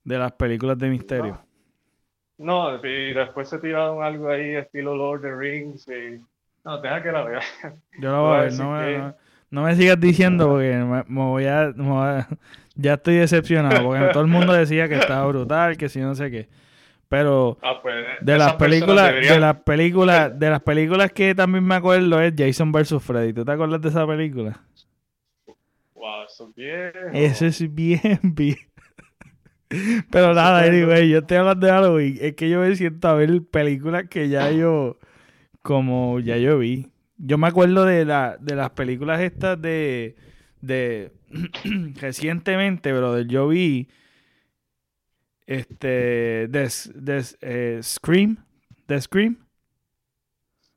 [0.03, 1.39] las películas de misterio.
[2.37, 2.75] No.
[2.85, 6.21] y después se tiraron algo ahí estilo Lord of the Rings y...
[6.65, 7.41] No, deja que la vea.
[7.99, 9.15] Yo la voy a ver, no me, no,
[9.61, 12.27] me sigas diciendo porque me, voy a, me voy a,
[12.73, 16.31] ya estoy decepcionado porque todo el mundo decía que estaba brutal, que si no sé
[16.31, 16.49] qué.
[17.07, 21.75] Pero ah, pues, de las películas, de las películas, de las películas que también me
[21.75, 23.33] acuerdo es Jason vs Freddy.
[23.33, 24.59] ¿Tú te acuerdas de esa película?
[25.93, 26.91] Wow, eso es bien.
[27.13, 28.57] Eso es bien, bien.
[30.09, 32.17] Pero nada, anyway, yo estoy hablando de Halloween.
[32.19, 34.97] Es que yo me siento a ver películas que ya yo,
[35.61, 36.92] como ya yo vi.
[37.17, 40.15] Yo me acuerdo de, la, de las películas estas de,
[40.61, 41.11] de
[42.01, 43.21] recientemente, bro.
[43.21, 43.87] Yo vi
[45.45, 46.69] este, de,
[47.41, 48.37] eh, Scream,
[48.87, 49.37] de Scream.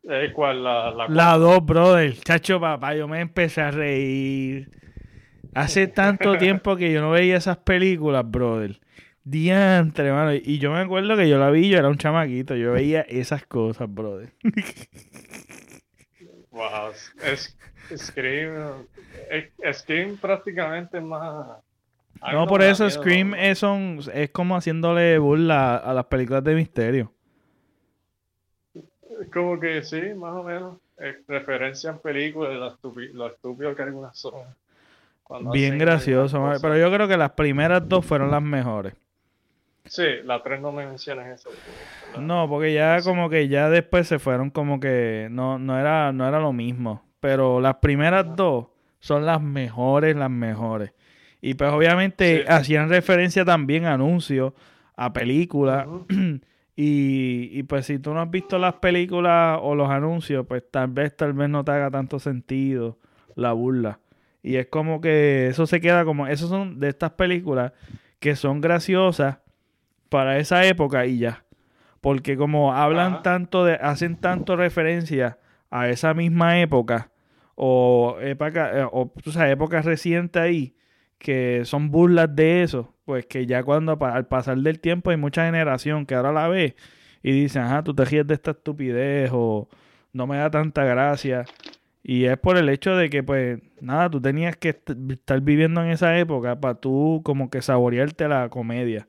[0.08, 0.62] Eh, ¿Cuál?
[0.62, 2.16] La, la, la 2, brother.
[2.18, 4.70] Chacho, papá, yo me empecé a reír.
[5.54, 8.78] Hace tanto tiempo que yo no veía esas películas, brother.
[9.24, 10.34] Diantre, hermano.
[10.34, 12.54] Y yo me acuerdo que yo la vi, yo era un chamaquito.
[12.54, 14.32] Yo veía esas cosas, brother.
[16.56, 16.92] wow.
[17.96, 18.86] Scream,
[19.72, 21.58] Scream prácticamente más
[22.32, 23.62] no, por eso Scream es,
[24.12, 27.12] es como haciéndole burla a las películas de misterio.
[29.32, 30.78] Como que sí, más o menos.
[31.28, 32.78] Referencian películas,
[33.12, 34.34] lo estúpido que algunas son.
[35.52, 38.94] Bien gracioso, pero yo creo que las primeras dos fueron las mejores.
[39.84, 41.50] Sí, las tres no me mencionan eso.
[42.20, 46.26] No, porque ya como que ya después se fueron como que no, no, era, no
[46.26, 47.02] era lo mismo.
[47.20, 48.66] Pero las primeras dos
[49.00, 50.92] son las mejores, las mejores.
[51.40, 54.52] Y pues obviamente hacían referencia también a anuncios,
[54.96, 55.86] a películas.
[56.78, 60.88] Y, y pues si tú no has visto las películas o los anuncios, pues tal
[60.88, 62.98] vez, tal vez no te haga tanto sentido
[63.34, 64.00] la burla.
[64.42, 67.72] Y es como que eso se queda como, esos son de estas películas
[68.20, 69.38] que son graciosas
[70.10, 71.45] para esa época y ya.
[72.06, 73.22] Porque como hablan Ajá.
[73.22, 75.38] tanto de, hacen tanto referencia
[75.72, 77.10] a esa misma época,
[77.56, 80.76] o época, eh, o tú sabes, época reciente ahí,
[81.18, 85.46] que son burlas de eso, pues que ya cuando al pasar del tiempo hay mucha
[85.46, 86.76] generación que ahora la ve
[87.24, 89.68] y dicen, ajá, tú te ríes de esta estupidez o
[90.12, 91.44] no me da tanta gracia.
[92.04, 95.82] Y es por el hecho de que, pues, nada, tú tenías que est- estar viviendo
[95.82, 99.08] en esa época para tú como que saborearte la comedia.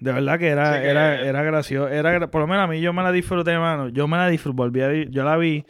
[0.00, 1.88] De verdad que era, Sí que- era, era gracioso.
[1.88, 3.88] Era, por lo menos a mí yo me la disfruté, mano.
[3.90, 5.64] Yo me la disfruté, volví a yo la vi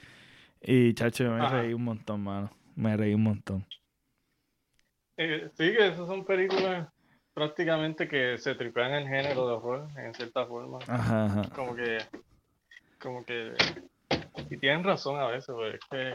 [0.62, 1.62] y, chacho, me Ajá.
[1.62, 2.50] reí un montón, mano.
[2.76, 3.66] Me reí un montón.
[5.16, 6.88] Eh, sí, que esas son películas
[7.34, 10.78] prácticamente que se tripean el género de horror, en cierta forma.
[10.86, 11.42] Ajá, ajá.
[11.54, 11.98] Como que,
[13.00, 13.52] como que,
[14.48, 16.08] y tienen razón a veces, porque es que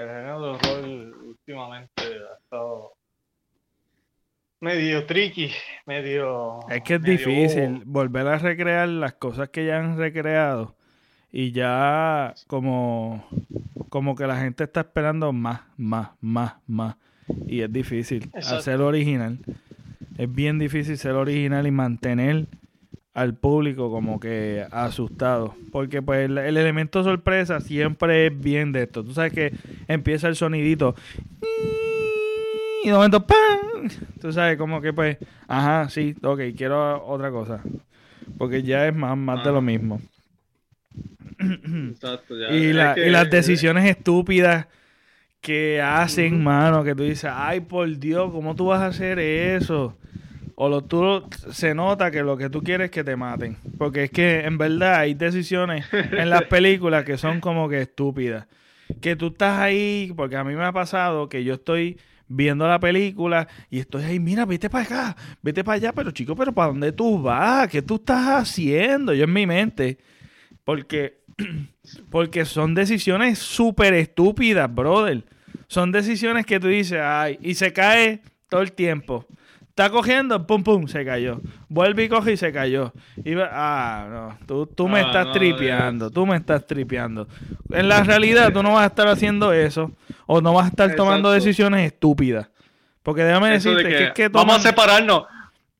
[0.00, 0.84] el género de horror
[1.24, 2.92] últimamente ha estado
[4.60, 5.50] medio tricky,
[5.86, 6.60] medio...
[6.68, 10.74] Es que es medio difícil volver a recrear las cosas que ya han recreado
[11.30, 13.24] y ya como,
[13.88, 16.96] como que la gente está esperando más, más, más, más.
[17.46, 18.56] Y es difícil Exacto.
[18.56, 19.38] hacer original.
[20.16, 22.46] Es bien difícil ser original y mantener
[23.12, 25.54] al público como que asustado.
[25.70, 29.04] Porque pues el, el elemento sorpresa siempre es bien de esto.
[29.04, 29.52] Tú sabes que
[29.86, 30.94] empieza el sonidito
[32.82, 33.67] y de momento ¡pam!
[34.20, 37.60] Tú sabes como que pues, ajá, sí, ok, quiero otra cosa.
[38.38, 39.60] Porque ya es más, más de lo Ajá.
[39.60, 40.00] mismo.
[41.40, 42.54] Exacto, ya.
[42.54, 44.66] Y, la- que- y las decisiones estúpidas
[45.40, 49.96] que hacen, mano, que tú dices, ay, por Dios, ¿cómo tú vas a hacer eso?
[50.56, 53.56] O lo, tú se nota que lo que tú quieres es que te maten.
[53.78, 58.46] Porque es que en verdad hay decisiones en las películas que son como que estúpidas.
[59.00, 61.98] Que tú estás ahí, porque a mí me ha pasado que yo estoy
[62.28, 66.36] viendo la película y estoy ahí, mira, vete para acá, vete para allá, pero chico,
[66.36, 67.68] pero ¿para dónde tú vas?
[67.68, 69.14] ¿Qué tú estás haciendo?
[69.14, 69.98] Yo en mi mente,
[70.64, 71.18] porque
[72.10, 75.24] porque son decisiones súper estúpidas, brother.
[75.66, 79.26] Son decisiones que tú dices, ay, y se cae todo el tiempo.
[79.78, 81.40] Está cogiendo, pum, pum, se cayó.
[81.68, 82.92] Vuelve y coge y se cayó.
[83.24, 87.28] Y ah, no, tú, tú me Ah, estás no, tripeando, tú me estás tripeando.
[87.70, 89.92] En la realidad, tú no vas a estar haciendo eso,
[90.26, 92.48] o no vas a estar tomando decisiones estúpidas.
[93.04, 95.22] Porque déjame Eso de decirte que, es que vamos a toman- separarnos.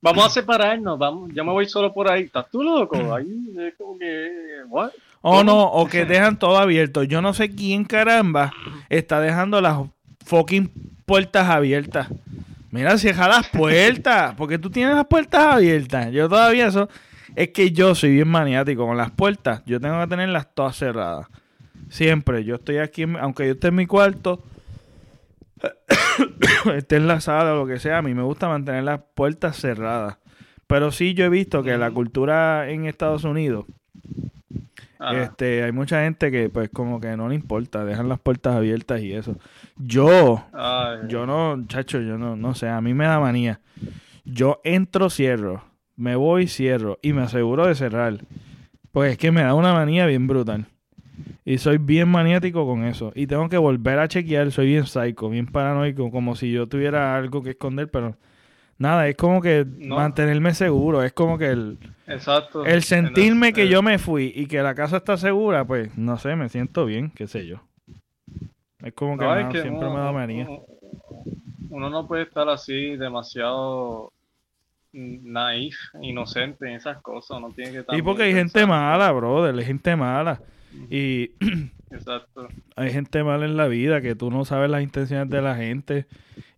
[0.00, 2.22] Vamos a separarnos, vamos, yo me voy solo por ahí.
[2.22, 3.12] ¿Estás tú loco?
[3.12, 4.30] Ahí es como que,
[4.68, 4.90] what?
[5.22, 7.02] O no, o que dejan todo abierto.
[7.02, 8.52] Yo no sé quién caramba
[8.90, 9.76] está dejando las
[10.24, 10.70] fucking
[11.04, 12.06] puertas abiertas.
[12.70, 14.34] Mira, cierra las puertas.
[14.34, 16.10] Porque tú tienes las puertas abiertas.
[16.12, 16.88] Yo todavía eso.
[17.34, 19.62] Es que yo soy bien maniático con las puertas.
[19.66, 21.26] Yo tengo que tenerlas todas cerradas.
[21.88, 22.44] Siempre.
[22.44, 24.42] Yo estoy aquí, aunque yo esté en mi cuarto,
[26.74, 29.56] esté en la sala o lo que sea, a mí me gusta mantener las puertas
[29.56, 30.18] cerradas.
[30.66, 33.64] Pero sí yo he visto que la cultura en Estados Unidos
[34.98, 35.22] Ajá.
[35.22, 39.00] este, hay mucha gente que pues como que no le importa, dejan las puertas abiertas
[39.00, 39.36] y eso.
[39.76, 43.60] Yo, Ay, yo no, chacho, yo no, no sé, a mí me da manía.
[44.24, 45.64] Yo entro, cierro,
[45.96, 48.18] me voy, cierro y me aseguro de cerrar.
[48.92, 50.66] Pues es que me da una manía bien brutal.
[51.44, 53.12] Y soy bien maniático con eso.
[53.14, 57.16] Y tengo que volver a chequear, soy bien psycho, bien paranoico, como si yo tuviera
[57.16, 58.16] algo que esconder, pero
[58.78, 59.96] nada, es como que No.
[59.96, 62.64] mantenerme seguro, es como que el, Exacto.
[62.64, 66.36] el sentirme que yo me fui y que la casa está segura, pues no sé,
[66.36, 67.60] me siento bien, qué sé yo.
[68.82, 70.46] Es como que, no, es mano, que siempre uno, me da manía.
[70.48, 70.62] uno-
[71.70, 74.12] uno no puede estar así demasiado
[74.92, 77.36] naif, inocente en esas cosas.
[77.38, 80.40] Uno tiene que Y también porque hay gente mala, brother, hay gente mala.
[80.90, 81.30] Y
[81.90, 82.48] Exacto.
[82.76, 86.06] hay gente mala en la vida que tú no sabes las intenciones de la gente.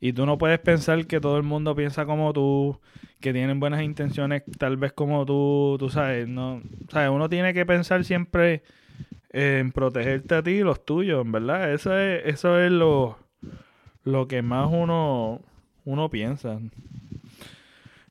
[0.01, 2.81] Y tú no puedes pensar que todo el mundo piensa como tú,
[3.21, 6.27] que tienen buenas intenciones tal vez como tú, tú sabes.
[6.27, 8.63] no sabes Uno tiene que pensar siempre
[9.31, 11.73] en protegerte a ti y los tuyos, en verdad.
[11.73, 13.19] Eso es, eso es lo,
[14.05, 15.41] lo que más uno,
[15.85, 16.59] uno piensa.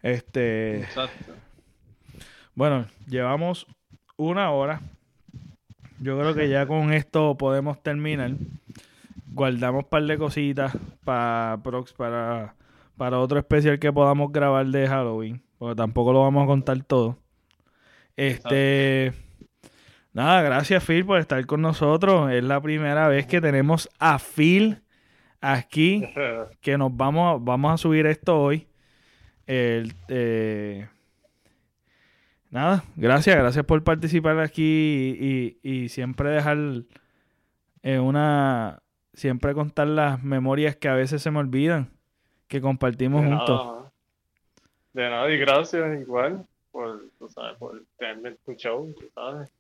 [0.02, 1.34] Este, Exacto.
[2.56, 3.68] bueno, llevamos
[4.16, 4.82] una hora.
[6.02, 8.32] Yo creo que ya con esto podemos terminar.
[9.34, 12.56] Guardamos un par de cositas pa- prox- para,
[12.98, 15.42] para otro especial que podamos grabar de Halloween.
[15.58, 17.18] Porque tampoco lo vamos a contar todo.
[18.16, 19.14] Este.
[20.14, 22.32] Nada, gracias Phil por estar con nosotros.
[22.32, 24.82] Es la primera vez que tenemos a Phil
[25.42, 26.04] aquí
[26.62, 28.68] que nos vamos, vamos a subir esto hoy.
[29.46, 30.88] El, eh,
[32.50, 36.58] nada, gracias, gracias por participar aquí y, y, siempre dejar
[37.84, 38.82] eh, una,
[39.14, 41.92] siempre contar las memorias que a veces se me olvidan,
[42.48, 43.92] que compartimos juntos.
[44.94, 49.52] De nada y gracias igual por, tú sabes, por tenerme escuchado, tú sabes.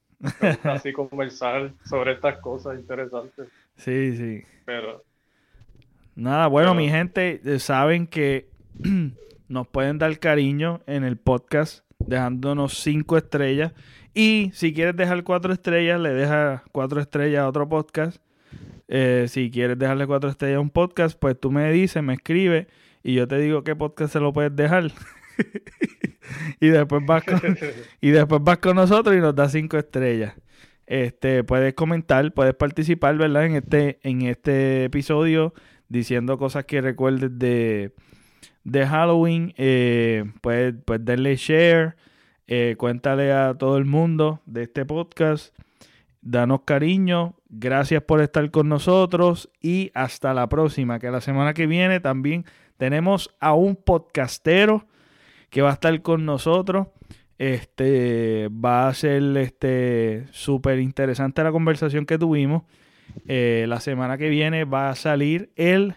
[0.64, 3.48] Así conversar sobre estas cosas interesantes.
[3.78, 4.44] Sí, sí.
[4.66, 5.03] Pero.
[6.16, 8.49] Nada, bueno, mi gente, eh, saben que
[9.48, 13.73] nos pueden dar cariño en el podcast dejándonos cinco estrellas.
[14.14, 18.22] Y si quieres dejar cuatro estrellas, le dejas cuatro estrellas a otro podcast.
[18.88, 22.68] Eh, si quieres dejarle cuatro estrellas a un podcast, pues tú me dices, me escribes
[23.03, 24.91] y yo te digo qué podcast se lo puedes dejar.
[26.60, 27.57] y después vas con,
[28.02, 30.34] y después vas con nosotros y nos das cinco estrellas.
[30.88, 33.45] Este, puedes comentar, puedes participar, ¿verdad?
[33.45, 35.53] En este, en este episodio,
[35.88, 37.94] diciendo cosas que recuerdes de,
[38.69, 39.53] de Halloween.
[39.57, 41.95] Eh, pues, darle share.
[42.47, 45.55] Eh, cuéntale a todo el mundo de este podcast.
[46.21, 47.35] Danos cariño.
[47.49, 49.49] Gracias por estar con nosotros.
[49.61, 50.99] Y hasta la próxima.
[50.99, 52.45] Que la semana que viene también
[52.77, 54.85] tenemos a un podcastero
[55.49, 56.87] que va a estar con nosotros.
[57.37, 62.63] Este va a ser este súper interesante la conversación que tuvimos.
[63.27, 65.95] Eh, la semana que viene va a salir el.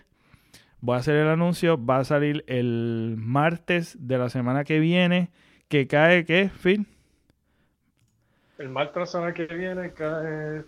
[0.83, 1.83] Voy a hacer el anuncio.
[1.83, 5.31] Va a salir el martes de la semana que viene.
[5.69, 6.87] Que cae, ¿qué, Phil?
[8.59, 10.65] El martes de la semana que viene cae.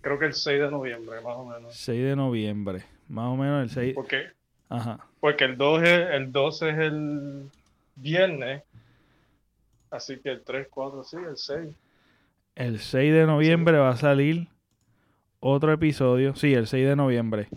[0.00, 1.74] Creo que el 6 de noviembre, más o menos.
[1.74, 2.84] 6 de noviembre.
[3.08, 3.94] Más o menos el 6.
[3.96, 4.26] ¿Por qué?
[4.68, 5.04] Ajá.
[5.18, 7.50] Porque el 2 es, el 12 es el
[7.96, 8.62] viernes.
[9.90, 11.74] Así que el 3, 4, sí, el 6.
[12.54, 14.46] El 6 de noviembre va a salir
[15.40, 16.36] otro episodio.
[16.36, 17.48] Sí, el 6 de noviembre.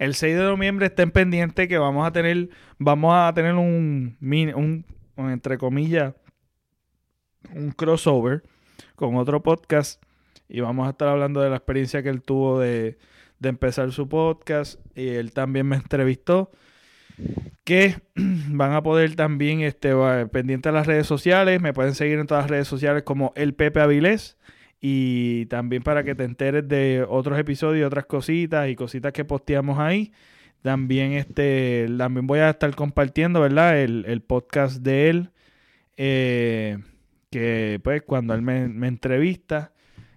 [0.00, 2.48] El 6 de noviembre estén pendientes que vamos a tener,
[2.78, 4.86] vamos a tener un, un,
[5.16, 6.14] un entre comillas,
[7.54, 8.42] un crossover
[8.96, 10.02] con otro podcast
[10.48, 12.96] y vamos a estar hablando de la experiencia que él tuvo de,
[13.40, 16.50] de empezar su podcast y él también me entrevistó
[17.64, 19.92] que van a poder también este
[20.32, 23.52] pendiente a las redes sociales, me pueden seguir en todas las redes sociales como el
[23.52, 24.38] Pepe Avilés
[24.80, 29.78] y también para que te enteres de otros episodios, otras cositas y cositas que posteamos
[29.78, 30.12] ahí.
[30.62, 33.78] También este también voy a estar compartiendo, ¿verdad?
[33.78, 35.30] El, podcast de él
[35.96, 36.78] eh,
[37.30, 39.72] que pues cuando él me, me entrevista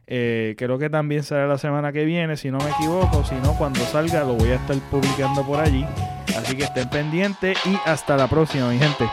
[0.05, 3.23] eh, creo que también será la semana que viene, si no me equivoco.
[3.23, 5.85] Si no, cuando salga lo voy a estar publicando por allí.
[6.37, 9.05] Así que estén pendientes y hasta la próxima, mi gente.